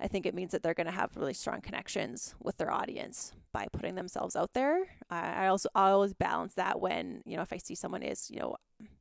I 0.00 0.08
think 0.08 0.26
it 0.26 0.34
means 0.34 0.50
that 0.50 0.64
they're 0.64 0.74
going 0.74 0.88
to 0.88 0.92
have 0.92 1.16
really 1.16 1.32
strong 1.32 1.60
connections 1.60 2.34
with 2.42 2.56
their 2.56 2.72
audience 2.72 3.32
by 3.52 3.68
putting 3.72 3.94
themselves 3.94 4.34
out 4.34 4.52
there. 4.52 4.84
I, 5.08 5.44
I 5.44 5.46
also 5.46 5.68
I 5.76 5.90
always 5.90 6.12
balance 6.12 6.54
that 6.54 6.80
when 6.80 7.22
you 7.24 7.36
know 7.36 7.42
if 7.42 7.52
I 7.52 7.58
see 7.58 7.76
someone 7.76 8.02
is 8.02 8.28
you 8.28 8.40
know 8.40 8.56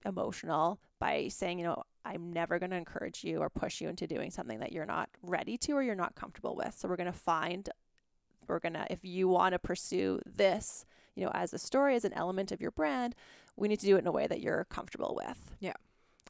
emotional 0.06 0.80
by 1.00 1.28
saying 1.30 1.58
you 1.58 1.66
know 1.66 1.82
I'm 2.06 2.32
never 2.32 2.60
going 2.60 2.70
to 2.70 2.78
encourage 2.78 3.24
you 3.24 3.40
or 3.40 3.50
push 3.50 3.82
you 3.82 3.90
into 3.90 4.06
doing 4.06 4.30
something 4.30 4.60
that 4.60 4.72
you're 4.72 4.86
not 4.86 5.10
ready 5.24 5.58
to 5.58 5.72
or 5.72 5.82
you're 5.82 5.96
not 5.96 6.14
comfortable 6.14 6.56
with. 6.56 6.76
So 6.78 6.88
we're 6.88 6.98
going 6.98 7.12
to 7.12 7.18
find 7.18 7.68
we're 8.48 8.60
going 8.60 8.74
to 8.74 8.86
if 8.92 9.04
you 9.04 9.28
want 9.28 9.54
to 9.54 9.60
pursue 9.60 10.20
this 10.24 10.86
you 11.16 11.26
know 11.26 11.32
as 11.34 11.52
a 11.52 11.58
story 11.58 11.96
as 11.96 12.06
an 12.06 12.14
element 12.14 12.52
of 12.52 12.62
your 12.62 12.72
brand, 12.72 13.16
we 13.56 13.68
need 13.68 13.80
to 13.80 13.86
do 13.86 13.96
it 13.96 14.00
in 14.00 14.08
a 14.08 14.12
way 14.12 14.28
that 14.28 14.42
you're 14.42 14.66
comfortable 14.66 15.14
with. 15.16 15.56
Yeah. 15.60 15.74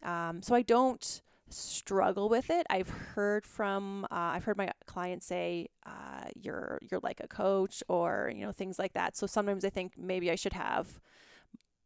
Um, 0.03 0.41
so 0.41 0.55
I 0.55 0.61
don't 0.61 1.21
struggle 1.49 2.29
with 2.29 2.49
it. 2.49 2.65
I've 2.69 2.89
heard 2.89 3.45
from 3.45 4.05
uh, 4.05 4.15
I've 4.35 4.43
heard 4.45 4.57
my 4.57 4.71
clients 4.85 5.25
say 5.25 5.67
uh, 5.85 6.25
you're 6.35 6.79
you're 6.89 7.01
like 7.03 7.19
a 7.23 7.27
coach 7.27 7.83
or 7.87 8.31
you 8.33 8.45
know 8.45 8.51
things 8.51 8.79
like 8.79 8.93
that. 8.93 9.15
So 9.17 9.27
sometimes 9.27 9.63
I 9.65 9.69
think 9.69 9.93
maybe 9.97 10.31
I 10.31 10.35
should 10.35 10.53
have 10.53 10.99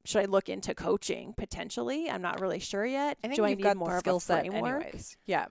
should 0.06 0.22
I 0.22 0.26
look 0.26 0.50
into 0.50 0.76
coaching 0.76 1.34
potentially? 1.36 2.10
I'm 2.10 2.22
not 2.22 2.40
really 2.40 2.60
sure 2.60 2.86
yet. 2.86 3.18
I 3.24 3.28
think 3.28 3.38
Do 3.38 3.44
I 3.46 3.50
you've 3.50 3.58
need 3.58 3.64
got 3.64 3.78
more 3.78 3.90
the 3.90 3.96
of 3.96 4.00
skill 4.02 4.18
a 4.18 4.22
set 4.22 4.46
framework? 4.48 4.84
anyways. 4.84 5.18
Yeah. 5.26 5.48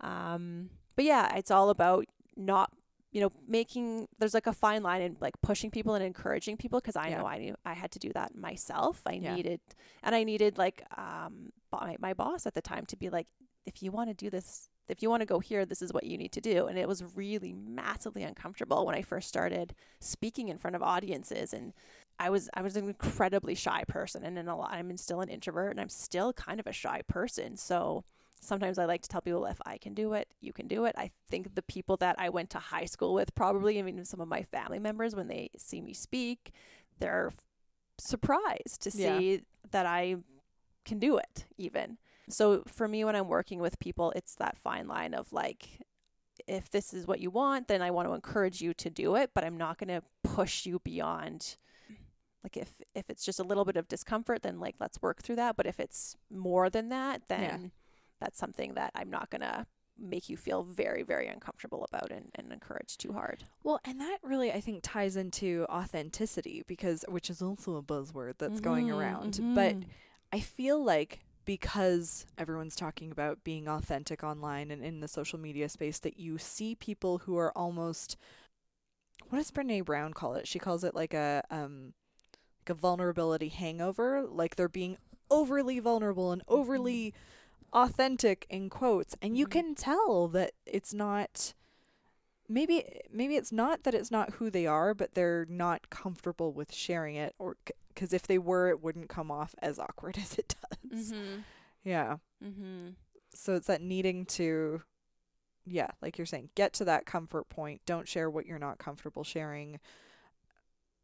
Um, 0.00 0.70
but 0.96 1.04
yeah, 1.04 1.36
it's 1.36 1.50
all 1.50 1.68
about 1.68 2.06
not 2.36 2.72
you 3.12 3.20
know 3.20 3.32
making 3.48 4.06
there's 4.18 4.34
like 4.34 4.46
a 4.46 4.52
fine 4.52 4.82
line 4.82 5.02
in 5.02 5.16
like 5.20 5.34
pushing 5.42 5.70
people 5.70 5.94
and 5.94 6.04
encouraging 6.04 6.56
people 6.56 6.80
because 6.80 6.96
I 6.96 7.08
Yeah. 7.08 7.18
know 7.18 7.26
I 7.26 7.38
knew 7.38 7.54
I 7.64 7.72
had 7.74 7.90
to 7.92 7.98
do 7.98 8.12
that 8.14 8.36
myself. 8.36 9.02
I 9.06 9.14
Yeah. 9.14 9.34
needed 9.34 9.60
and 10.02 10.14
I 10.14 10.24
needed 10.24 10.58
like 10.58 10.82
um 10.96 11.50
my, 11.72 11.96
my 12.00 12.14
boss 12.14 12.46
at 12.46 12.54
the 12.54 12.62
time 12.62 12.86
to 12.86 12.96
be 12.96 13.10
like 13.10 13.26
if 13.66 13.82
you 13.82 13.90
want 13.90 14.10
to 14.10 14.14
do 14.14 14.30
this 14.30 14.68
if 14.88 15.02
you 15.02 15.10
want 15.10 15.20
to 15.20 15.26
go 15.26 15.38
here 15.38 15.64
this 15.64 15.82
is 15.82 15.92
what 15.92 16.04
you 16.04 16.16
need 16.18 16.32
to 16.32 16.40
do 16.40 16.66
and 16.66 16.76
it 16.78 16.88
was 16.88 17.04
really 17.14 17.52
massively 17.52 18.22
uncomfortable 18.22 18.86
when 18.86 18.94
I 18.94 19.02
first 19.02 19.28
started 19.28 19.74
speaking 20.00 20.48
in 20.48 20.58
front 20.58 20.74
of 20.76 20.82
audiences 20.82 21.52
and 21.52 21.72
I 22.18 22.30
was 22.30 22.48
I 22.54 22.62
was 22.62 22.76
an 22.76 22.88
incredibly 22.88 23.54
shy 23.54 23.84
person 23.86 24.24
and 24.24 24.38
in 24.38 24.48
a 24.48 24.56
lot 24.56 24.72
I'm 24.72 24.96
still 24.96 25.20
an 25.20 25.28
introvert 25.28 25.70
and 25.72 25.80
I'm 25.80 25.88
still 25.88 26.32
kind 26.32 26.58
of 26.60 26.66
a 26.66 26.72
shy 26.72 27.02
person 27.06 27.56
so 27.56 28.04
sometimes 28.40 28.78
I 28.78 28.86
like 28.86 29.02
to 29.02 29.08
tell 29.08 29.20
people 29.20 29.46
if 29.46 29.60
I 29.66 29.78
can 29.78 29.94
do 29.94 30.14
it, 30.14 30.28
you 30.40 30.52
can 30.52 30.66
do 30.66 30.84
it. 30.86 30.94
I 30.98 31.10
think 31.28 31.54
the 31.54 31.62
people 31.62 31.96
that 31.98 32.16
I 32.18 32.28
went 32.30 32.50
to 32.50 32.58
high 32.58 32.86
school 32.86 33.14
with, 33.14 33.34
probably, 33.34 33.78
I 33.78 33.82
mean, 33.82 34.04
some 34.04 34.20
of 34.20 34.28
my 34.28 34.42
family 34.42 34.78
members, 34.78 35.14
when 35.14 35.28
they 35.28 35.50
see 35.56 35.80
me 35.80 35.92
speak, 35.92 36.52
they're 36.98 37.32
surprised 37.98 38.80
to 38.82 38.90
Yeah. 38.98 39.18
see 39.18 39.42
that 39.70 39.86
I 39.86 40.16
can 40.84 40.98
do 40.98 41.18
it, 41.18 41.46
even. 41.58 41.98
So 42.28 42.62
for 42.66 42.88
me, 42.88 43.04
when 43.04 43.14
I'm 43.16 43.28
working 43.28 43.60
with 43.60 43.78
people, 43.78 44.12
it's 44.16 44.34
that 44.36 44.56
fine 44.58 44.88
line 44.88 45.14
of 45.14 45.32
like, 45.32 45.80
if 46.46 46.70
this 46.70 46.94
is 46.94 47.06
what 47.06 47.20
you 47.20 47.30
want, 47.30 47.68
then 47.68 47.82
I 47.82 47.90
want 47.90 48.08
to 48.08 48.14
encourage 48.14 48.62
you 48.62 48.72
to 48.74 48.88
do 48.90 49.14
it, 49.16 49.30
but 49.34 49.44
I'm 49.44 49.58
not 49.58 49.78
going 49.78 49.88
to 49.88 50.02
push 50.24 50.64
you 50.66 50.78
beyond 50.80 51.56
like 52.42 52.56
if 52.56 52.80
if 52.94 53.10
it's 53.10 53.22
just 53.22 53.38
a 53.38 53.42
little 53.42 53.66
bit 53.66 53.76
of 53.76 53.86
discomfort 53.86 54.40
then 54.42 54.58
like 54.58 54.74
let's 54.80 55.02
work 55.02 55.20
through 55.22 55.36
that 55.36 55.56
but 55.58 55.66
if 55.66 55.78
it's 55.78 56.16
more 56.30 56.70
than 56.70 56.88
that 56.88 57.20
then 57.28 57.42
Yeah. 57.42 57.68
That's 58.20 58.38
something 58.38 58.74
that 58.74 58.92
I'm 58.94 59.10
not 59.10 59.30
going 59.30 59.42
to 59.42 59.66
make 59.98 60.28
you 60.28 60.36
feel 60.36 60.62
very, 60.62 61.02
very 61.02 61.28
uncomfortable 61.28 61.84
about 61.90 62.10
and, 62.10 62.30
and 62.34 62.52
encourage 62.52 62.96
too 62.96 63.12
hard. 63.12 63.44
Well, 63.62 63.80
and 63.84 64.00
that 64.00 64.18
really 64.22 64.50
I 64.52 64.60
think 64.60 64.80
ties 64.82 65.16
into 65.16 65.66
authenticity 65.68 66.62
because 66.66 67.04
which 67.08 67.28
is 67.28 67.42
also 67.42 67.76
a 67.76 67.82
buzzword 67.82 68.34
that's 68.38 68.60
going 68.60 68.88
Mhm, 68.88 68.94
around. 68.94 69.40
But 69.54 69.76
mhm. 69.76 69.84
I 70.32 70.40
feel 70.40 70.82
like 70.82 71.20
because 71.44 72.26
everyone's 72.38 72.76
talking 72.76 73.10
about 73.10 73.44
being 73.44 73.68
authentic 73.68 74.22
online 74.22 74.70
and 74.70 74.84
in 74.84 75.00
the 75.00 75.08
social 75.08 75.38
media 75.38 75.68
space 75.68 75.98
that 76.00 76.18
you 76.18 76.38
see 76.38 76.74
people 76.74 77.18
who 77.18 77.36
are 77.36 77.52
almost 77.56 78.16
what 79.28 79.38
does 79.38 79.50
Brene 79.50 79.84
Brown 79.84 80.12
call 80.12 80.34
it? 80.34 80.48
She 80.48 80.58
calls 80.58 80.84
it 80.84 80.94
like 80.94 81.14
a 81.14 81.42
um 81.50 81.92
like 82.62 82.70
a 82.70 82.74
vulnerability 82.74 83.48
hangover, 83.48 84.22
like 84.26 84.56
they're 84.56 84.68
being 84.68 84.96
overly 85.30 85.78
vulnerable 85.80 86.32
and 86.32 86.42
overly 86.48 87.14
authentic 87.72 88.46
in 88.50 88.68
quotes 88.68 89.14
and 89.22 89.36
you 89.36 89.46
Mhm. 89.46 89.50
can 89.50 89.74
tell 89.74 90.28
that 90.28 90.52
it's 90.66 90.92
not 90.94 91.54
maybe 92.48 92.84
maybe 93.12 93.36
it's 93.36 93.52
not 93.52 93.84
that 93.84 93.94
it's 93.94 94.10
not 94.10 94.34
who 94.34 94.50
they 94.50 94.66
are, 94.66 94.92
but 94.94 95.14
they're 95.14 95.46
not 95.48 95.88
comfortable 95.90 96.52
with 96.52 96.72
sharing 96.72 97.14
it 97.16 97.34
or 97.38 97.56
cuz 97.94 98.12
if 98.12 98.26
they 98.26 98.38
were 98.38 98.68
it 98.68 98.80
wouldn't 98.82 99.08
come 99.08 99.30
off 99.30 99.54
as 99.62 99.78
awkward 99.78 100.18
as 100.18 100.38
it 100.38 100.54
does. 100.90 101.12
Mhm. 101.12 101.44
Yeah. 101.84 102.16
Mhm. 102.42 102.96
So 103.32 103.54
it's 103.54 103.66
that 103.68 103.80
needing 103.80 104.26
to 104.26 104.82
yeah, 105.66 105.90
like 106.02 106.18
you're 106.18 106.26
saying, 106.26 106.50
get 106.56 106.72
to 106.72 106.84
that 106.86 107.06
comfort 107.06 107.48
point. 107.48 107.82
Don't 107.86 108.08
share 108.08 108.28
what 108.30 108.46
you're 108.46 108.58
not 108.58 108.78
comfortable 108.78 109.22
sharing. 109.22 109.78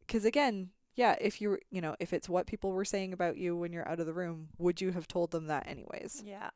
Cuz 0.07 0.25
again, 0.25 0.71
yeah, 0.97 1.15
if 1.21 1.39
you 1.39 1.57
you 1.69 1.79
know, 1.79 1.95
if 1.99 2.11
it's 2.11 2.27
what 2.27 2.45
people 2.47 2.73
were 2.73 2.83
saying 2.83 3.13
about 3.13 3.37
you 3.37 3.55
when 3.55 3.71
you're 3.71 3.87
out 3.87 4.01
of 4.01 4.05
the 4.05 4.13
room, 4.13 4.49
would 4.57 4.81
you 4.81 4.91
have 4.91 5.07
told 5.07 5.31
them 5.31 5.47
that 5.47 5.65
anyways? 5.67 6.21
Yeah. 6.25 6.49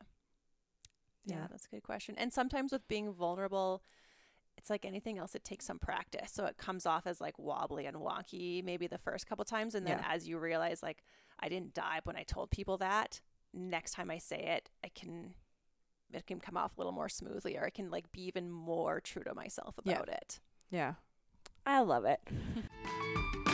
yeah. 1.26 1.36
Yeah. 1.38 1.48
that's 1.50 1.66
a 1.68 1.70
good 1.70 1.84
question. 1.84 2.16
And 2.18 2.34
sometimes 2.34 2.72
with 2.74 2.88
being 2.89 3.14
vulnerable, 3.14 3.84
it's 4.58 4.70
like 4.70 4.84
anything 4.84 5.18
else, 5.18 5.36
it 5.36 5.44
takes 5.44 5.66
some 5.66 5.80
practice. 5.80 6.32
So 6.34 6.46
it 6.46 6.58
comes 6.58 6.86
off 6.86 7.08
as 7.08 7.22
like 7.22 7.38
wobbly 7.39 7.86
and 7.86 7.96
wonky 7.98 8.64
maybe 8.64 8.88
the 8.88 8.98
first 8.98 9.28
couple 9.28 9.46
times. 9.46 9.76
And 9.76 9.86
then 9.88 10.00
Yeah. 10.00 10.08
as 10.14 10.28
you 10.28 10.38
realize, 10.39 10.82
like, 10.84 11.04
I 11.39 11.48
didn't 11.48 11.74
dive 11.74 12.02
when 12.06 12.16
I 12.18 12.24
told 12.24 12.50
people 12.52 12.78
that, 12.80 13.22
next 13.54 13.92
time 13.94 14.12
I 14.12 14.18
say 14.18 14.38
it, 14.39 14.70
I 14.84 14.89
can. 14.89 15.36
It 16.14 16.28
can 16.28 16.42
come 16.42 16.58
off 16.58 16.76
a 16.76 16.80
little 16.82 16.92
more 16.92 17.08
smoothly, 17.08 17.56
or 17.58 17.64
I 17.66 17.70
can 17.70 17.89
like 17.89 18.12
be 18.12 18.24
even 18.28 18.50
more 18.52 19.00
true 19.00 19.24
to 19.24 19.34
myself 19.34 19.76
Yeah. 19.84 19.94
about 19.94 20.10
it. 20.10 20.39
Yeah. 20.70 20.96
I 21.66 21.80
love 21.82 22.04
it. 22.06 22.20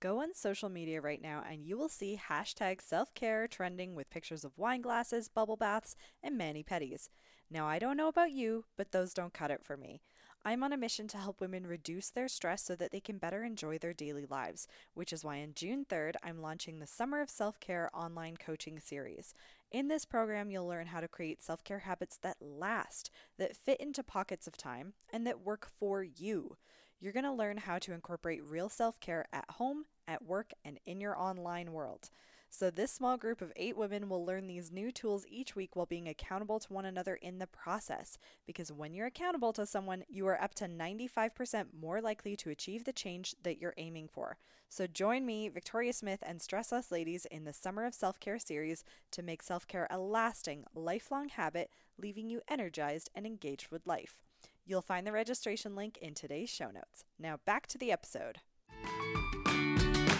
Go 0.00 0.22
on 0.22 0.32
social 0.32 0.70
media 0.70 0.98
right 1.02 1.20
now 1.20 1.44
and 1.46 1.62
you 1.62 1.76
will 1.76 1.90
see 1.90 2.18
hashtag 2.30 2.80
self 2.80 3.12
care 3.12 3.46
trending 3.46 3.94
with 3.94 4.08
pictures 4.08 4.44
of 4.44 4.56
wine 4.56 4.80
glasses, 4.80 5.28
bubble 5.28 5.58
baths, 5.58 5.94
and 6.22 6.38
mani 6.38 6.64
pedis. 6.64 7.10
Now, 7.50 7.66
I 7.66 7.78
don't 7.78 7.98
know 7.98 8.08
about 8.08 8.30
you, 8.32 8.64
but 8.78 8.92
those 8.92 9.12
don't 9.12 9.34
cut 9.34 9.50
it 9.50 9.62
for 9.62 9.76
me. 9.76 10.00
I'm 10.42 10.62
on 10.62 10.72
a 10.72 10.78
mission 10.78 11.06
to 11.08 11.18
help 11.18 11.42
women 11.42 11.66
reduce 11.66 12.08
their 12.08 12.28
stress 12.28 12.62
so 12.62 12.74
that 12.76 12.92
they 12.92 13.00
can 13.00 13.18
better 13.18 13.44
enjoy 13.44 13.76
their 13.76 13.92
daily 13.92 14.24
lives, 14.24 14.66
which 14.94 15.12
is 15.12 15.22
why 15.22 15.42
on 15.42 15.52
June 15.54 15.84
3rd, 15.84 16.14
I'm 16.22 16.40
launching 16.40 16.78
the 16.78 16.86
Summer 16.86 17.20
of 17.20 17.28
Self 17.28 17.60
Care 17.60 17.90
online 17.92 18.38
coaching 18.38 18.80
series. 18.80 19.34
In 19.70 19.88
this 19.88 20.06
program, 20.06 20.50
you'll 20.50 20.66
learn 20.66 20.86
how 20.86 21.00
to 21.00 21.08
create 21.08 21.42
self 21.42 21.62
care 21.62 21.80
habits 21.80 22.16
that 22.22 22.38
last, 22.40 23.10
that 23.36 23.54
fit 23.54 23.78
into 23.80 24.02
pockets 24.02 24.46
of 24.46 24.56
time, 24.56 24.94
and 25.12 25.26
that 25.26 25.44
work 25.44 25.68
for 25.78 26.02
you. 26.02 26.56
You're 27.02 27.14
going 27.14 27.24
to 27.24 27.32
learn 27.32 27.56
how 27.56 27.78
to 27.78 27.94
incorporate 27.94 28.44
real 28.44 28.68
self 28.68 29.00
care 29.00 29.24
at 29.32 29.48
home, 29.52 29.86
at 30.06 30.22
work, 30.22 30.52
and 30.66 30.78
in 30.84 31.00
your 31.00 31.18
online 31.18 31.72
world. 31.72 32.10
So, 32.50 32.68
this 32.68 32.92
small 32.92 33.16
group 33.16 33.40
of 33.40 33.52
eight 33.56 33.74
women 33.74 34.08
will 34.08 34.26
learn 34.26 34.46
these 34.46 34.70
new 34.70 34.92
tools 34.92 35.24
each 35.26 35.56
week 35.56 35.76
while 35.76 35.86
being 35.86 36.08
accountable 36.08 36.58
to 36.58 36.72
one 36.72 36.84
another 36.84 37.14
in 37.14 37.38
the 37.38 37.46
process. 37.46 38.18
Because 38.46 38.70
when 38.70 38.92
you're 38.92 39.06
accountable 39.06 39.54
to 39.54 39.64
someone, 39.64 40.04
you 40.10 40.26
are 40.26 40.42
up 40.42 40.54
to 40.56 40.66
95% 40.66 41.66
more 41.80 42.02
likely 42.02 42.36
to 42.36 42.50
achieve 42.50 42.84
the 42.84 42.92
change 42.92 43.34
that 43.44 43.58
you're 43.58 43.72
aiming 43.78 44.08
for. 44.08 44.36
So, 44.68 44.86
join 44.86 45.24
me, 45.24 45.48
Victoria 45.48 45.94
Smith, 45.94 46.22
and 46.26 46.42
Stress 46.42 46.70
Less 46.70 46.92
Ladies 46.92 47.24
in 47.24 47.44
the 47.44 47.54
Summer 47.54 47.86
of 47.86 47.94
Self 47.94 48.20
Care 48.20 48.38
series 48.38 48.84
to 49.12 49.22
make 49.22 49.42
self 49.42 49.66
care 49.66 49.86
a 49.88 49.98
lasting, 49.98 50.64
lifelong 50.74 51.30
habit, 51.30 51.70
leaving 51.96 52.28
you 52.28 52.42
energized 52.46 53.08
and 53.14 53.24
engaged 53.24 53.68
with 53.70 53.86
life. 53.86 54.22
You'll 54.70 54.82
find 54.82 55.04
the 55.04 55.10
registration 55.10 55.74
link 55.74 55.98
in 56.00 56.14
today's 56.14 56.48
show 56.48 56.70
notes. 56.70 57.04
Now, 57.18 57.40
back 57.44 57.66
to 57.66 57.76
the 57.76 57.90
episode. 57.90 58.38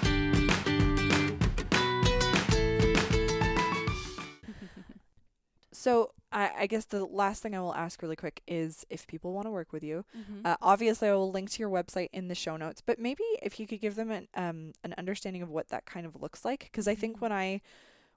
So, 5.73 6.13
I, 6.33 6.51
I 6.59 6.67
guess 6.67 6.85
the 6.85 7.05
last 7.05 7.43
thing 7.43 7.55
I 7.55 7.61
will 7.61 7.75
ask 7.75 8.03
really 8.03 8.17
quick 8.17 8.43
is 8.47 8.85
if 8.91 9.07
people 9.07 9.33
want 9.33 9.47
to 9.47 9.51
work 9.51 9.73
with 9.73 9.85
you. 9.85 10.05
Mm-hmm. 10.19 10.41
Uh, 10.45 10.57
obviously, 10.61 11.09
I 11.09 11.15
will 11.15 11.31
link 11.31 11.49
to 11.53 11.61
your 11.61 11.71
website 11.71 12.09
in 12.13 12.27
the 12.29 12.35
show 12.35 12.57
notes, 12.57 12.83
but 12.85 12.99
maybe 12.99 13.23
if 13.41 13.61
you 13.61 13.67
could 13.69 13.81
give 13.81 13.95
them 13.95 14.11
an 14.11 14.27
um 14.35 14.73
an 14.83 14.95
understanding 14.99 15.43
of 15.43 15.49
what 15.49 15.69
that 15.69 15.87
kind 15.87 16.07
of 16.07 16.21
looks 16.21 16.45
like, 16.45 16.65
because 16.65 16.89
I 16.89 16.95
think 16.97 17.17
Mhm. 17.17 17.21
when 17.21 17.33
I 17.33 17.61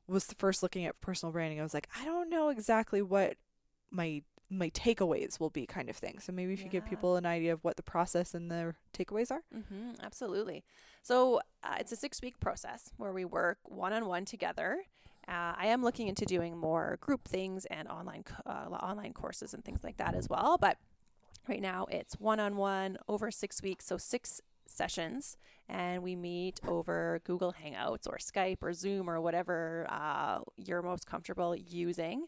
was 0.08 0.26
first 0.38 0.64
looking 0.64 0.86
at 0.86 1.00
personal 1.00 1.32
branding, 1.32 1.60
I 1.60 1.64
was 1.64 1.74
like, 1.76 1.88
I 1.98 2.06
don't 2.06 2.30
know 2.30 2.50
exactly 2.50 3.02
what 3.04 3.38
my 3.92 4.24
my 4.58 4.70
takeaways 4.70 5.40
will 5.40 5.50
be, 5.50 5.66
kind 5.66 5.90
of 5.90 5.96
thing. 5.96 6.20
So 6.20 6.32
maybe 6.32 6.54
if 6.54 6.64
you 6.64 6.70
give 6.70 6.86
people 6.86 7.16
an 7.16 7.26
idea 7.26 7.54
of 7.54 7.64
what 7.64 7.78
the 7.78 7.84
process 7.84 8.34
and 8.34 8.50
the 8.50 8.76
takeaways 8.98 9.32
are. 9.32 9.44
Mm-hmm, 9.56 10.02
absolutely. 10.02 10.64
So 11.02 11.42
uh, 11.64 11.76
it's 11.80 11.92
a 11.92 11.96
six 11.96 12.22
week 12.22 12.40
process 12.40 12.92
where 12.98 13.12
we 13.12 13.26
work 13.26 13.58
one 13.66 13.94
on 13.94 14.06
one 14.06 14.26
together. 14.26 14.84
Uh, 15.28 15.54
I 15.58 15.68
am 15.68 15.84
looking 15.84 16.08
into 16.08 16.26
doing 16.26 16.58
more 16.58 16.98
group 17.02 17.28
things 17.28 17.66
and 17.66 17.88
online 17.88 18.24
co- 18.24 18.44
uh, 18.46 18.76
online 18.76 19.14
courses 19.14 19.54
and 19.54 19.64
things 19.64 19.84
like 19.84 19.98
that 19.98 20.16
as 20.16 20.30
well. 20.30 20.58
But 20.60 20.78
right 21.48 21.62
now 21.62 21.88
it's 21.90 22.20
one 22.20 22.40
on 22.40 22.58
one 22.58 22.98
over 23.08 23.32
six 23.32 23.62
weeks, 23.62 23.86
so 23.86 23.98
six 23.98 24.42
sessions, 24.66 25.38
and 25.70 26.04
we 26.04 26.16
meet 26.16 26.60
over 26.68 27.22
Google 27.24 27.54
Hangouts 27.54 28.08
or 28.08 28.18
Skype 28.18 28.58
or 28.62 28.74
Zoom 28.74 29.10
or 29.10 29.22
whatever 29.22 29.88
uh, 29.90 30.40
you're 30.58 30.82
most 30.82 31.06
comfortable 31.06 31.56
using. 31.56 32.26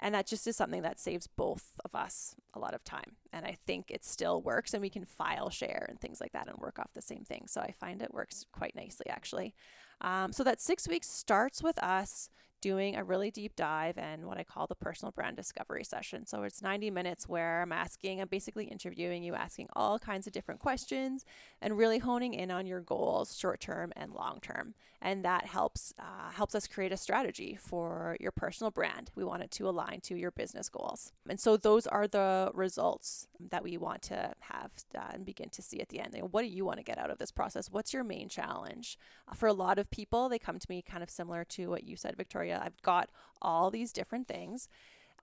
And 0.00 0.14
that 0.14 0.26
just 0.26 0.46
is 0.46 0.56
something 0.56 0.82
that 0.82 1.00
saves 1.00 1.26
both 1.26 1.80
of 1.84 1.94
us 1.94 2.36
a 2.54 2.58
lot 2.58 2.74
of 2.74 2.84
time. 2.84 3.16
And 3.32 3.44
I 3.44 3.56
think 3.66 3.90
it 3.90 4.04
still 4.04 4.40
works, 4.40 4.72
and 4.72 4.80
we 4.80 4.90
can 4.90 5.04
file 5.04 5.50
share 5.50 5.86
and 5.88 6.00
things 6.00 6.20
like 6.20 6.32
that 6.32 6.48
and 6.48 6.56
work 6.58 6.78
off 6.78 6.92
the 6.94 7.02
same 7.02 7.24
thing. 7.24 7.46
So 7.46 7.60
I 7.60 7.72
find 7.72 8.00
it 8.00 8.14
works 8.14 8.46
quite 8.52 8.76
nicely, 8.76 9.06
actually. 9.08 9.54
Um, 10.00 10.32
so 10.32 10.44
that 10.44 10.60
six 10.60 10.86
weeks 10.86 11.08
starts 11.08 11.62
with 11.62 11.82
us 11.82 12.30
doing 12.60 12.96
a 12.96 13.04
really 13.04 13.30
deep 13.30 13.54
dive 13.56 13.98
and 13.98 14.26
what 14.26 14.38
I 14.38 14.44
call 14.44 14.66
the 14.66 14.74
personal 14.74 15.12
brand 15.12 15.36
discovery 15.36 15.84
session. 15.84 16.26
So 16.26 16.42
it's 16.42 16.62
90 16.62 16.90
minutes 16.90 17.28
where 17.28 17.62
I'm 17.62 17.72
asking, 17.72 18.20
I'm 18.20 18.28
basically 18.28 18.66
interviewing 18.66 19.22
you, 19.22 19.34
asking 19.34 19.68
all 19.74 19.98
kinds 19.98 20.26
of 20.26 20.32
different 20.32 20.60
questions 20.60 21.24
and 21.60 21.76
really 21.76 21.98
honing 21.98 22.34
in 22.34 22.50
on 22.50 22.66
your 22.66 22.80
goals, 22.80 23.36
short 23.36 23.60
term 23.60 23.92
and 23.96 24.12
long 24.12 24.38
term. 24.40 24.74
And 25.00 25.24
that 25.24 25.46
helps 25.46 25.94
uh, 25.98 26.30
helps 26.32 26.56
us 26.56 26.66
create 26.66 26.90
a 26.90 26.96
strategy 26.96 27.56
for 27.60 28.16
your 28.18 28.32
personal 28.32 28.72
brand. 28.72 29.12
We 29.14 29.22
want 29.22 29.44
it 29.44 29.50
to 29.52 29.68
align 29.68 30.00
to 30.02 30.16
your 30.16 30.32
business 30.32 30.68
goals. 30.68 31.12
And 31.28 31.38
so 31.38 31.56
those 31.56 31.86
are 31.86 32.08
the 32.08 32.50
results 32.52 33.28
that 33.50 33.62
we 33.62 33.76
want 33.76 34.02
to 34.02 34.32
have 34.40 34.72
uh, 34.96 35.02
and 35.12 35.24
begin 35.24 35.50
to 35.50 35.62
see 35.62 35.80
at 35.80 35.88
the 35.88 36.00
end. 36.00 36.16
What 36.32 36.42
do 36.42 36.48
you 36.48 36.64
want 36.64 36.78
to 36.78 36.84
get 36.84 36.98
out 36.98 37.10
of 37.10 37.18
this 37.18 37.30
process? 37.30 37.70
What's 37.70 37.92
your 37.92 38.02
main 38.02 38.28
challenge? 38.28 38.98
Uh, 39.28 39.34
for 39.34 39.46
a 39.46 39.52
lot 39.52 39.78
of 39.78 39.88
people, 39.90 40.28
they 40.28 40.38
come 40.38 40.58
to 40.58 40.66
me 40.68 40.82
kind 40.82 41.02
of 41.02 41.10
similar 41.10 41.44
to 41.44 41.68
what 41.68 41.84
you 41.84 41.96
said, 41.96 42.16
Victoria. 42.16 42.47
I've 42.52 42.80
got 42.82 43.10
all 43.42 43.70
these 43.70 43.92
different 43.92 44.28
things. 44.28 44.68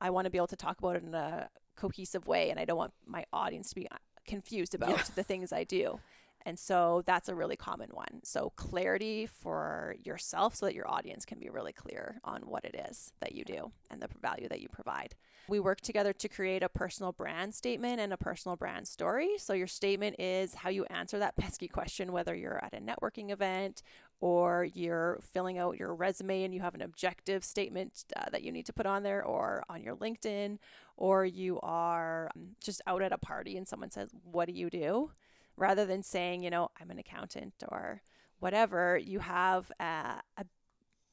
I 0.02 0.10
want 0.10 0.26
to 0.26 0.32
be 0.32 0.38
able 0.38 0.48
to 0.48 0.56
talk 0.56 0.80
about 0.80 0.96
it 0.98 1.04
in 1.04 1.14
a 1.14 1.50
cohesive 1.76 2.28
way, 2.28 2.50
and 2.50 2.60
I 2.60 2.66
don't 2.66 2.78
want 2.78 2.94
my 3.06 3.26
audience 3.34 3.70
to 3.70 3.76
be 3.76 3.90
uh, 3.90 3.98
confused 4.26 4.76
about 4.76 4.90
Yeah. 4.90 5.04
the 5.16 5.24
things 5.24 5.52
I 5.54 5.64
do. 5.64 6.00
And 6.48 6.60
so 6.60 7.02
that's 7.08 7.28
a 7.28 7.34
really 7.34 7.56
common 7.56 7.90
one. 7.92 8.22
So 8.24 8.52
clarity 8.56 9.26
for 9.26 9.96
yourself 10.04 10.56
so 10.56 10.68
that 10.68 10.76
your 10.76 10.88
audience 10.88 11.26
can 11.26 11.40
be 11.40 11.50
really 11.50 11.74
clear 11.74 12.20
on 12.24 12.42
what 12.44 12.64
it 12.66 12.76
is 12.90 13.14
that 13.20 13.34
you 13.34 13.44
do 13.44 13.72
and 13.90 14.00
the 14.00 14.10
value 14.22 14.48
that 14.50 14.62
you 14.62 14.70
provide. 14.70 15.16
We 15.48 15.60
work 15.60 15.82
together 15.82 16.14
to 16.14 16.30
create 16.30 16.62
a 16.62 16.70
personal 16.70 17.12
brand 17.14 17.56
statement 17.56 18.00
and 18.00 18.14
a 18.14 18.18
personal 18.18 18.56
brand 18.58 18.88
story. 18.88 19.38
So 19.38 19.54
your 19.54 19.68
statement 19.68 20.18
is 20.20 20.54
how 20.56 20.70
you 20.70 20.86
answer 20.86 21.18
that 21.20 21.36
pesky 21.38 21.68
question 21.68 22.12
whether 22.12 22.36
you're 22.36 22.64
at 22.64 22.74
a 22.76 22.80
networking 22.80 23.32
event 23.32 23.82
or 24.22 24.68
you're 24.74 25.20
filling 25.22 25.58
out 25.58 25.78
your 25.78 25.94
resume 25.94 26.44
and 26.44 26.54
you 26.54 26.62
have 26.62 26.76
an 26.76 26.82
objective 26.82 27.44
statement 27.44 28.06
uh, 28.16 28.26
that 28.32 28.44
you 28.44 28.52
need 28.52 28.66
to 28.66 28.74
put 28.74 28.86
on 28.86 29.04
there 29.04 29.24
or 29.24 29.64
on 29.70 29.84
your 29.84 29.96
LinkedIn 29.96 30.58
or 30.98 31.26
you 31.26 31.60
are 31.62 32.32
um, 32.36 32.56
just 32.64 32.82
out 32.88 33.02
at 33.02 33.12
a 33.12 33.18
party 33.18 33.58
and 33.58 33.68
someone 33.68 33.92
says, 33.92 34.10
"What 34.24 34.48
do 34.48 34.54
you 34.54 34.70
do?" 34.70 35.12
rather 35.58 35.86
than 35.86 36.04
saying, 36.04 36.44
you 36.44 36.50
know, 36.50 36.70
I'm 36.80 36.92
an 36.92 37.00
accountant 37.00 37.54
or 37.70 38.02
whatever, 38.40 38.98
you 38.98 39.20
have 39.20 39.72
a, 39.80 40.22
a 40.38 40.46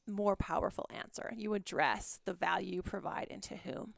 more 0.07 0.35
powerful 0.35 0.89
answer. 0.93 1.33
You 1.35 1.53
address 1.53 2.19
the 2.25 2.33
value 2.33 2.75
you 2.75 2.81
provide 2.81 3.27
and 3.29 3.41
to 3.43 3.57
whom. 3.57 3.93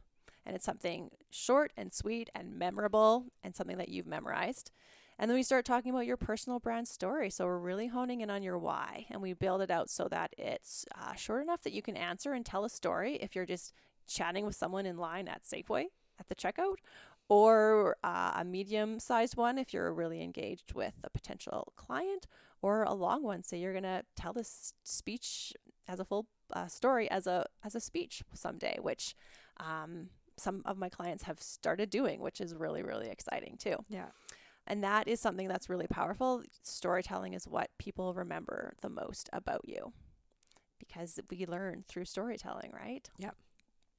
And 0.45 0.56
it's 0.56 0.66
something 0.66 1.10
short 1.32 1.74
and 1.76 1.91
sweet 1.91 2.30
and 2.36 2.58
memorable 2.58 3.26
and 3.43 3.56
something 3.56 3.78
that 3.78 3.89
you've 3.89 4.06
memorized. 4.06 4.72
And 5.18 5.30
then 5.30 5.36
we 5.36 5.43
start 5.43 5.66
talking 5.66 5.91
about 5.91 6.05
your 6.05 6.18
personal 6.18 6.59
brand 6.59 6.88
story. 6.88 7.30
So 7.30 7.45
we're 7.45 7.57
really 7.57 7.88
honing 7.88 8.22
in 8.22 8.30
on 8.30 8.43
your 8.43 8.57
why 8.57 9.05
and 9.09 9.22
we 9.22 9.34
build 9.34 9.61
it 9.61 9.72
out 9.72 9.89
so 9.89 10.07
that 10.09 10.34
it's 10.38 10.86
uh, 10.93 11.13
short 11.13 11.43
enough 11.43 11.61
that 11.63 11.74
you 11.74 11.82
can 11.82 11.95
answer 11.95 12.34
and 12.34 12.45
tell 12.45 12.66
a 12.66 12.70
story 12.70 13.16
if 13.16 13.36
you're 13.36 13.45
just 13.45 13.74
chatting 14.07 14.45
with 14.45 14.55
someone 14.55 14.86
in 14.86 14.97
line 14.97 15.28
at 15.28 15.43
Safeway 15.43 15.86
at 16.20 16.28
the 16.28 16.36
checkout 16.36 16.76
or 17.30 17.97
uh, 18.03 18.34
a 18.36 18.43
medium 18.43 18.99
sized 18.99 19.36
one 19.36 19.57
if 19.57 19.74
you're 19.74 19.93
really 19.93 20.22
engaged 20.22 20.74
with 20.74 20.93
a 21.03 21.09
potential 21.09 21.74
client, 21.76 22.28
or 22.61 22.84
a 22.84 22.93
long 22.93 23.24
one. 23.24 23.43
Say 23.43 23.57
you're 23.57 23.74
going 23.74 23.84
to 23.84 24.03
tell 24.16 24.34
this 24.34 24.74
speech 24.84 25.53
as 25.88 25.99
a 25.99 26.05
full 26.05 26.28
uh, 26.53 26.68
story 26.68 27.09
as 27.09 27.28
a 27.28 27.45
as 27.63 27.76
a 27.76 27.80
speech 27.80 28.24
someday, 28.34 28.78
which 28.82 29.16
um, 29.57 30.09
some 30.38 30.61
of 30.66 30.78
my 30.78 30.89
clients 30.89 31.24
have 31.24 31.41
started 31.41 31.89
doing, 31.89 32.20
which 32.20 32.39
is 32.39 32.53
really 32.53 32.84
really 32.84 33.09
exciting 33.09 33.57
too. 33.57 33.78
Yeah. 33.89 34.07
And 34.68 34.84
that 34.84 35.07
is 35.07 35.20
something 35.20 35.47
that's 35.47 35.70
really 35.70 35.88
powerful. 35.88 36.41
Storytelling 36.63 37.34
is 37.34 37.47
what 37.47 37.70
people 37.78 38.13
remember 38.13 38.74
the 38.82 38.89
most 38.89 39.30
about 39.32 39.61
you 39.66 39.93
because 40.80 41.20
we 41.30 41.45
learn 41.45 41.84
through 41.88 42.05
storytelling, 42.05 42.72
right? 42.74 43.09
Yep. 43.18 43.36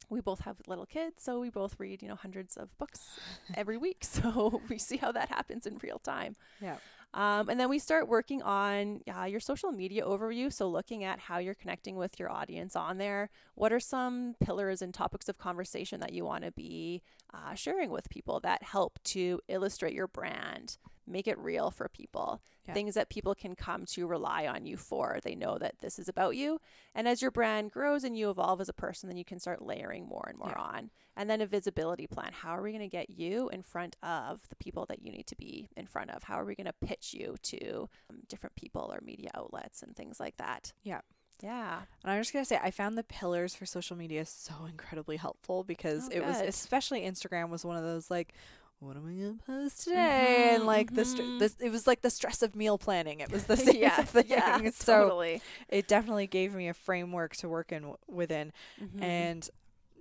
we 0.09 0.21
both 0.21 0.41
have 0.41 0.57
little 0.69 0.87
kids, 0.87 1.23
so 1.23 1.41
we 1.41 1.51
both 1.51 1.77
read, 1.79 2.03
you 2.03 2.09
know, 2.09 2.15
hundreds 2.17 2.57
of 2.57 2.77
books 2.79 3.19
every 3.55 3.77
week. 3.77 4.05
So 4.07 4.61
we 4.69 4.79
see 4.79 4.97
how 4.99 5.13
that 5.13 5.29
happens 5.31 5.67
in 5.67 5.79
real 5.83 5.99
time. 5.99 6.37
Yeah. 6.61 6.77
Um, 7.17 7.49
and 7.49 7.59
then 7.59 7.71
we 7.71 7.79
start 7.79 8.09
working 8.09 8.43
on 8.43 9.01
uh, 9.13 9.25
your 9.25 9.41
social 9.41 9.73
media 9.73 10.05
overview. 10.05 10.53
So, 10.53 10.69
looking 10.69 11.03
at 11.03 11.19
how 11.19 11.39
you're 11.39 11.55
connecting 11.55 11.97
with 11.97 12.21
your 12.21 12.31
audience 12.31 12.77
on 12.77 12.99
there. 12.99 13.31
What 13.55 13.73
are 13.73 13.81
some 13.81 14.37
pillars 14.39 14.83
and 14.83 14.93
topics 14.93 15.27
of 15.27 15.39
conversation 15.39 15.99
that 16.01 16.13
you 16.13 16.27
want 16.27 16.45
to 16.45 16.53
be 16.53 17.03
uh, 17.33 17.55
sharing 17.55 17.89
with 17.89 18.11
people 18.11 18.39
that 18.41 18.63
help 18.63 18.99
to 19.05 19.41
illustrate 19.49 19.95
your 19.95 20.07
brand, 20.07 20.77
make 21.07 21.27
it 21.29 21.39
real 21.39 21.71
for 21.71 21.89
people? 21.89 22.41
Yeah. 22.67 22.75
Things 22.75 22.95
that 22.95 23.11
people 23.11 23.35
can 23.35 23.55
come 23.55 23.85
to 23.87 24.07
rely 24.07 24.47
on 24.47 24.67
you 24.67 24.77
for. 24.77 25.19
They 25.23 25.35
know 25.37 25.57
that 25.59 25.79
this 25.81 25.99
is 25.99 26.09
about 26.09 26.37
you. 26.37 26.61
And 26.95 27.07
as 27.07 27.23
your 27.23 27.31
brand 27.31 27.71
grows 27.71 28.03
and 28.03 28.17
you 28.19 28.29
evolve 28.31 28.61
as 28.61 28.69
a 28.69 28.73
person, 28.73 29.09
then 29.09 29.17
you 29.17 29.25
can 29.25 29.39
start 29.39 29.63
layering 29.63 30.07
more 30.07 30.27
and 30.29 30.37
more 30.39 30.55
Yeah. 30.57 30.63
on. 30.63 30.91
And 31.17 31.31
then 31.31 31.41
a 31.41 31.47
visibility 31.47 32.07
plan. 32.07 32.33
How 32.33 32.51
are 32.57 32.63
we 32.63 32.73
going 32.73 32.83
to 32.83 32.89
get 32.89 33.09
you 33.09 33.49
in 33.51 33.63
front 33.63 33.97
of 34.03 34.49
the 34.49 34.57
people 34.57 34.85
that 34.87 35.01
you 35.03 35.11
need 35.13 35.27
to 35.29 35.37
be 35.37 35.69
in 35.77 35.87
front 35.87 36.11
of? 36.11 36.25
How 36.25 36.41
are 36.41 36.45
we 36.45 36.55
going 36.57 36.67
to 36.67 36.75
pitch 36.87 37.15
you 37.15 37.37
to 37.45 37.89
um, 38.11 38.19
different 38.29 38.57
people 38.57 38.91
or 38.93 39.01
media 39.03 39.31
outlets 39.35 39.83
and 39.83 39.95
things 39.97 40.19
like 40.21 40.37
that? 40.39 40.73
Yeah. 40.83 41.01
Yeah. 41.43 41.83
And 42.03 42.11
I'm 42.11 42.21
just 42.21 42.33
gonna 42.33 42.47
say 42.47 42.59
I 42.63 42.71
found 42.71 42.97
the 42.97 43.03
pillars 43.05 43.55
for 43.55 43.67
social 43.67 43.95
media 43.95 44.25
so 44.25 44.55
incredibly 44.67 45.19
helpful 45.19 45.65
because 45.65 46.07
Oh, 46.07 46.17
it 46.17 46.25
was 46.25 46.41
especially 46.41 47.03
Instagram 47.03 47.51
was 47.51 47.63
one 47.63 47.77
of 47.77 47.83
those 47.85 48.11
like 48.11 48.33
what 48.81 48.97
am 48.97 49.07
I 49.07 49.13
gonna 49.21 49.39
post 49.47 49.85
today? 49.85 50.53
And 50.55 50.63
Mhm, 50.63 50.65
like 50.65 50.95
the 50.95 51.05
str- 51.05 51.23
mhm. 51.23 51.39
this, 51.39 51.57
it 51.61 51.71
was 51.71 51.87
like 51.87 52.03
the 52.03 52.11
stress 52.11 52.43
of 52.43 52.55
meal 52.55 52.79
planning. 52.79 53.21
It 53.21 53.31
was 53.31 53.45
the 53.45 53.57
same 53.57 53.77
yeah. 53.81 54.03
thing. 54.05 54.25
Yeah. 54.29 54.71
so 54.71 54.95
totally. 55.03 55.43
it 55.69 55.87
definitely 55.89 56.27
gave 56.27 56.55
me 56.55 56.69
a 56.69 56.75
framework 56.75 57.37
to 57.37 57.49
work 57.49 57.73
in 57.73 57.83
w- 57.83 57.99
within. 58.09 58.53
Mhm. 58.81 59.03
And 59.03 59.51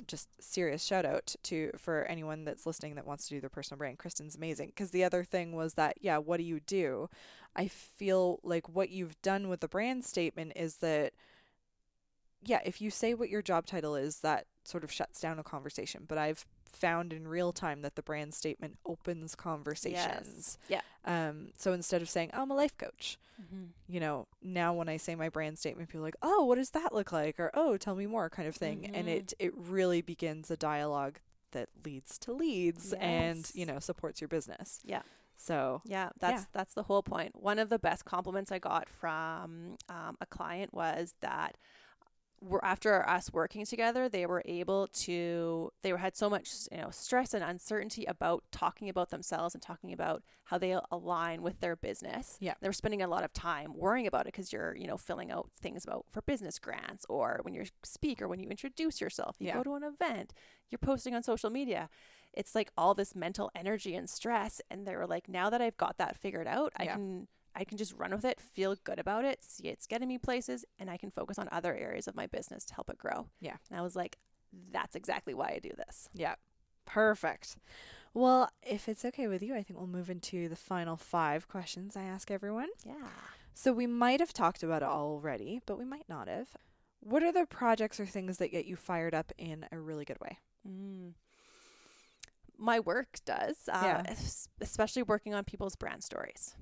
just 0.07 0.28
serious 0.43 0.84
shout 0.84 1.05
out 1.05 1.36
to 1.43 1.71
for 1.78 2.03
anyone 2.05 2.43
that's 2.45 2.65
listening 2.65 2.95
that 2.95 3.07
wants 3.07 3.28
to 3.28 3.36
do 3.36 3.39
their 3.41 3.49
personal 3.49 3.78
brand. 3.78 3.97
Kristen's 3.97 4.36
amazing 4.36 4.67
because 4.69 4.91
the 4.91 5.03
other 5.03 5.23
thing 5.23 5.53
was 5.53 5.76
that 5.76 5.97
yeah, 6.01 6.17
what 6.17 6.38
do 6.38 6.43
you 6.43 6.59
do? 6.59 7.09
I 7.55 7.67
feel 7.67 8.39
like 8.43 8.67
what 8.69 8.89
you've 8.89 9.19
done 9.21 9.47
with 9.47 9.61
the 9.61 9.67
brand 9.69 10.03
statement 10.05 10.53
is 10.55 10.78
that 10.78 11.13
yeah, 12.43 12.59
if 12.65 12.82
you 12.82 12.91
say 12.91 13.13
what 13.13 13.30
your 13.30 13.41
job 13.41 13.65
title 13.65 13.95
is, 13.95 14.19
that 14.19 14.45
sort 14.63 14.84
of 14.84 14.91
shuts 14.91 15.19
down 15.19 15.39
a 15.39 15.43
conversation. 15.43 16.05
But 16.07 16.17
I've 16.17 16.45
found 16.76 17.13
in 17.13 17.28
real 17.28 17.51
time 17.53 17.82
that 17.82 17.95
the 17.95 18.01
brand 18.03 18.34
statement 18.34 18.78
opens 18.86 19.36
conversations. 19.36 20.57
Yeah. 20.67 20.82
Um, 21.05 21.49
so 21.57 21.73
instead 21.73 22.01
of 22.01 22.09
saying, 22.09 22.32
oh, 22.34 22.41
I'm 22.43 22.51
a 22.51 22.55
life 22.55 22.78
coach, 22.78 23.17
Mhm. 23.41 23.69
you 23.88 23.99
know, 23.99 24.28
now 24.41 24.73
when 24.73 24.89
I 24.89 24.97
say 24.97 25.15
my 25.15 25.30
brand 25.30 25.59
statement, 25.59 25.89
people 25.89 26.01
are 26.01 26.07
like, 26.07 26.15
oh, 26.21 26.45
what 26.45 26.55
does 26.55 26.71
that 26.71 26.93
look 26.93 27.11
like? 27.11 27.39
Or, 27.39 27.51
oh, 27.53 27.78
tell 27.78 27.95
me 27.95 28.05
more 28.07 28.30
kind 28.30 28.47
of 28.47 28.55
thing. 28.55 28.86
And 28.93 29.07
Mhm. 29.07 29.11
it, 29.17 29.34
it 29.39 29.53
really 29.55 30.01
begins 30.01 30.49
a 30.51 30.57
dialogue 30.57 31.19
that 31.51 31.69
leads 31.86 32.17
to 32.19 32.34
leads 32.34 32.93
and, 32.93 33.49
you 33.53 33.65
know, 33.65 33.80
supports 33.80 34.19
your 34.21 34.28
business. 34.28 34.80
Yeah. 34.84 35.03
So, 35.38 35.82
Yeah, 35.86 36.09
that's 36.17 36.41
Yeah. 36.43 36.45
that's 36.53 36.73
the 36.73 36.84
whole 36.84 37.03
point. 37.03 37.36
One 37.36 37.59
of 37.59 37.69
the 37.69 37.78
best 37.80 38.05
compliments 38.05 38.51
I 38.53 38.59
got 38.59 38.89
from 38.89 39.78
um, 39.89 40.17
a 40.21 40.26
client 40.26 40.73
was 40.73 41.13
that 41.19 41.57
after 42.63 43.07
us 43.07 43.31
working 43.33 43.65
together, 43.65 44.07
they 44.09 44.25
were 44.25 44.41
able 44.45 44.87
to 44.87 45.71
they 45.83 45.91
were 45.91 45.97
had 45.97 46.15
so 46.15 46.29
much 46.29 46.49
you 46.71 46.77
know 46.77 46.89
stress 46.91 47.33
and 47.33 47.43
uncertainty 47.43 48.05
about 48.05 48.43
talking 48.51 48.89
about 48.89 49.09
themselves 49.09 49.53
and 49.55 49.61
talking 49.61 49.91
about 49.93 50.23
how 50.45 50.57
they 50.57 50.77
align 50.91 51.41
with 51.41 51.59
their 51.59 51.75
business. 51.75 52.37
Yeah. 52.39 52.53
they 52.61 52.67
were 52.69 52.73
spending 52.73 53.01
a 53.01 53.07
lot 53.07 53.23
of 53.23 53.33
time 53.33 53.73
worrying 53.75 54.07
about 54.07 54.21
it 54.21 54.33
because 54.33 54.51
you're 54.53 54.75
you 54.75 54.87
know 54.87 54.97
filling 54.97 55.31
out 55.31 55.49
things 55.59 55.83
about 55.83 56.05
for 56.11 56.21
business 56.21 56.59
grants 56.59 57.05
or 57.09 57.39
when 57.43 57.53
you 57.53 57.65
speak 57.83 58.21
or 58.21 58.27
when 58.27 58.39
you 58.39 58.49
introduce 58.49 59.01
yourself, 59.01 59.35
you 59.39 59.47
Yeah. 59.47 59.55
go 59.55 59.63
to 59.63 59.75
an 59.75 59.83
event, 59.83 60.33
you're 60.69 60.79
posting 60.79 61.15
on 61.15 61.23
social 61.23 61.49
media 61.49 61.89
it's 62.33 62.53
like 62.53 62.69
all 62.77 62.93
this 62.93 63.15
mental 63.15 63.49
energy 63.55 63.95
and 63.95 64.09
stress 64.09 64.59
and 64.69 64.85
they 64.85 64.93
were 64.93 65.07
like 65.07 65.29
now 65.29 65.49
that 65.49 65.61
i've 65.61 65.77
got 65.77 65.97
that 65.97 66.17
figured 66.17 66.47
out 66.47 66.73
i 66.75 66.85
can 66.85 67.27
i 67.56 67.64
can 67.64 67.78
just 67.78 67.93
run 67.93 68.12
with 68.12 68.26
it 68.26 68.39
feel 68.39 68.76
good 68.84 68.99
about 68.99 69.26
it 69.26 69.43
see 69.43 69.68
it's 69.68 69.88
getting 69.88 70.08
me 70.08 70.18
places 70.18 70.66
and 70.80 70.89
i 70.89 70.97
can 70.97 71.10
focus 71.10 71.38
on 71.39 71.47
other 71.51 71.74
areas 71.76 72.08
of 72.08 72.16
my 72.16 72.28
business 72.28 72.66
to 72.66 72.74
help 72.76 72.89
it 72.89 72.97
grow 72.97 73.28
Yeah. 73.39 73.56
and 73.70 73.80
i 73.80 73.82
was 73.82 73.95
like 73.95 74.18
that's 74.72 74.95
exactly 74.95 75.34
why 75.34 75.53
i 75.56 75.60
do 75.60 75.72
this 75.76 76.10
yeah, 76.14 76.36
perfect. 76.86 77.58
Well, 78.14 78.49
if 78.64 78.88
it's 78.88 79.03
okay 79.03 79.28
with 79.28 79.43
you, 79.43 79.53
I 79.53 79.62
think 79.64 79.78
we'll 79.78 79.88
move 79.88 80.10
into 80.10 80.47
the 80.47 80.56
final 80.56 80.95
five 80.95 81.49
questions 81.49 81.97
I 81.97 82.03
ask 82.03 82.32
everyone. 82.32 82.70
yeah 82.86 83.08
So 83.53 83.74
we 83.74 83.88
might 83.88 84.22
have 84.22 84.32
talked 84.32 84.64
about 84.64 84.82
it 84.84 84.88
already, 84.88 85.60
but 85.66 85.78
we 85.78 85.84
might 85.84 86.08
not 86.08 86.30
have. 86.30 86.47
What 87.01 87.22
are 87.24 87.34
the 87.34 87.45
projects 87.45 87.99
or 87.99 88.06
things 88.06 88.38
that 88.38 88.51
get 88.51 88.64
you 88.66 88.78
fired 88.78 89.14
up 89.14 89.34
in 89.38 89.66
a 89.72 89.78
really 89.80 90.06
good 90.06 90.20
way? 90.22 90.38
mm. 90.66 91.12
my 92.58 92.80
work 92.80 93.18
does 93.26 93.58
uh, 93.72 93.82
Yeah. 93.84 94.16
especially 94.62 95.03
working 95.03 95.34
on 95.34 95.43
people's 95.43 95.76
brand 95.76 96.01
stories 96.03 96.56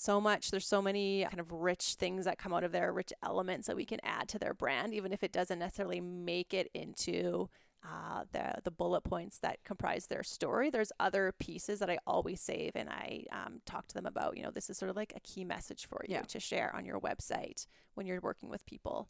so 0.00 0.20
much. 0.20 0.50
There's 0.50 0.66
so 0.66 0.80
many 0.80 1.24
kind 1.24 1.40
of 1.40 1.52
rich 1.52 1.94
things 1.94 2.24
that 2.24 2.38
come 2.38 2.54
out 2.54 2.64
of 2.64 2.72
there 2.72 2.92
rich 2.92 3.12
elements 3.22 3.66
that 3.66 3.76
we 3.76 3.84
can 3.84 4.00
add 4.02 4.28
to 4.30 4.38
their 4.38 4.54
brand 4.54 4.94
even 4.94 5.12
if 5.12 5.22
it 5.22 5.32
doesn't 5.32 5.58
necessarily 5.58 6.00
make 6.00 6.54
it 6.54 6.70
into 6.74 7.48
uh, 7.84 8.24
the 8.32 8.54
the 8.62 8.70
bullet 8.70 9.02
points 9.02 9.38
that 9.38 9.58
comprise 9.64 10.06
their 10.06 10.22
story. 10.22 10.68
There's 10.70 10.92
other 11.00 11.32
pieces 11.38 11.78
that 11.78 11.88
i 11.90 11.98
always 12.06 12.40
save 12.40 12.72
and 12.74 12.88
i 12.90 13.24
um, 13.32 13.60
talk 13.64 13.86
to 13.88 13.94
them 13.94 14.06
about. 14.06 14.36
You 14.36 14.42
know 14.42 14.50
this 14.50 14.68
is 14.70 14.76
sort 14.78 14.90
of 14.90 14.96
like 14.96 15.12
a 15.16 15.20
key 15.20 15.44
message 15.44 15.86
for 15.86 16.02
you 16.08 16.14
Yeah. 16.16 16.22
to 16.22 16.40
share 16.40 16.74
on 16.76 16.84
your 16.84 17.00
website 17.00 17.66
when 17.94 18.06
you're 18.06 18.20
working 18.20 18.48
with 18.50 18.66
people. 18.66 19.08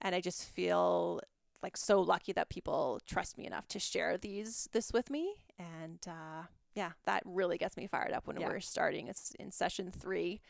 And 0.00 0.14
i 0.14 0.20
just 0.20 0.44
feel 0.44 1.20
like 1.62 1.76
so 1.76 2.00
lucky 2.00 2.32
that 2.34 2.48
people 2.50 3.00
trust 3.06 3.36
me 3.38 3.46
enough 3.46 3.66
to 3.68 3.78
share 3.80 4.16
these 4.18 4.68
this 4.72 4.92
with 4.92 5.10
me. 5.10 5.34
And 5.58 5.98
uh, 6.06 6.44
yeah 6.76 6.92
that 7.06 7.22
really 7.24 7.58
gets 7.58 7.76
me 7.76 7.88
fired 7.88 8.12
up 8.12 8.26
when 8.28 8.38
Yeah. 8.38 8.46
we're 8.48 8.60
starting 8.60 9.08
it's 9.08 9.32
in 9.40 9.50
session 9.50 9.90
three 9.90 10.40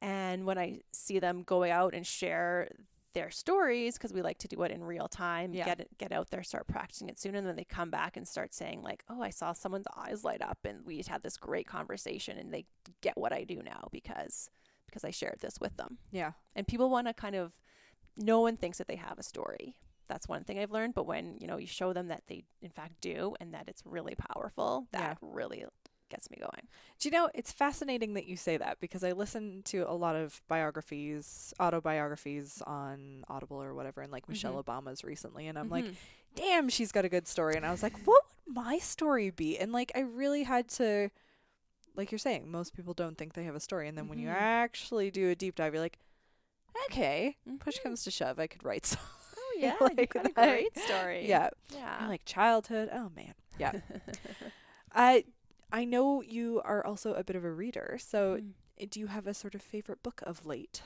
and 0.00 0.44
when 0.46 0.56
i 0.58 0.80
see 0.92 1.18
them 1.18 1.42
go 1.42 1.64
out 1.64 1.94
and 1.94 2.06
share 2.06 2.68
their 3.12 3.30
stories 3.30 3.94
because 3.98 4.12
we 4.12 4.22
like 4.22 4.38
to 4.38 4.46
do 4.48 4.62
it 4.62 4.70
in 4.70 4.82
real 4.84 5.08
time 5.08 5.52
Yeah. 5.52 5.64
get 5.64 5.80
it 5.80 5.88
get 5.98 6.12
out 6.12 6.30
there 6.30 6.42
start 6.44 6.66
practicing 6.68 7.08
it 7.08 7.18
soon 7.18 7.34
and 7.34 7.46
then 7.46 7.56
they 7.56 7.64
come 7.64 7.90
back 7.90 8.16
and 8.16 8.26
start 8.26 8.54
saying 8.54 8.82
like 8.82 9.04
oh 9.10 9.20
i 9.20 9.30
saw 9.30 9.52
someone's 9.52 9.86
eyes 9.96 10.22
light 10.24 10.40
up 10.42 10.58
and 10.64 10.86
we 10.86 11.02
had 11.06 11.22
this 11.22 11.36
great 11.36 11.66
conversation 11.66 12.38
and 12.38 12.54
they 12.54 12.64
get 13.00 13.16
what 13.18 13.32
i 13.32 13.42
do 13.44 13.60
now 13.64 13.88
because 13.90 14.48
because 14.86 15.04
i 15.04 15.10
shared 15.10 15.38
this 15.40 15.60
with 15.60 15.76
them 15.76 15.98
Yeah. 16.12 16.32
and 16.54 16.66
people 16.66 16.88
want 16.88 17.08
to 17.08 17.12
kind 17.12 17.34
of 17.34 17.52
no 18.16 18.40
one 18.40 18.56
thinks 18.56 18.78
that 18.78 18.86
they 18.88 18.96
have 18.96 19.18
a 19.18 19.22
story 19.24 19.74
that's 20.10 20.28
one 20.28 20.44
thing 20.44 20.58
i've 20.58 20.70
learned 20.72 20.92
but 20.94 21.06
when 21.06 21.36
you 21.40 21.46
know 21.46 21.56
you 21.56 21.66
show 21.66 21.92
them 21.92 22.08
that 22.08 22.22
they 22.26 22.42
in 22.60 22.70
fact 22.70 22.92
do 23.00 23.34
and 23.40 23.54
that 23.54 23.64
it's 23.68 23.82
really 23.86 24.14
powerful 24.16 24.86
that 24.92 25.16
really 25.22 25.64
gets 26.10 26.28
me 26.30 26.36
going 26.40 26.66
Do 26.98 27.08
you 27.08 27.12
know, 27.12 27.30
it's 27.34 27.52
fascinating 27.52 28.14
that 28.14 28.26
you 28.26 28.36
say 28.36 28.56
that 28.56 28.80
because 28.80 29.04
I 29.04 29.12
listen 29.12 29.62
to 29.66 29.88
a 29.88 29.94
lot 29.94 30.16
of 30.16 30.42
biographies, 30.48 31.54
autobiographies 31.60 32.60
on 32.66 33.24
Audible 33.28 33.62
or 33.62 33.74
whatever, 33.74 34.02
and 34.02 34.10
like 34.10 34.28
Michelle 34.28 34.60
Obama's 34.62 35.04
recently. 35.04 35.46
And 35.46 35.56
I'm 35.56 35.70
like, 35.70 35.84
Mhm. 35.84 35.94
damn, 36.34 36.68
she's 36.68 36.90
got 36.90 37.04
a 37.04 37.08
good 37.08 37.28
story. 37.28 37.54
And 37.56 37.64
I 37.64 37.70
was 37.70 37.82
like, 37.84 37.96
what 38.08 38.24
would 38.44 38.54
my 38.56 38.78
story 38.78 39.30
be? 39.30 39.56
And 39.56 39.70
like, 39.72 39.92
I 39.94 40.00
really 40.00 40.42
had 40.42 40.68
to, 40.80 41.10
like 41.94 42.10
you're 42.10 42.18
saying, 42.18 42.50
most 42.50 42.74
people 42.74 42.92
don't 42.92 43.16
think 43.16 43.34
they 43.34 43.44
have 43.44 43.54
a 43.54 43.60
story. 43.60 43.86
And 43.86 43.96
then 43.96 44.08
when 44.08 44.18
you 44.18 44.26
Mhm. 44.28 44.34
actually 44.34 45.12
do 45.12 45.30
a 45.30 45.36
deep 45.36 45.54
dive, 45.54 45.74
you're 45.74 45.82
like, 45.82 46.00
okay, 46.86 47.36
push 47.60 47.78
Mhm. 47.78 47.82
comes 47.84 48.02
to 48.04 48.10
shove, 48.10 48.40
I 48.40 48.48
could 48.48 48.64
write 48.64 48.84
some. 48.92 49.00
yeah 49.66 49.76
like 49.80 49.98
you 50.00 50.06
got 50.06 50.26
a 50.26 50.32
great 50.32 50.76
story 50.78 51.28
Yeah. 51.28 51.50
yeah 51.74 52.06
like 52.08 52.24
childhood. 52.24 52.88
Oh 52.92 53.10
man. 53.14 53.34
Yeah. 53.58 53.72
I 54.94 55.24
I 55.72 55.84
know 55.84 56.20
you 56.22 56.60
are 56.64 56.84
also 56.84 57.14
a 57.14 57.22
bit 57.24 57.36
of 57.36 57.44
a 57.44 57.50
reader. 57.52 57.98
So 58.00 58.36
Mm. 58.36 58.52
uh, 58.82 58.86
do 58.90 59.00
you 59.00 59.06
have 59.08 59.26
a 59.26 59.34
sort 59.34 59.54
of 59.54 59.62
favorite 59.62 60.02
book 60.02 60.20
of 60.26 60.44
late? 60.46 60.82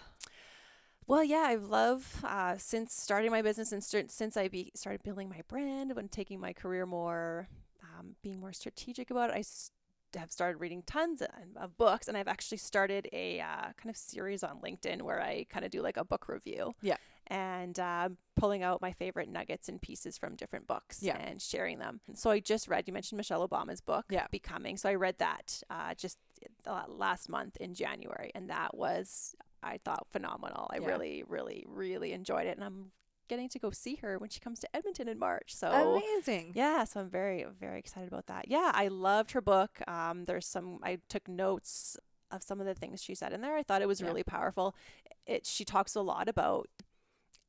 Well, 1.07 1.23
yeah, 1.23 1.45
I 1.47 1.57
love 1.57 2.23
uh, 2.25 2.57
since 2.57 2.95
starting 2.95 3.31
my 3.31 3.43
business 3.43 3.73
and 3.73 3.85
st- 3.85 4.11
since 4.11 4.37
I 4.37 4.49
be- 4.49 4.73
started 4.75 5.03
building 5.03 5.29
my 5.29 5.43
brand, 5.49 5.95
when 5.95 6.09
taking 6.09 6.41
my 6.41 6.53
career 6.55 6.87
more, 6.87 7.49
um, 7.83 8.17
being 8.23 8.41
more 8.41 8.53
strategic 8.55 9.11
about 9.11 9.31
it. 9.31 9.35
it, 9.35 9.37
I 9.37 9.41
s- 9.41 9.71
have 10.17 10.31
started 10.33 10.59
reading 10.59 10.83
tons 10.83 11.23
of, 11.57 11.77
books, 11.77 12.09
and 12.09 12.17
I've 12.17 12.29
actually 12.29 12.59
started 12.59 13.09
a 13.13 13.41
uh, 13.41 13.73
kind 13.77 13.91
of 13.91 13.97
series 13.97 14.43
on 14.43 14.61
LinkedIn 14.61 15.03
where 15.03 15.21
I 15.21 15.45
kind 15.51 15.65
of 15.65 15.71
do 15.71 15.83
like 15.83 15.97
a 15.97 16.05
book 16.05 16.29
review. 16.29 16.75
Yeah. 16.83 16.97
And 17.29 17.79
uh, 17.81 18.11
pulling 18.37 18.63
out 18.63 18.83
my 18.83 18.93
favorite 18.93 19.29
nuggets 19.31 19.69
and 19.69 19.81
pieces 19.81 20.19
from 20.19 20.37
different 20.37 20.67
books 20.67 21.03
Yeah. 21.03 21.17
and 21.17 21.41
sharing 21.41 21.79
them. 21.79 22.01
So 22.15 22.31
I 22.31 22.41
just 22.41 22.69
read, 22.69 22.85
you 22.87 22.93
mentioned 22.93 23.17
Michelle 23.17 23.47
Obama's 23.49 23.81
book, 23.81 24.05
Yeah. 24.11 24.27
Becoming. 24.31 24.77
So 24.77 24.89
I 24.91 24.95
read 24.95 25.19
that 25.19 25.63
uh, 25.71 25.95
just 25.95 26.19
last 26.87 27.29
month 27.29 27.57
in 27.57 27.75
January, 27.75 28.31
and 28.35 28.51
that 28.51 28.77
was 28.77 29.35
I 29.63 29.79
thought 29.79 30.07
phenomenal. 30.11 30.69
I 30.71 30.79
Yeah. 30.81 30.87
really, 30.89 31.23
really, 31.27 31.65
really 31.67 32.13
enjoyed 32.13 32.47
it, 32.47 32.57
and 32.59 32.65
I'm 32.65 32.93
getting 33.29 33.49
to 33.51 33.59
go 33.59 33.71
see 33.71 33.97
her 33.97 34.19
when 34.19 34.31
she 34.31 34.41
comes 34.41 34.61
to 34.61 34.77
Edmonton 34.77 35.09
in 35.09 35.19
March. 35.19 35.55
So 35.55 35.69
Amazing. 35.71 36.53
yeah, 36.55 36.85
so 36.85 37.01
I'm 37.01 37.09
very, 37.11 37.45
very 37.61 37.79
excited 37.79 38.09
about 38.09 38.27
that. 38.27 38.49
Yeah, 38.49 38.71
I 38.75 38.89
loved 38.89 39.33
her 39.33 39.41
book. 39.41 39.81
Um, 39.89 40.25
there's 40.25 40.47
some 40.47 40.79
I 40.83 40.99
took 41.09 41.27
notes 41.29 41.97
of 42.31 42.43
some 42.43 42.61
of 42.61 42.67
the 42.67 42.75
things 42.75 43.03
she 43.03 43.15
said 43.15 43.33
in 43.33 43.41
there. 43.41 43.57
I 43.57 43.63
thought 43.63 43.83
it 43.83 43.89
was 43.89 44.01
Yeah. 44.01 44.07
really 44.09 44.23
powerful. 44.25 44.75
It 45.27 45.47
she 45.47 45.65
talks 45.65 45.95
a 45.95 46.03
lot 46.03 46.29
about 46.29 46.69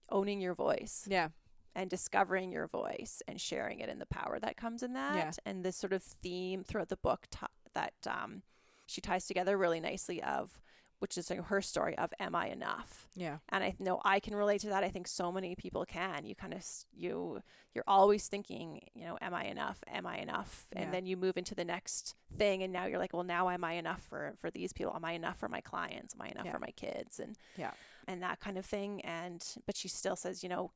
owning 0.09 0.39
your 0.41 0.53
voice 0.53 1.05
Yeah. 1.09 1.30
and 1.73 1.89
discovering 1.89 2.51
your 2.51 2.67
voice 2.67 3.21
and 3.28 3.41
sharing 3.41 3.80
it 3.80 3.89
and 3.89 3.99
the 3.99 4.05
power 4.05 4.39
that 4.39 4.55
comes 4.57 4.84
in 4.84 4.93
that. 4.93 5.15
Yeah. 5.15 5.32
And 5.45 5.63
this 5.65 5.76
sort 5.78 5.93
of 5.93 6.03
theme 6.03 6.63
throughout 6.63 6.89
the 6.89 6.97
book 6.97 7.28
t- 7.32 7.39
that 7.73 7.93
um, 8.07 8.43
she 8.86 9.01
ties 9.01 9.26
together 9.26 9.57
really 9.57 9.80
nicely 9.80 10.21
of 10.21 10.61
which 11.00 11.18
is 11.18 11.30
her 11.30 11.62
story 11.62 11.98
of 11.98 12.12
am 12.20 12.36
I 12.36 12.48
enough? 12.48 13.08
Yeah. 13.16 13.38
And 13.50 13.64
I 13.64 13.76
know 13.80 14.02
I 14.06 14.20
can 14.20 14.36
relate 14.36 14.62
to 14.62 14.70
that. 14.70 14.84
I 14.84 14.89
think 14.89 15.08
so 15.08 15.32
many 15.32 15.56
people 15.56 15.86
can. 15.86 16.26
You 16.26 16.36
kind 16.36 16.54
of 16.54 16.66
you 16.93 17.41
you're 17.74 17.84
always 17.88 18.28
thinking, 18.28 18.82
you 18.93 19.04
know, 19.06 19.18
am 19.22 19.34
I 19.34 19.43
enough? 19.46 19.84
Am 19.91 20.06
I 20.08 20.18
enough? 20.20 20.68
And 20.72 20.86
Yeah. 20.86 20.91
then 20.91 21.06
you 21.06 21.18
move 21.18 21.36
into 21.38 21.54
the 21.56 21.66
next 21.66 22.16
thing, 22.38 22.64
and 22.64 22.72
now 22.72 22.86
you're 22.86 23.00
like, 23.00 23.12
well, 23.14 23.24
now 23.24 23.50
am 23.50 23.64
I 23.64 23.74
enough 23.74 24.02
for 24.02 24.34
for 24.38 24.50
these 24.50 24.72
people? 24.74 24.93
Am 24.96 25.04
I 25.06 25.12
enough 25.12 25.38
for 25.38 25.50
my 25.50 25.62
clients? 25.62 26.14
Am 26.16 26.22
I 26.22 26.28
enough 26.30 26.46
Yeah. 26.46 26.52
for 26.54 26.60
my 26.60 26.72
kids? 26.72 27.20
And 27.20 27.38
Yeah. 27.58 27.72
and 28.08 28.22
that 28.24 28.39
kind 28.39 28.58
of 28.58 28.66
thing. 28.66 29.02
And 29.02 29.46
but 29.66 29.76
she 29.76 29.88
still 29.89 30.16
says, 30.16 30.43
you 30.43 30.50
know, 30.50 30.72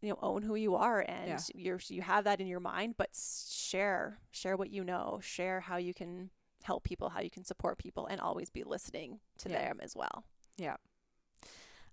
you 0.00 0.08
know, 0.08 0.18
own 0.20 0.42
who 0.42 0.56
you 0.56 0.74
are, 0.74 1.00
and 1.06 1.28
Yeah. 1.28 1.38
you're 1.54 1.80
you 1.88 2.02
have 2.02 2.24
that 2.24 2.40
in 2.40 2.48
your 2.48 2.58
mind, 2.60 2.96
but 2.96 3.10
s- 3.10 3.48
share 3.56 4.18
share 4.32 4.56
what 4.56 4.70
you 4.70 4.82
know, 4.82 5.20
share 5.22 5.60
how 5.60 5.76
you 5.76 5.94
can 5.94 6.30
help 6.62 6.84
people, 6.84 7.08
how 7.10 7.20
you 7.20 7.30
can 7.30 7.44
support 7.44 7.78
people, 7.78 8.06
and 8.06 8.20
always 8.20 8.50
be 8.50 8.64
listening 8.64 9.20
to 9.38 9.48
Yeah. 9.50 9.68
them 9.68 9.80
as 9.82 9.94
well. 9.96 10.24
Yeah. 10.56 10.76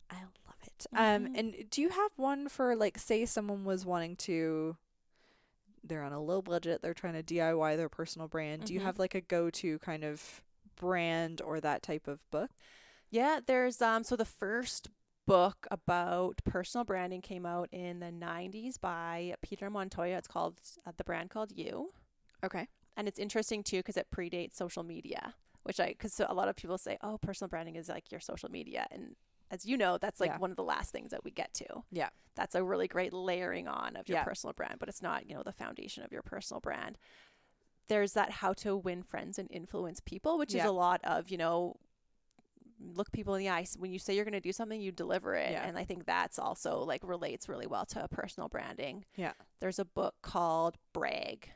I 0.10 0.22
love 0.22 0.56
it. 0.66 0.86
Um, 0.94 1.26
Mhm. 1.28 1.38
and 1.38 1.70
do 1.70 1.82
you 1.82 1.90
have 1.90 2.18
one 2.18 2.50
for 2.50 2.76
like, 2.76 2.98
say, 2.98 3.26
someone 3.26 3.64
was 3.64 3.86
wanting 3.86 4.16
to, 4.18 4.78
they're 5.84 6.04
on 6.04 6.14
a 6.14 6.22
low 6.22 6.42
budget, 6.42 6.82
they're 6.82 6.94
trying 6.94 7.14
to 7.14 7.24
DIY 7.24 7.76
their 7.76 7.90
personal 7.90 8.28
brand. 8.28 8.66
Do 8.66 8.74
you 8.74 8.80
Mhm. 8.80 8.84
have 8.84 9.00
like 9.00 9.16
a 9.16 9.22
go-to 9.22 9.80
kind 9.80 10.04
of 10.04 10.44
brand 10.76 11.42
or 11.42 11.60
that 11.60 11.84
type 11.84 12.08
of 12.08 12.28
book? 12.32 12.52
Yeah, 13.10 13.40
there's 13.46 13.82
um 13.82 14.04
so 14.04 14.16
the 14.16 14.26
first 14.26 14.90
book 15.26 15.68
about 15.70 16.44
personal 16.44 16.84
branding 16.86 17.22
came 17.22 17.46
out 17.46 17.70
in 17.72 18.00
the 18.00 18.12
90s 18.12 18.78
by 18.78 19.36
Peter 19.42 19.70
Montoya. 19.70 20.18
It's 20.18 20.28
called 20.28 20.60
uh, 20.86 20.92
The 20.98 21.04
Brand 21.04 21.30
Called 21.30 21.52
You. 21.52 21.94
Okay. 22.44 22.68
And 23.00 23.08
it's 23.08 23.18
interesting 23.18 23.64
too 23.64 23.78
because 23.78 23.96
it 23.96 24.08
predates 24.12 24.56
social 24.56 24.84
media, 24.84 25.34
which 25.64 25.80
I 25.80 25.94
cuz 25.94 26.20
a 26.20 26.34
lot 26.34 26.50
of 26.50 26.58
people 26.58 26.78
say, 26.78 26.98
"Oh, 27.02 27.18
personal 27.18 27.48
branding 27.48 27.78
is 27.78 27.88
like 27.88 28.12
your 28.12 28.20
social 28.20 28.52
media." 28.52 28.88
And 28.92 29.16
as 29.50 29.66
you 29.66 29.78
know, 29.78 29.98
that's 29.98 30.20
like 30.20 30.32
Yeah. 30.32 30.38
one 30.38 30.52
of 30.52 30.58
the 30.58 30.64
last 30.66 30.92
things 30.92 31.12
that 31.12 31.24
we 31.24 31.32
get 31.32 31.54
to. 31.56 31.86
Yeah. 31.92 32.10
That's 32.36 32.56
a 32.56 32.64
really 32.64 32.90
great 32.90 33.14
layering 33.14 33.70
on 33.70 33.96
of 33.96 34.10
your 34.10 34.18
Yeah. 34.18 34.26
personal 34.26 34.54
brand, 34.54 34.80
but 34.80 34.90
it's 34.90 35.02
not, 35.02 35.26
you 35.28 35.34
know, 35.34 35.44
the 35.44 35.54
foundation 35.54 36.04
of 36.04 36.12
your 36.12 36.22
personal 36.22 36.60
brand. 36.60 36.98
There's 37.88 38.14
that 38.14 38.32
how 38.32 38.52
to 38.56 38.76
win 38.76 39.02
friends 39.02 39.40
and 39.40 39.50
influence 39.50 40.02
people, 40.02 40.38
which 40.38 40.54
is 40.54 40.64
a 40.66 40.72
lot 40.72 41.00
of, 41.06 41.30
you 41.32 41.38
know, 41.38 41.78
look 42.82 43.12
people 43.12 43.34
in 43.36 43.40
the 43.40 43.50
eyes 43.50 43.76
when 43.80 43.92
you 43.92 44.00
say 44.00 44.14
you're 44.16 44.24
going 44.26 44.34
to 44.34 44.40
do 44.40 44.54
something 44.54 44.80
you 44.82 44.92
deliver 44.92 45.36
it 45.36 45.52
Yeah. 45.52 45.68
and 45.68 45.78
i 45.78 45.84
think 45.84 46.06
that's 46.06 46.40
also 46.40 46.80
like 46.82 47.04
relates 47.04 47.50
really 47.50 47.68
well 47.68 47.86
to 47.88 48.08
personal 48.08 48.48
branding 48.48 49.04
Yeah. 49.18 49.34
there's 49.60 49.80
a 49.80 49.84
book 49.86 50.16
called 50.22 50.78
brag 50.94 51.52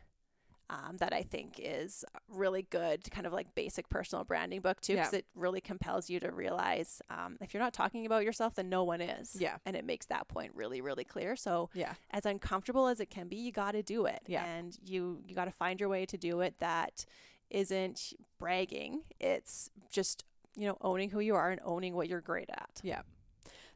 um, 0.70 0.98
that 0.98 1.14
i 1.14 1.22
think 1.22 1.60
is 1.60 2.04
really 2.30 2.64
good 2.64 3.10
kind 3.12 3.28
of 3.28 3.34
like 3.34 3.54
basic 3.56 3.90
personal 3.90 4.24
branding 4.24 4.62
book 4.62 4.80
too 4.82 4.94
because 4.96 5.14
Yeah. 5.14 5.20
it 5.20 5.26
really 5.36 5.62
compels 5.62 6.10
you 6.10 6.20
to 6.20 6.32
realize 6.32 7.02
um, 7.10 7.38
if 7.42 7.54
you're 7.54 7.62
not 7.64 7.74
talking 7.74 8.06
about 8.06 8.24
yourself 8.24 8.56
then 8.56 8.70
no 8.70 8.84
one 8.84 9.02
is 9.02 9.36
Yeah. 9.40 9.58
and 9.66 9.76
it 9.76 9.86
makes 9.86 10.06
that 10.08 10.28
point 10.28 10.52
really 10.56 10.82
really 10.82 11.04
clear 11.04 11.36
so 11.36 11.70
Yeah. 11.74 11.94
as 12.12 12.26
uncomfortable 12.26 12.88
as 12.88 13.00
it 13.00 13.10
can 13.10 13.28
be, 13.28 13.36
you 13.36 13.52
got 13.52 13.72
to 13.72 13.84
do 13.84 14.06
it. 14.06 14.22
Yeah. 14.28 14.46
And 14.46 14.78
you 14.84 15.22
you 15.28 15.36
got 15.36 15.46
to 15.46 15.52
find 15.52 15.80
your 15.80 15.90
way 15.90 16.06
to 16.06 16.18
do 16.18 16.42
it 16.42 16.56
that 16.60 17.06
isn't 17.50 18.14
bragging. 18.40 19.02
It's 19.20 19.70
just, 19.92 20.24
you 20.56 20.68
know, 20.68 20.78
owning 20.82 21.10
who 21.10 21.20
you 21.20 21.36
are 21.36 21.52
and 21.52 21.62
owning 21.64 21.94
what 21.94 22.08
you're 22.08 22.22
great 22.22 22.50
at. 22.50 22.80
Yeah. 22.84 23.02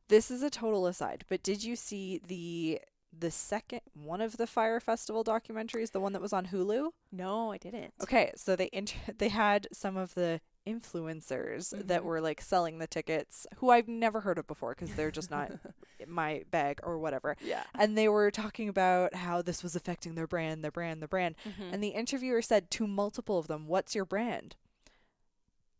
This 0.07 0.31
is 0.31 0.41
a 0.41 0.49
total 0.49 0.87
aside, 0.87 1.25
but 1.27 1.43
did 1.43 1.63
you 1.63 1.75
see 1.75 2.21
the 2.27 2.79
the 3.19 3.31
second 3.31 3.81
one 3.93 4.21
of 4.21 4.37
the 4.37 4.45
Fyre 4.47 4.79
Festival 4.79 5.23
documentaries, 5.23 5.91
the 5.91 5.99
one 5.99 6.13
that 6.13 6.21
was 6.21 6.33
on 6.33 6.47
Hulu? 6.47 6.89
No, 7.11 7.51
I 7.51 7.57
didn't. 7.57 7.93
Okay, 8.01 8.31
so 8.35 8.55
they 8.55 8.69
int- 8.73 8.95
they 9.17 9.29
had 9.29 9.67
some 9.73 9.97
of 9.97 10.13
the 10.13 10.41
influencers 10.65 11.69
that 11.87 12.01
Mhm. 12.01 12.05
were 12.05 12.19
like 12.21 12.41
selling 12.41 12.77
the 12.79 12.87
tickets 12.87 13.47
who 13.57 13.69
I've 13.69 13.87
never 13.87 14.19
heard 14.21 14.37
of 14.37 14.47
before 14.47 14.75
because 14.75 14.93
they're 14.95 15.11
just 15.11 15.31
not 15.31 15.51
my 16.07 16.43
bag 16.51 16.79
or 16.83 16.99
whatever. 16.99 17.37
yeah. 17.41 17.63
And 17.73 17.97
they 17.97 18.09
were 18.09 18.29
talking 18.31 18.67
about 18.69 19.15
how 19.15 19.41
this 19.41 19.63
was 19.63 19.75
affecting 19.77 20.15
their 20.15 20.27
brand, 20.27 20.63
their 20.63 20.71
brand, 20.71 21.01
their 21.01 21.07
brand. 21.07 21.35
Mhm. 21.45 21.71
And 21.73 21.81
the 21.83 21.89
interviewer 21.89 22.41
said 22.41 22.69
to 22.71 22.85
multiple 22.85 23.37
of 23.39 23.47
them, 23.47 23.67
"What's 23.67 23.95
your 23.95 24.05
brand?" 24.05 24.55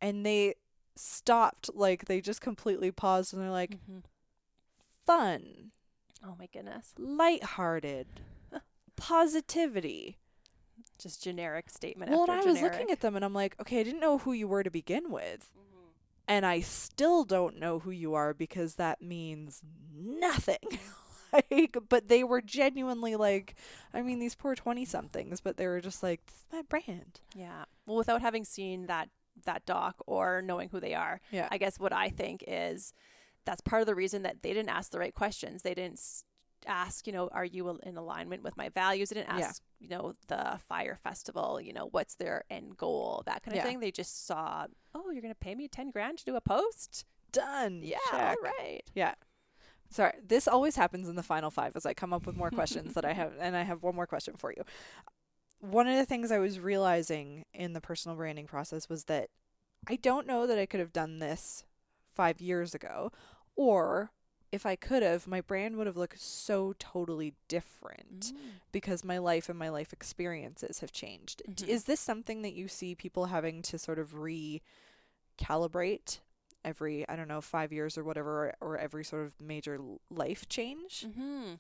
And 0.01 0.25
they 0.25 0.55
stopped 0.95 1.69
like 1.75 2.05
they 2.05 2.21
just 2.21 2.39
completely 2.41 2.91
paused 2.91 3.33
and 3.33 3.41
they're 3.43 3.51
like, 3.51 3.77
Mhm. 3.89 4.03
"Fun, 5.05 5.71
oh 6.26 6.36
my 6.38 6.47
goodness. 6.51 6.93
lighthearted, 6.97 8.07
positivity." 8.95 10.18
Just 10.99 11.24
generic 11.24 11.70
statement 11.70 12.11
Well, 12.11 12.24
and 12.24 12.32
I 12.32 12.38
was 12.38 12.55
generic. 12.55 12.74
looking 12.74 12.91
at 12.91 13.01
them 13.01 13.15
and 13.15 13.24
I'm 13.24 13.34
like, 13.34 13.55
"Okay, 13.61 13.80
I 13.80 13.84
didn't 13.84 13.99
know 13.99 14.18
who 14.20 14.32
you 14.34 14.47
were 14.47 14.63
to 14.63 14.72
begin 14.72 15.11
with." 15.11 15.51
Mhm. 15.55 15.63
and 16.30 16.45
I 16.45 16.59
still 16.59 17.24
don't 17.24 17.57
know 17.57 17.80
who 17.80 17.91
you 17.91 18.13
are 18.13 18.34
because 18.34 18.76
that 18.76 19.01
means 19.01 19.61
nothing. 19.95 20.57
like, 21.51 21.78
but 21.88 22.07
they 22.09 22.24
were 22.24 22.41
genuinely 22.41 23.15
like, 23.15 23.55
I 23.93 24.01
mean, 24.01 24.20
these 24.20 24.36
poor 24.36 24.55
twenty 24.55 24.86
somethings, 24.86 25.39
but 25.39 25.57
they 25.57 25.68
were 25.68 25.80
just 25.82 26.01
like, 26.03 26.26
this 26.26 26.36
is 26.36 26.45
my 26.51 26.61
brand. 26.63 27.22
Yeah. 27.36 27.65
Well, 27.86 27.97
without 27.97 28.22
having 28.22 28.43
seen 28.45 28.88
that 28.88 29.09
that 29.45 29.65
doc 29.65 29.95
or 30.07 30.41
knowing 30.41 30.70
who 30.70 30.80
they 30.80 30.95
are, 30.95 31.22
Yeah, 31.32 31.47
I 31.51 31.57
guess 31.59 31.80
what 31.80 31.93
I 31.93 32.09
think 32.09 32.43
is 32.47 32.91
that's 33.47 33.61
part 33.61 33.81
of 33.81 33.85
the 33.87 33.95
reason 33.95 34.21
that 34.23 34.43
they 34.43 34.53
didn't 34.53 34.69
ask 34.69 34.91
the 34.91 34.99
right 34.99 35.15
questions. 35.15 35.63
They 35.63 35.73
didn't 35.73 36.01
ask, 36.65 37.07
you 37.07 37.13
know, 37.13 37.29
are 37.31 37.45
you 37.45 37.79
in 37.83 37.95
alignment 37.95 38.43
with 38.43 38.57
my 38.57 38.67
values? 38.69 39.09
They 39.09 39.15
didn't 39.21 39.37
Yeah. 39.39 39.45
ask, 39.47 39.63
you 39.79 39.87
know, 39.87 40.15
the 40.27 40.59
Fyre 40.67 40.97
Festival, 40.97 41.61
you 41.61 41.71
know, 41.71 41.87
what's 41.89 42.15
their 42.15 42.43
end 42.49 42.75
goal, 42.75 43.23
that 43.25 43.41
kind 43.43 43.53
of 43.55 43.59
Yeah. 43.59 43.63
thing. 43.63 43.79
They 43.79 43.91
just 43.91 44.25
saw, 44.27 44.67
oh, 44.93 45.09
you're 45.11 45.21
going 45.21 45.33
to 45.33 45.39
pay 45.39 45.55
me 45.55 45.67
10 45.69 45.91
grand 45.91 46.17
to 46.19 46.25
do 46.25 46.35
a 46.35 46.41
post? 46.41 47.05
done. 47.31 47.81
Yeah, 47.83 47.97
Check. 48.09 48.37
all 48.37 48.43
right. 48.43 48.81
Yeah. 48.95 49.13
Sorry, 49.89 50.13
this 50.25 50.47
always 50.47 50.75
happens 50.75 51.07
in 51.07 51.15
the 51.15 51.21
final 51.23 51.51
five 51.51 51.73
as 51.75 51.85
I 51.85 51.93
come 51.93 52.11
up 52.11 52.25
with 52.25 52.35
more 52.35 52.49
questions 52.49 52.93
that 52.95 53.05
I 53.05 53.13
have, 53.13 53.33
and 53.39 53.55
I 53.55 53.63
have 53.63 53.83
one 53.83 53.95
more 53.95 54.07
question 54.07 54.35
for 54.35 54.51
you. 54.51 54.63
One 55.59 55.87
of 55.87 55.95
the 55.97 56.05
things 56.05 56.31
I 56.31 56.37
was 56.39 56.59
realizing 56.59 57.45
in 57.53 57.73
the 57.73 57.81
personal 57.81 58.15
branding 58.17 58.47
process 58.47 58.89
was 58.89 59.05
that 59.05 59.29
I 59.87 59.95
don't 59.97 60.25
know 60.27 60.47
that 60.47 60.57
I 60.57 60.65
could 60.65 60.79
have 60.79 60.93
done 60.93 61.19
this 61.19 61.63
five 62.15 62.41
years 62.41 62.73
ago, 62.75 63.11
or 63.58 64.12
if 64.49 64.66
I 64.66 64.78
could 64.78 65.03
have, 65.03 65.28
my 65.28 65.41
brand 65.41 65.76
would 65.76 65.88
have 65.88 65.97
looked 65.97 66.22
so 66.22 66.74
totally 66.80 67.34
different 67.49 68.32
because 68.72 69.03
my 69.03 69.18
life 69.18 69.49
and 69.49 69.60
my 69.60 69.68
life 69.68 69.91
experiences 69.91 70.80
have 70.80 70.93
changed. 70.93 71.41
D 71.53 71.66
Mhm. 71.66 71.68
Is 71.70 71.84
this 71.84 71.99
something 71.99 72.43
that 72.43 72.53
you 72.53 72.70
see 72.70 72.95
people 72.95 73.26
having 73.26 73.62
to 73.64 73.78
sort 73.78 73.99
of 73.99 74.14
recalibrate 75.39 76.20
every, 76.64 77.08
I 77.10 77.16
don't 77.16 77.28
know, 77.28 77.41
five 77.41 77.72
years 77.74 77.97
or 77.97 78.03
whatever, 78.03 78.55
or, 78.62 78.70
or 78.70 78.78
every 78.78 79.03
sort 79.03 79.26
of 79.26 79.39
major 79.41 79.80
life 80.10 80.47
change? 80.47 81.05
hmm 81.14 81.55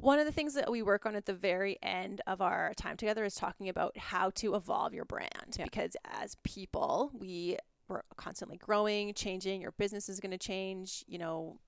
One 0.00 0.18
of 0.18 0.24
the 0.26 0.32
things 0.32 0.54
that 0.54 0.70
we 0.72 0.80
work 0.82 1.04
on 1.06 1.14
at 1.14 1.26
the 1.26 1.34
very 1.34 1.78
end 1.82 2.20
of 2.26 2.40
our 2.40 2.72
time 2.74 2.96
together 2.96 3.24
is 3.24 3.34
talking 3.34 3.68
about 3.68 3.96
how 3.98 4.30
to 4.30 4.54
evolve 4.54 4.94
your 4.94 5.04
brand 5.04 5.56
Yeah. 5.58 5.64
because 5.64 5.96
as 6.04 6.36
people, 6.42 7.10
we 7.14 7.58
we're 7.92 8.02
constantly 8.16 8.56
growing, 8.56 9.14
changing. 9.14 9.60
Your 9.60 9.72
business 9.72 10.08
is 10.08 10.20
going 10.20 10.32
to 10.32 10.38
change. 10.38 11.04
You 11.06 11.18
know, 11.18 11.58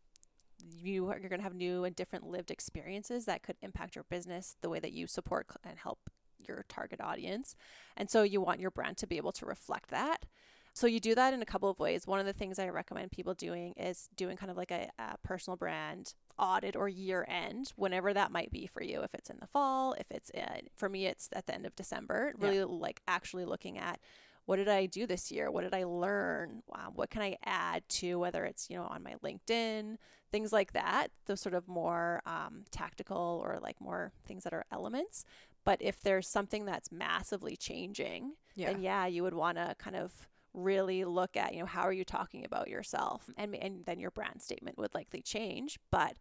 you 0.58 1.08
are, 1.10 1.18
you're 1.18 1.28
going 1.28 1.40
to 1.40 1.44
have 1.44 1.54
new 1.54 1.84
and 1.84 1.94
different 1.94 2.26
lived 2.26 2.50
experiences 2.50 3.26
that 3.26 3.42
could 3.42 3.56
impact 3.62 3.94
your 3.94 4.04
business, 4.08 4.56
the 4.60 4.68
way 4.68 4.80
that 4.80 4.92
you 4.92 5.06
support 5.06 5.46
and 5.64 5.78
help 5.78 5.98
your 6.46 6.64
target 6.68 7.00
audience, 7.00 7.56
and 7.96 8.10
so 8.10 8.22
you 8.22 8.40
want 8.40 8.60
your 8.60 8.70
brand 8.70 8.96
to 8.98 9.06
be 9.06 9.16
able 9.16 9.32
to 9.32 9.46
reflect 9.46 9.90
that. 9.90 10.26
So 10.74 10.88
you 10.88 10.98
do 10.98 11.14
that 11.14 11.32
in 11.32 11.40
a 11.40 11.46
couple 11.46 11.70
of 11.70 11.78
ways. 11.78 12.06
One 12.06 12.18
of 12.18 12.26
the 12.26 12.32
things 12.32 12.58
I 12.58 12.68
recommend 12.68 13.12
people 13.12 13.32
doing 13.32 13.74
is 13.76 14.08
doing 14.16 14.36
kind 14.36 14.50
of 14.50 14.56
like 14.56 14.72
a, 14.72 14.90
a 14.98 15.16
personal 15.22 15.56
brand 15.56 16.14
audit 16.36 16.74
or 16.74 16.88
year 16.88 17.24
end, 17.28 17.72
whenever 17.76 18.12
that 18.12 18.32
might 18.32 18.50
be 18.50 18.66
for 18.66 18.82
you. 18.82 19.02
If 19.02 19.14
it's 19.14 19.30
in 19.30 19.38
the 19.40 19.46
fall, 19.46 19.94
if 19.94 20.06
it's 20.10 20.30
in, 20.30 20.68
for 20.74 20.88
me, 20.88 21.06
it's 21.06 21.28
at 21.32 21.46
the 21.46 21.54
end 21.54 21.64
of 21.64 21.76
December. 21.76 22.34
Yeah. 22.36 22.48
Really 22.48 22.64
like 22.64 23.00
actually 23.06 23.44
looking 23.44 23.78
at 23.78 24.00
what 24.46 24.56
did 24.56 24.68
I 24.68 24.86
do 24.86 25.06
this 25.06 25.30
year? 25.30 25.50
What 25.50 25.62
did 25.62 25.74
I 25.74 25.84
learn? 25.84 26.62
Wow, 26.66 26.92
what 26.94 27.10
can 27.10 27.22
I 27.22 27.36
add 27.44 27.88
to 28.00 28.18
whether 28.18 28.44
it's 28.44 28.68
you 28.68 28.76
know 28.76 28.84
on 28.84 29.02
my 29.02 29.14
LinkedIn, 29.24 29.96
things 30.30 30.52
like 30.52 30.72
that. 30.72 31.08
Those 31.26 31.40
sort 31.40 31.54
of 31.54 31.68
more 31.68 32.20
um, 32.26 32.64
tactical 32.70 33.40
or 33.44 33.58
like 33.62 33.80
more 33.80 34.12
things 34.26 34.44
that 34.44 34.52
are 34.52 34.64
elements. 34.72 35.24
But 35.64 35.80
if 35.80 36.00
there's 36.02 36.28
something 36.28 36.64
that's 36.66 36.90
massively 36.92 37.56
changing, 37.56 38.32
Yeah. 38.54 38.72
then 38.72 38.82
yeah, 38.82 39.06
you 39.06 39.22
would 39.22 39.34
want 39.34 39.58
to 39.58 39.74
kind 39.78 39.96
of 39.96 40.28
really 40.52 41.04
look 41.04 41.36
at, 41.36 41.54
you 41.54 41.60
know, 41.60 41.66
how 41.66 41.82
are 41.82 41.92
you 41.92 42.04
talking 42.04 42.44
about 42.44 42.68
yourself? 42.68 43.30
And, 43.36 43.54
and 43.54 43.84
then 43.86 43.98
your 43.98 44.10
brand 44.10 44.42
statement 44.42 44.76
would 44.76 44.94
likely 44.94 45.22
change. 45.22 45.78
But 45.90 46.16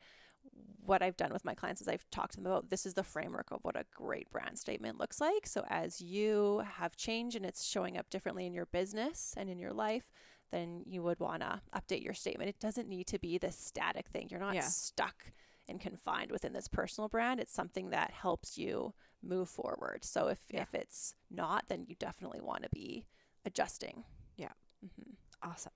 what 0.85 1.01
I've 1.01 1.17
done 1.17 1.31
with 1.31 1.45
my 1.45 1.53
clients 1.53 1.81
is 1.81 1.87
I've 1.87 2.09
talked 2.11 2.31
to 2.33 2.37
them 2.37 2.45
about 2.51 2.69
this 2.69 2.85
is 2.85 2.93
the 2.93 3.03
framework 3.03 3.51
of 3.51 3.59
what 3.63 3.75
a 3.75 3.85
great 3.95 4.29
brand 4.31 4.57
statement 4.59 4.99
looks 4.99 5.21
like. 5.21 5.47
So 5.47 5.63
as 5.69 6.01
you 6.01 6.63
have 6.77 6.95
changed 6.95 7.35
and 7.35 7.45
it's 7.45 7.63
showing 7.65 7.97
up 7.97 8.09
differently 8.09 8.45
in 8.45 8.53
your 8.53 8.65
business 8.65 9.33
and 9.37 9.49
in 9.49 9.59
your 9.59 9.73
life, 9.73 10.11
then 10.51 10.83
you 10.85 11.01
would 11.03 11.19
want 11.19 11.41
to 11.41 11.61
update 11.75 12.03
your 12.03 12.13
statement. 12.13 12.49
It 12.49 12.59
doesn't 12.59 12.87
need 12.89 13.07
to 13.07 13.19
be 13.19 13.37
this 13.37 13.57
static 13.57 14.07
thing. 14.09 14.27
You're 14.29 14.39
not 14.39 14.55
Yeah. 14.55 14.61
stuck 14.61 15.31
and 15.67 15.79
confined 15.79 16.31
within 16.31 16.53
this 16.53 16.67
personal 16.67 17.07
brand. 17.07 17.39
It's 17.39 17.53
something 17.53 17.89
that 17.91 18.11
helps 18.11 18.57
you 18.57 18.93
move 19.21 19.49
forward. 19.49 20.03
So 20.03 20.27
if 20.27 20.39
Yeah. 20.49 20.63
if 20.63 20.73
it's 20.75 21.15
not, 21.31 21.69
then 21.69 21.85
you 21.87 21.95
definitely 21.95 22.41
want 22.41 22.63
to 22.63 22.69
be 22.69 23.05
adjusting. 23.45 24.03
Yeah. 24.35 24.51
hmm 24.81 25.13
Awesome. 25.41 25.71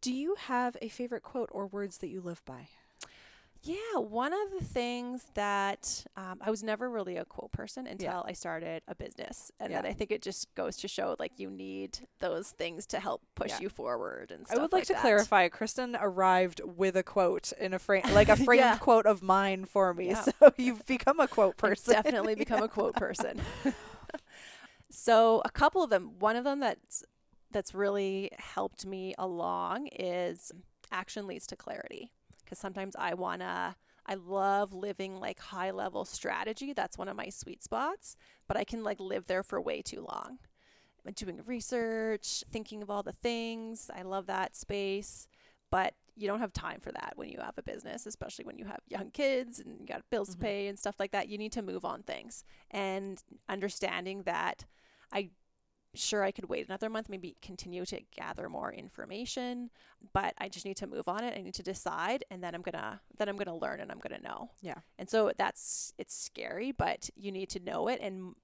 Do 0.00 0.12
you 0.12 0.36
have 0.36 0.76
a 0.80 0.88
favorite 0.88 1.22
quote 1.22 1.48
or 1.52 1.66
words 1.66 1.98
that 1.98 2.08
you 2.08 2.20
live 2.20 2.44
by? 2.44 2.68
Yeah, 3.66 3.98
one 3.98 4.32
of 4.32 4.52
the 4.58 4.64
things 4.64 5.26
that 5.34 6.04
um, 6.16 6.38
I 6.40 6.50
was 6.50 6.62
never 6.62 6.88
really 6.88 7.16
a 7.16 7.24
quote 7.24 7.50
person 7.52 7.86
until 7.86 8.12
Yeah. 8.12 8.22
I 8.24 8.32
started 8.32 8.82
a 8.86 8.94
business, 8.94 9.50
and 9.58 9.70
Yeah. 9.72 9.82
then 9.82 9.90
I 9.90 9.94
think 9.94 10.10
it 10.12 10.22
just 10.22 10.54
goes 10.54 10.76
to 10.78 10.88
show 10.88 11.16
like 11.18 11.38
you 11.38 11.50
need 11.50 12.06
those 12.20 12.50
things 12.52 12.86
to 12.88 13.00
help 13.00 13.22
push 13.34 13.50
Yeah. 13.50 13.60
you 13.62 13.68
forward 13.68 14.30
and 14.30 14.46
I 14.48 14.58
would 14.58 14.72
like, 14.72 14.84
to 14.84 14.92
that. 14.92 15.00
clarify. 15.02 15.48
Kristen 15.48 15.96
arrived 16.00 16.60
with 16.64 16.96
a 16.96 17.02
quote 17.02 17.52
in 17.58 17.74
a 17.74 17.78
frame, 17.78 18.02
like 18.12 18.28
a 18.28 18.36
framed 18.44 18.78
quote 18.80 19.04
of 19.06 19.22
mine 19.22 19.64
for 19.64 19.92
me. 19.92 20.14
So 20.24 20.32
you've 20.56 20.86
become 20.86 21.18
a 21.18 21.26
quote 21.28 21.54
I've 21.54 21.70
person. 21.70 21.92
definitely 21.94 22.34
become 22.36 22.62
a 22.62 22.68
quote 22.68 22.94
person. 23.04 23.40
so 24.90 25.42
a 25.44 25.50
couple 25.50 25.82
of 25.82 25.90
them. 25.90 26.12
One 26.18 26.36
of 26.36 26.44
them 26.44 26.60
that's 26.60 27.02
that's 27.50 27.74
really 27.74 28.30
helped 28.38 28.84
me 28.86 29.14
along 29.18 29.88
is 29.88 30.52
action 30.92 31.26
leads 31.26 31.46
to 31.48 31.56
clarity. 31.56 32.12
Because 32.46 32.58
sometimes 32.60 32.94
I 32.96 33.14
wanna, 33.14 33.76
I 34.06 34.14
love 34.14 34.72
living 34.72 35.16
like 35.18 35.40
high 35.40 35.72
level 35.72 36.04
strategy. 36.04 36.72
That's 36.72 36.96
one 36.96 37.08
of 37.08 37.16
my 37.16 37.28
sweet 37.28 37.62
spots. 37.62 38.16
But 38.46 38.56
I 38.56 38.62
can 38.64 38.82
like 38.84 39.00
live 39.00 39.26
there 39.26 39.42
for 39.42 39.60
way 39.60 39.82
too 39.82 40.06
long. 40.08 40.38
I'm 41.04 41.12
doing 41.12 41.40
research, 41.44 42.44
thinking 42.50 42.82
of 42.82 42.90
all 42.90 43.02
the 43.02 43.12
things. 43.12 43.90
I 43.94 44.02
love 44.02 44.26
that 44.26 44.56
space. 44.56 45.26
But 45.70 45.94
you 46.16 46.28
don't 46.28 46.38
have 46.40 46.52
time 46.52 46.80
for 46.80 46.92
that 46.92 47.12
when 47.16 47.28
you 47.28 47.40
have 47.40 47.58
a 47.58 47.62
business, 47.62 48.06
especially 48.06 48.44
when 48.44 48.58
you 48.58 48.64
have 48.64 48.80
young 48.88 49.10
kids 49.10 49.60
and 49.60 49.80
you 49.80 49.86
got 49.86 50.08
bills 50.08 50.30
Mhm. 50.30 50.32
to 50.32 50.38
pay 50.38 50.66
and 50.68 50.78
stuff 50.78 50.98
like 50.98 51.10
that. 51.10 51.28
You 51.28 51.36
need 51.36 51.52
to 51.52 51.62
move 51.62 51.84
on 51.84 52.04
things 52.04 52.44
and 52.70 53.22
understanding 53.48 54.22
that 54.22 54.64
I 55.12 55.30
sure 55.98 56.22
I 56.22 56.30
could 56.30 56.48
wait 56.48 56.66
another 56.66 56.88
month, 56.88 57.08
maybe 57.08 57.36
continue 57.42 57.84
to 57.86 58.00
gather 58.14 58.48
more 58.48 58.72
information, 58.72 59.70
but 60.12 60.34
I 60.38 60.48
just 60.48 60.64
need 60.64 60.76
to 60.78 60.86
move 60.86 61.08
on 61.08 61.24
it. 61.24 61.36
I 61.36 61.42
need 61.42 61.54
to 61.54 61.62
decide 61.62 62.24
and 62.30 62.42
then 62.42 62.54
I'm 62.54 62.62
going 62.62 62.74
to 62.74 63.00
then 63.18 63.28
I'm 63.28 63.36
going 63.36 63.46
to 63.46 63.54
learn 63.54 63.80
and 63.80 63.90
I'm 63.90 63.98
going 63.98 64.18
to 64.20 64.26
know. 64.26 64.50
Yeah. 64.62 64.78
And 64.98 65.08
so 65.08 65.32
that's 65.36 65.92
it's 65.98 66.14
scary, 66.14 66.72
but 66.72 67.10
you 67.16 67.32
need 67.32 67.48
to 67.50 67.60
know 67.60 67.88
it 67.88 68.00
and 68.00 68.34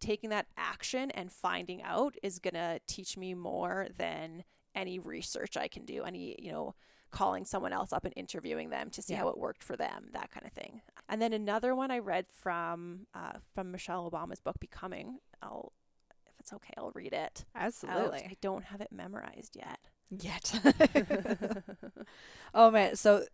taking 0.00 0.30
that 0.30 0.46
action 0.56 1.10
and 1.12 1.30
finding 1.30 1.82
out 1.82 2.16
is 2.22 2.38
going 2.38 2.54
to 2.54 2.80
teach 2.88 3.16
me 3.16 3.34
more 3.34 3.86
than 3.98 4.42
any 4.74 4.98
research 4.98 5.56
I 5.56 5.68
can 5.68 5.84
do, 5.84 6.02
any, 6.02 6.34
you 6.40 6.50
know, 6.50 6.74
calling 7.12 7.44
someone 7.44 7.72
else 7.74 7.92
up 7.92 8.04
and 8.06 8.12
interviewing 8.16 8.70
them 8.70 8.88
to 8.90 9.02
see 9.02 9.12
Yeah. 9.12 9.20
how 9.20 9.28
it 9.28 9.36
worked 9.38 9.62
for 9.62 9.76
them, 9.76 10.08
that 10.12 10.30
kind 10.30 10.46
of 10.46 10.52
thing. 10.52 10.80
And 11.10 11.20
then 11.20 11.32
another 11.34 11.74
one 11.74 11.90
I 11.90 11.98
read 11.98 12.26
from 12.30 13.06
uh, 13.14 13.32
from 13.54 13.70
Michelle 13.70 14.10
Obama's 14.10 14.40
book 14.40 14.58
Becoming. 14.58 15.18
I'll 15.42 15.72
it's 16.42 16.52
okay, 16.52 16.74
I'll 16.76 16.90
read 16.94 17.12
it. 17.12 17.44
out. 17.54 17.62
Absolutely. 17.62 18.18
I 18.18 18.36
don't 18.40 18.64
have 18.64 18.80
it 18.80 18.88
memorized 18.92 19.56
yet. 19.56 19.78
Yet. 20.10 20.52
oh 22.54 22.70
man. 22.70 22.96
So 22.96 23.24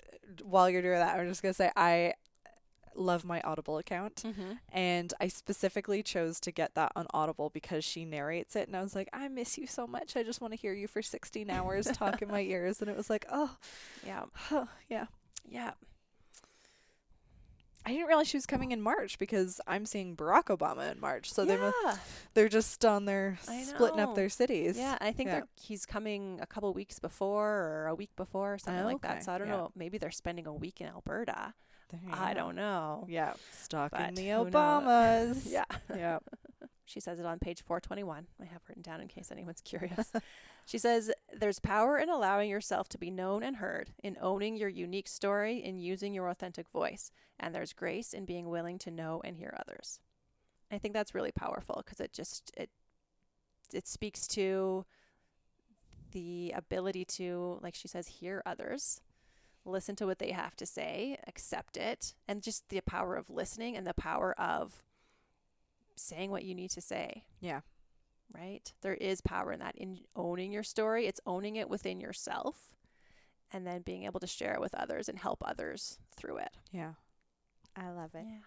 while 0.42 0.68
you're 0.70 0.82
doing 0.82 0.98
that, 0.98 1.18
I'm 1.18 1.26
just 1.28 1.42
gonna 1.42 1.54
say 1.54 1.70
I 1.74 2.14
love 2.94 3.24
my 3.24 3.40
Audible 3.42 3.78
account. 3.78 4.16
mm-hmm. 4.16 4.52
And 4.72 5.14
I 5.20 5.28
specifically 5.28 6.02
chose 6.02 6.40
to 6.40 6.50
get 6.52 6.74
that 6.74 6.92
on 6.96 7.06
Audible 7.14 7.50
because 7.50 7.84
she 7.84 8.04
narrates 8.04 8.56
it. 8.56 8.66
And 8.68 8.76
I 8.76 8.82
was 8.82 8.94
like, 8.94 9.08
I 9.12 9.28
miss 9.28 9.56
you 9.56 9.66
so 9.66 9.86
much. 9.86 10.16
I 10.16 10.22
just 10.22 10.40
want 10.40 10.52
to 10.52 10.58
hear 10.58 10.74
you 10.74 10.86
for 10.88 11.00
16 11.02 11.48
hours 11.50 11.86
talk 11.86 12.22
in 12.22 12.28
my 12.28 12.40
ears. 12.42 12.80
And 12.80 12.90
it 12.90 12.96
was 12.96 13.08
like, 13.08 13.24
oh, 13.30 13.56
Yeah. 14.06 14.24
yeah. 14.88 15.06
Yeah. 15.48 15.72
I 17.88 17.92
didn't 17.92 18.06
realize 18.06 18.28
she 18.28 18.36
was 18.36 18.44
coming 18.44 18.70
in 18.72 18.82
March 18.82 19.18
because 19.18 19.62
I'm 19.66 19.86
seeing 19.86 20.14
Barack 20.14 20.54
Obama 20.54 20.92
in 20.92 21.00
March. 21.00 21.32
So 21.32 21.46
they 21.46 21.56
yeah. 21.56 21.96
they're 22.34 22.50
just 22.50 22.84
on 22.84 23.06
their 23.06 23.38
splitting 23.62 23.98
up 23.98 24.14
their 24.14 24.28
cities. 24.28 24.76
Yeah, 24.76 24.98
I 25.00 25.10
think 25.12 25.28
Yeah. 25.28 25.36
they're 25.36 25.48
he's 25.56 25.86
coming 25.86 26.38
a 26.42 26.46
couple 26.46 26.70
weeks 26.74 26.98
before 26.98 27.48
or 27.48 27.86
a 27.86 27.94
week 27.94 28.10
before 28.14 28.54
or 28.54 28.58
something 28.58 28.84
like 28.84 28.96
Okay, 28.96 29.08
that. 29.08 29.24
So 29.24 29.32
I 29.32 29.38
don't 29.38 29.48
yeah. 29.48 29.56
know. 29.56 29.72
Maybe 29.74 29.96
they're 29.96 30.10
spending 30.10 30.46
a 30.46 30.52
week 30.52 30.82
in 30.82 30.88
Alberta. 30.88 31.54
I 32.12 32.34
don't 32.34 32.56
know. 32.56 33.06
Yeah, 33.08 33.32
stalking 33.62 33.98
But 33.98 34.16
the? 34.16 34.28
Obamas. 34.28 35.50
Yeah. 35.50 35.64
yeah. 35.96 36.18
She 36.88 37.00
says 37.00 37.20
it 37.20 37.26
on 37.26 37.38
page 37.38 37.62
421. 37.62 38.28
I 38.40 38.44
have 38.46 38.62
written 38.66 38.82
down 38.82 39.02
in 39.02 39.08
case 39.08 39.30
anyone's 39.30 39.60
curious. 39.60 40.10
she 40.64 40.78
says, 40.78 41.12
There's 41.38 41.58
power 41.58 41.98
in 41.98 42.08
allowing 42.08 42.48
yourself 42.48 42.88
to 42.88 42.98
be 42.98 43.10
known 43.10 43.42
and 43.42 43.56
heard, 43.56 43.90
in 44.02 44.16
owning 44.22 44.56
your 44.56 44.70
unique 44.70 45.06
story, 45.06 45.62
in 45.62 45.78
using 45.78 46.14
your 46.14 46.30
authentic 46.30 46.66
voice. 46.70 47.12
And 47.38 47.54
there's 47.54 47.74
grace 47.74 48.14
in 48.14 48.24
being 48.24 48.48
willing 48.48 48.78
to 48.78 48.90
know 48.90 49.20
and 49.22 49.36
hear 49.36 49.54
others. 49.60 50.00
I 50.72 50.78
think 50.78 50.94
that's 50.94 51.14
really 51.14 51.30
powerful 51.30 51.82
because 51.84 52.00
it 52.00 52.14
just, 52.14 52.50
it, 52.56 52.70
it 53.70 53.86
speaks 53.86 54.26
to 54.28 54.86
the 56.12 56.54
ability 56.56 57.04
to, 57.04 57.58
like 57.62 57.74
she 57.74 57.88
says, 57.88 58.08
hear 58.08 58.42
others, 58.46 59.02
listen 59.66 59.94
to 59.96 60.06
what 60.06 60.20
they 60.20 60.32
have 60.32 60.56
to 60.56 60.64
say, 60.64 61.18
accept 61.26 61.76
it, 61.76 62.14
and 62.26 62.42
just 62.42 62.66
the 62.70 62.80
power 62.80 63.14
of 63.14 63.28
listening 63.28 63.76
and 63.76 63.86
the 63.86 63.92
power 63.92 64.34
of 64.40 64.82
saying 66.00 66.30
what 66.30 66.44
you 66.44 66.54
need 66.54 66.70
to 66.70 66.80
say. 66.80 67.24
Yeah. 67.40 67.60
Right? 68.34 68.72
There 68.82 68.94
is 68.94 69.20
power 69.20 69.52
in 69.52 69.60
that 69.60 69.76
in 69.76 70.00
owning 70.14 70.52
your 70.52 70.62
story. 70.62 71.06
It's 71.06 71.20
owning 71.26 71.56
it 71.56 71.70
within 71.70 72.00
yourself 72.00 72.70
and 73.50 73.66
then 73.66 73.82
being 73.82 74.04
able 74.04 74.20
to 74.20 74.26
share 74.26 74.54
it 74.54 74.60
with 74.60 74.74
others 74.74 75.08
and 75.08 75.18
help 75.18 75.42
others 75.44 75.98
through 76.16 76.38
it. 76.38 76.50
Yeah. 76.70 76.92
I 77.74 77.90
love 77.90 78.14
it. 78.14 78.24
Yeah. 78.26 78.40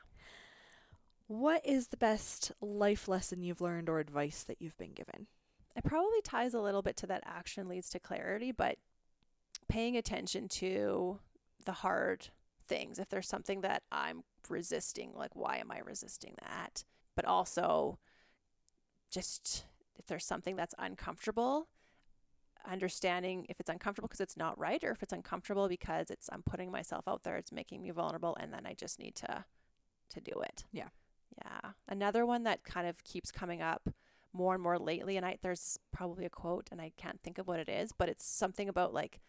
What 1.28 1.66
is 1.66 1.88
the 1.88 1.98
best 1.98 2.52
life 2.62 3.08
lesson 3.08 3.42
you've 3.42 3.62
learned 3.62 3.90
or 3.90 4.00
advice 4.00 4.44
that 4.44 4.62
you've 4.62 4.78
been 4.78 4.92
given? 4.92 5.28
It 5.76 5.86
probably 5.86 6.22
ties 6.22 6.54
a 6.54 6.60
little 6.60 6.82
bit 6.82 6.98
to 6.98 7.08
that 7.08 7.24
action 7.26 7.70
leads 7.70 7.90
to 7.92 8.00
clarity, 8.00 8.52
but 8.52 8.78
paying 9.70 9.96
attention 9.96 10.50
to 10.50 11.20
the 11.66 11.72
hard 11.72 12.28
things. 12.68 13.00
If 13.00 13.08
there's 13.10 13.30
something 13.30 13.62
that 13.62 13.84
I'm 13.92 14.24
resisting, 14.50 15.14
like 15.16 15.34
why 15.34 15.58
am 15.58 15.72
I 15.72 15.80
resisting 15.80 16.36
that? 16.42 16.84
But 17.16 17.26
also 17.26 18.00
just 19.12 19.66
if 19.98 20.08
there's 20.08 20.26
something 20.26 20.56
that's 20.56 20.74
uncomfortable, 20.80 21.68
understanding 22.70 23.46
if 23.50 23.60
it's 23.60 23.70
uncomfortable 23.70 24.08
because 24.08 24.22
it's 24.22 24.38
not 24.38 24.58
right 24.58 24.84
or 24.84 24.92
if 24.92 25.04
it's 25.04 25.14
uncomfortable 25.14 25.68
because 25.68 26.10
it's 26.10 26.30
I'm 26.32 26.44
putting 26.44 26.72
myself 26.72 27.08
out 27.08 27.24
there, 27.24 27.38
it's 27.38 27.52
making 27.52 27.82
me 27.82 27.92
vulnerable 27.92 28.38
and 28.40 28.54
then 28.54 28.66
I 28.66 28.74
just 28.74 29.00
need 29.00 29.16
to 29.16 29.46
to 30.10 30.22
do 30.22 30.34
it. 30.42 30.66
Yeah. 30.72 30.90
Yeah. 31.38 31.72
Another 31.88 32.26
one 32.26 32.44
that 32.44 32.64
kind 32.64 32.88
of 32.88 33.04
keeps 33.04 33.32
coming 33.32 33.62
up 33.62 33.90
more 34.34 34.54
and 34.54 34.64
more 34.64 34.80
lately 34.80 35.18
and 35.18 35.26
I 35.26 35.38
there's 35.42 35.78
probably 35.92 36.26
a 36.26 36.30
quote 36.30 36.70
and 36.72 36.82
I 36.82 36.92
can't 36.98 37.22
think 37.22 37.38
of 37.38 37.48
what 37.48 37.60
it 37.60 37.70
is, 37.70 37.92
but 37.92 38.10
it's 38.10 38.26
something 38.26 38.70
about 38.70 38.94
like 38.94 39.20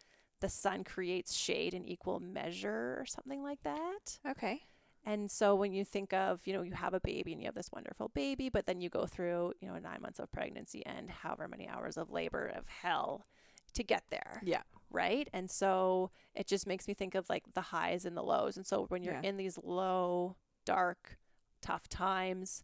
the 0.40 0.48
sun 0.48 0.84
creates 0.84 1.34
shade 1.34 1.72
in 1.72 1.84
equal 1.84 2.18
measure 2.20 2.96
or 2.98 3.04
something 3.06 3.42
like 3.42 3.62
that. 3.62 4.18
Okay. 4.28 4.62
And 5.04 5.30
so 5.30 5.54
when 5.56 5.72
you 5.72 5.84
think 5.84 6.12
of, 6.12 6.46
you 6.46 6.52
know, 6.52 6.62
you 6.62 6.72
have 6.74 6.94
a 6.94 7.00
baby 7.00 7.32
and 7.32 7.40
you 7.40 7.46
have 7.46 7.54
this 7.56 7.72
wonderful 7.72 8.08
baby, 8.10 8.48
but 8.48 8.66
then 8.66 8.80
you 8.80 8.88
go 8.88 9.04
through, 9.06 9.52
you 9.60 9.66
know, 9.68 9.76
9 9.78 10.00
months 10.00 10.20
of 10.20 10.30
pregnancy 10.30 10.84
and 10.86 11.10
however 11.10 11.48
many 11.48 11.68
hours 11.68 11.96
of 11.96 12.10
labor 12.10 12.46
of 12.46 12.68
hell 12.68 13.26
to 13.74 13.82
get 13.82 14.04
there 14.10 14.40
Yeah. 14.44 14.62
right? 14.90 15.28
And 15.32 15.50
so 15.50 16.10
it 16.34 16.46
just 16.46 16.66
makes 16.66 16.86
me 16.86 16.94
think 16.94 17.14
of 17.16 17.28
like 17.28 17.44
the 17.54 17.60
highs 17.62 18.04
and 18.04 18.16
the 18.16 18.22
lows. 18.22 18.56
And 18.56 18.64
so 18.66 18.84
when 18.90 19.02
you're 19.02 19.14
Yeah. 19.14 19.22
in 19.22 19.36
these 19.38 19.58
low, 19.58 20.36
dark, 20.64 21.18
tough 21.60 21.88
times, 21.88 22.62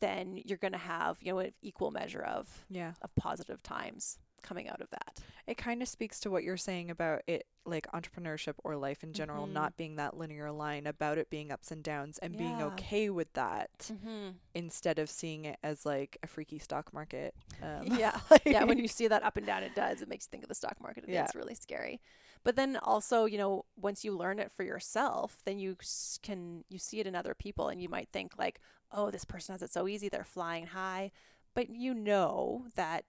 then 0.00 0.40
you're 0.44 0.58
going 0.58 0.72
to 0.72 0.78
have, 0.78 1.20
you 1.20 1.32
know, 1.32 1.38
an 1.40 1.52
equal 1.62 1.90
measure 1.90 2.22
of 2.22 2.64
Yeah. 2.68 2.92
of 3.02 3.14
positive 3.16 3.62
times 3.62 4.18
coming 4.42 4.68
out 4.68 4.80
of 4.80 4.90
that. 4.90 5.18
It 5.46 5.56
kind 5.56 5.82
of 5.82 5.88
speaks 5.88 6.20
to 6.20 6.30
what 6.30 6.44
you're 6.44 6.56
saying 6.56 6.90
about 6.90 7.22
it, 7.26 7.46
like 7.66 7.86
entrepreneurship 7.92 8.54
or 8.64 8.76
life 8.76 9.02
in 9.02 9.12
general, 9.12 9.46
Mhm. 9.46 9.52
not 9.52 9.76
being 9.76 9.96
that 9.96 10.16
linear 10.16 10.50
line, 10.52 10.86
about 10.86 11.18
it 11.18 11.28
being 11.30 11.50
ups 11.52 11.70
and 11.70 11.82
downs 11.82 12.18
and 12.18 12.36
being 12.36 12.60
okay 12.62 13.10
with 13.10 13.32
that 13.34 13.70
Mm-hmm. 13.92 14.30
instead 14.54 14.98
of 14.98 15.10
seeing 15.10 15.44
it 15.44 15.58
as 15.62 15.84
like 15.84 16.18
a 16.22 16.26
freaky 16.26 16.58
stock 16.58 16.92
market. 16.92 17.34
Um, 17.62 17.86
Yeah. 18.00 18.20
yeah, 18.46 18.64
when 18.64 18.78
you 18.78 18.88
see 18.88 19.08
that 19.08 19.22
up 19.22 19.36
and 19.36 19.46
down, 19.46 19.62
it 19.62 19.74
does. 19.74 20.02
It 20.02 20.08
makes 20.08 20.26
you 20.26 20.30
think 20.30 20.42
of 20.44 20.48
the 20.48 20.54
stock 20.54 20.80
market. 20.80 21.04
and 21.04 21.12
Yeah. 21.12 21.24
It's 21.24 21.34
really 21.34 21.54
scary. 21.54 22.00
But 22.42 22.56
then 22.56 22.76
also, 22.78 23.26
you 23.26 23.36
know, 23.36 23.66
once 23.76 24.02
you 24.04 24.16
learn 24.16 24.38
it 24.38 24.50
for 24.50 24.62
yourself, 24.62 25.40
then 25.44 25.58
you 25.58 25.76
can 26.22 26.64
you 26.70 26.78
see 26.78 26.98
it 27.00 27.06
in 27.06 27.14
other 27.14 27.34
people, 27.34 27.68
and 27.68 27.82
you 27.82 27.88
might 27.90 28.08
think 28.12 28.38
like, 28.38 28.60
oh, 28.92 29.10
this 29.10 29.24
person 29.26 29.52
has 29.52 29.62
it 29.62 29.70
so 29.70 29.86
easy. 29.86 30.08
They're 30.08 30.24
flying 30.24 30.68
high, 30.68 31.10
but 31.54 31.68
you 31.68 31.92
know 31.92 32.66
that 32.76 33.04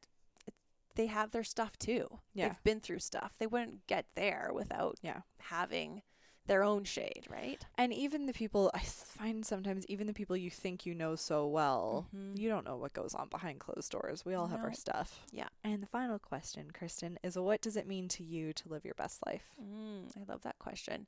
they 1.01 1.07
have 1.07 1.31
their 1.31 1.43
stuff 1.43 1.79
too. 1.79 2.19
Yeah. 2.35 2.49
They've 2.49 2.63
been 2.63 2.79
through 2.79 2.99
stuff. 2.99 3.33
They 3.39 3.47
wouldn't 3.47 3.87
get 3.87 4.05
there 4.13 4.51
without 4.53 4.99
Yeah. 5.01 5.21
having 5.39 6.03
their 6.45 6.63
own 6.63 6.83
shade, 6.83 7.25
right? 7.27 7.63
And 7.75 7.91
even 7.91 8.27
the 8.27 8.33
people 8.33 8.69
I 8.75 8.81
find 8.81 9.43
sometimes 9.43 9.83
even 9.87 10.05
the 10.05 10.13
people 10.13 10.37
you 10.37 10.51
think 10.51 10.85
you 10.85 10.93
know 10.93 11.15
so 11.15 11.47
well, 11.47 12.07
Mhm. 12.13 12.37
you 12.37 12.49
don't 12.49 12.65
know 12.65 12.77
what 12.77 12.93
goes 12.93 13.15
on 13.15 13.29
behind 13.29 13.59
closed 13.59 13.91
doors. 13.91 14.23
We 14.25 14.35
all 14.35 14.47
have 14.47 14.59
our 14.59 14.73
stuff. 14.73 15.25
Yeah. 15.31 15.49
And 15.63 15.81
the 15.81 15.87
final 15.87 16.19
question, 16.19 16.69
Kristen, 16.71 17.17
is 17.23 17.35
what 17.37 17.61
does 17.61 17.75
it 17.77 17.87
mean 17.87 18.07
to 18.09 18.23
you 18.23 18.53
to 18.53 18.69
live 18.69 18.85
your 18.85 18.93
best 18.95 19.25
life? 19.25 19.55
Mm, 19.59 20.15
I 20.17 20.23
love 20.31 20.41
that 20.43 20.59
question. 20.59 21.07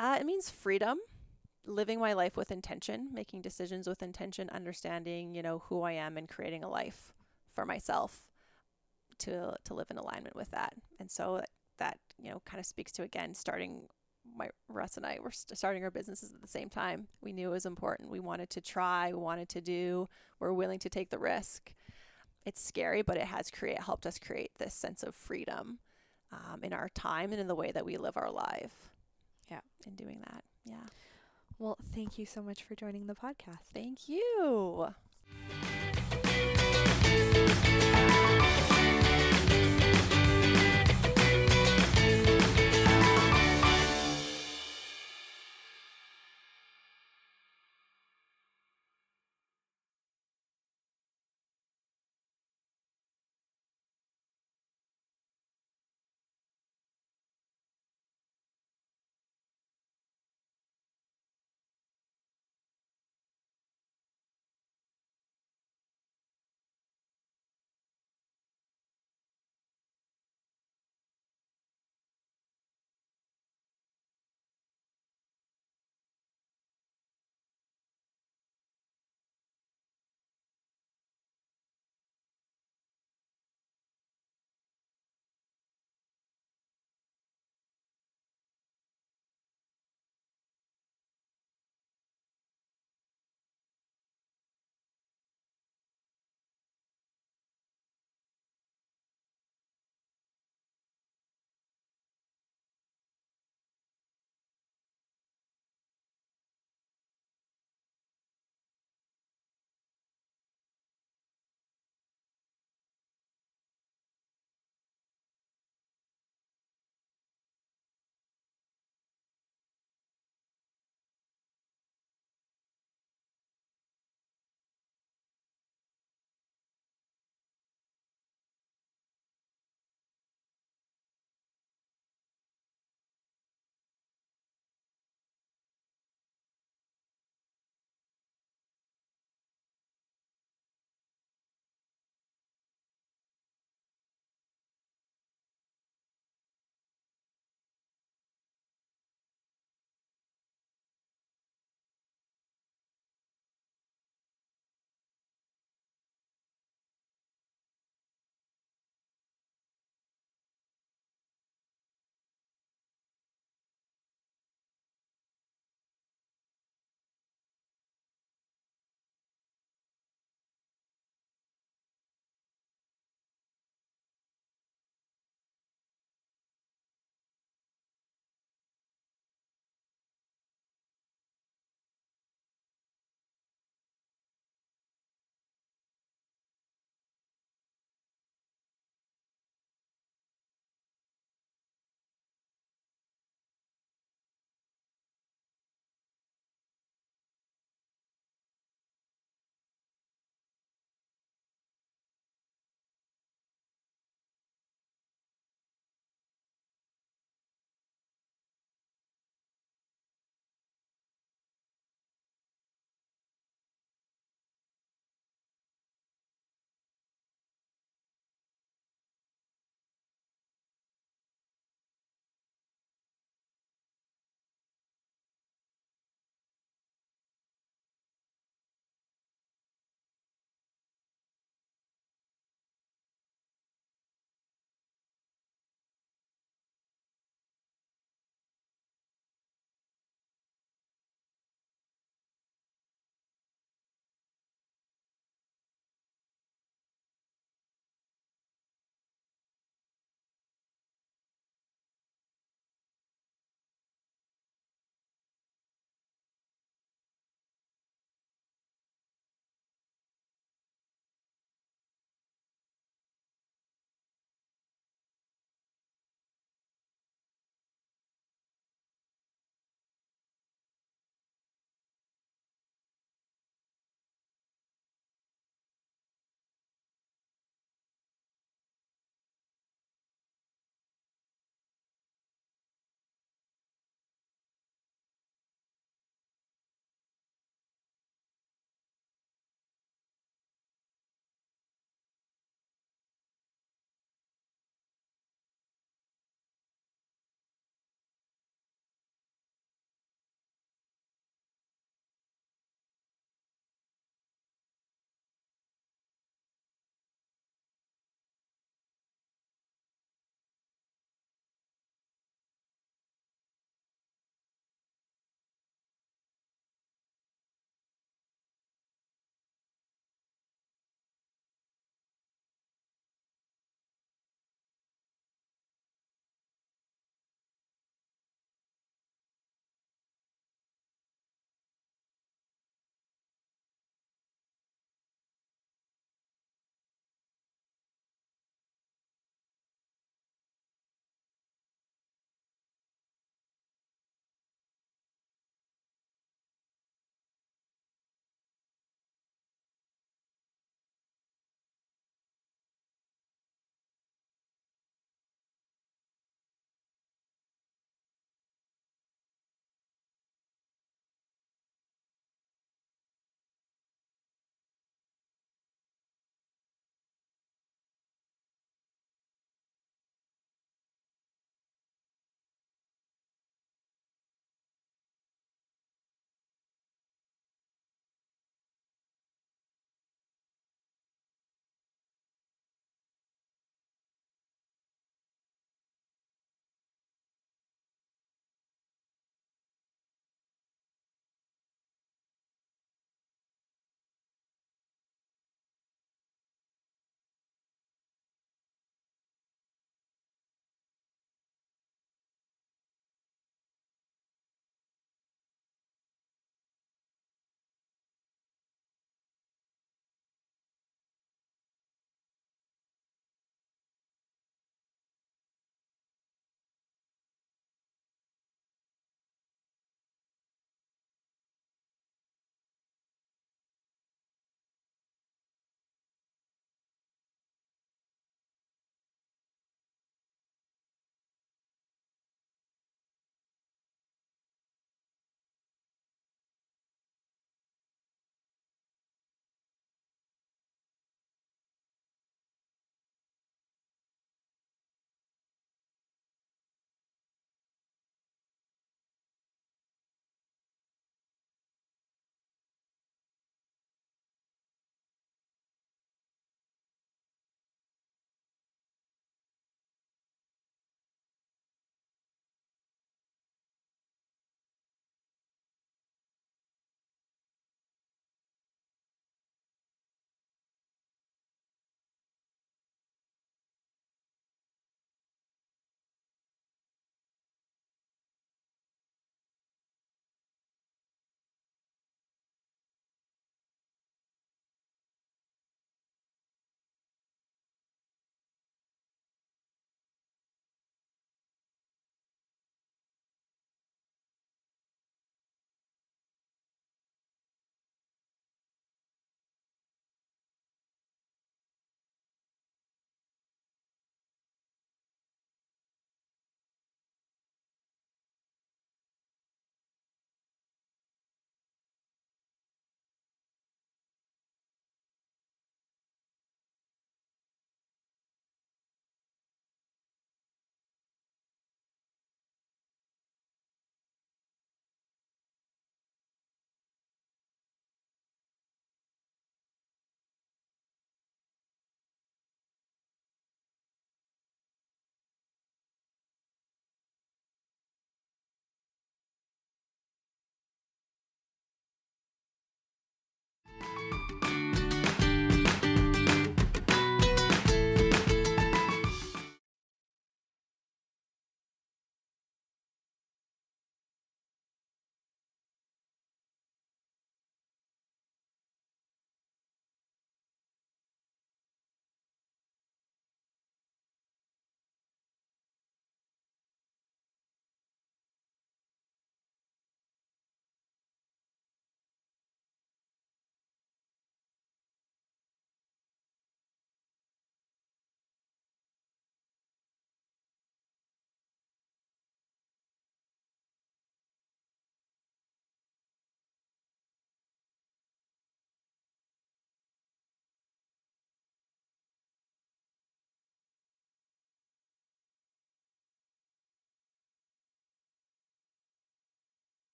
Uh, 0.00 0.16
it 0.20 0.24
means 0.26 0.50
freedom, 0.50 0.98
living 1.64 2.00
my 2.00 2.14
life 2.14 2.36
with 2.36 2.50
intention, 2.50 3.10
making 3.12 3.42
decisions 3.42 3.86
with 3.88 4.02
intention, 4.02 4.50
understanding, 4.50 5.36
you 5.36 5.42
know, 5.42 5.60
who 5.60 5.82
I 5.82 5.92
am 5.92 6.16
and 6.16 6.28
creating 6.28 6.64
a 6.64 6.68
life 6.68 7.12
for 7.48 7.64
myself 7.64 8.30
to 9.20 9.56
to 9.64 9.74
live 9.74 9.86
in 9.90 9.98
alignment 9.98 10.36
with 10.36 10.50
that. 10.50 10.74
And 11.00 11.10
so 11.10 11.36
that, 11.36 11.50
that 11.78 11.98
you 12.18 12.30
know, 12.30 12.42
kind 12.44 12.60
of 12.60 12.66
speaks 12.66 12.92
to 12.92 13.02
again 13.02 13.34
starting 13.34 13.88
my 14.36 14.48
Russ 14.68 14.96
and 14.96 15.04
I 15.04 15.18
were 15.22 15.30
st- 15.30 15.56
starting 15.56 15.84
our 15.84 15.90
businesses 15.90 16.32
at 16.32 16.40
the 16.40 16.48
same 16.48 16.68
time. 16.68 17.06
We 17.20 17.32
knew 17.32 17.50
it 17.50 17.52
was 17.52 17.66
important. 17.66 18.10
We 18.10 18.20
wanted 18.20 18.50
to 18.50 18.60
try, 18.60 19.12
we 19.12 19.18
wanted 19.18 19.48
to 19.50 19.60
do, 19.60 20.08
we're 20.40 20.52
willing 20.52 20.78
to 20.80 20.88
take 20.88 21.10
the 21.10 21.18
risk. 21.18 21.72
It's 22.46 22.62
scary, 22.62 23.02
but 23.02 23.16
it 23.16 23.24
has 23.24 23.50
create 23.50 23.82
helped 23.82 24.06
us 24.06 24.18
create 24.18 24.52
this 24.58 24.74
sense 24.74 25.02
of 25.02 25.14
freedom 25.14 25.78
um, 26.32 26.62
in 26.62 26.72
our 26.72 26.88
time 26.88 27.32
and 27.32 27.40
in 27.40 27.48
the 27.48 27.54
way 27.54 27.70
that 27.70 27.86
we 27.86 27.96
live 27.96 28.16
our 28.16 28.30
life. 28.30 28.90
Yeah. 29.50 29.60
In 29.86 29.94
doing 29.94 30.22
that. 30.26 30.44
Yeah. 30.64 30.86
Well, 31.58 31.76
thank 31.94 32.18
you 32.18 32.26
so 32.26 32.42
much 32.42 32.64
for 32.64 32.74
joining 32.74 33.06
the 33.06 33.14
podcast. 33.14 33.58
Thank 33.72 34.08
you. 34.08 34.88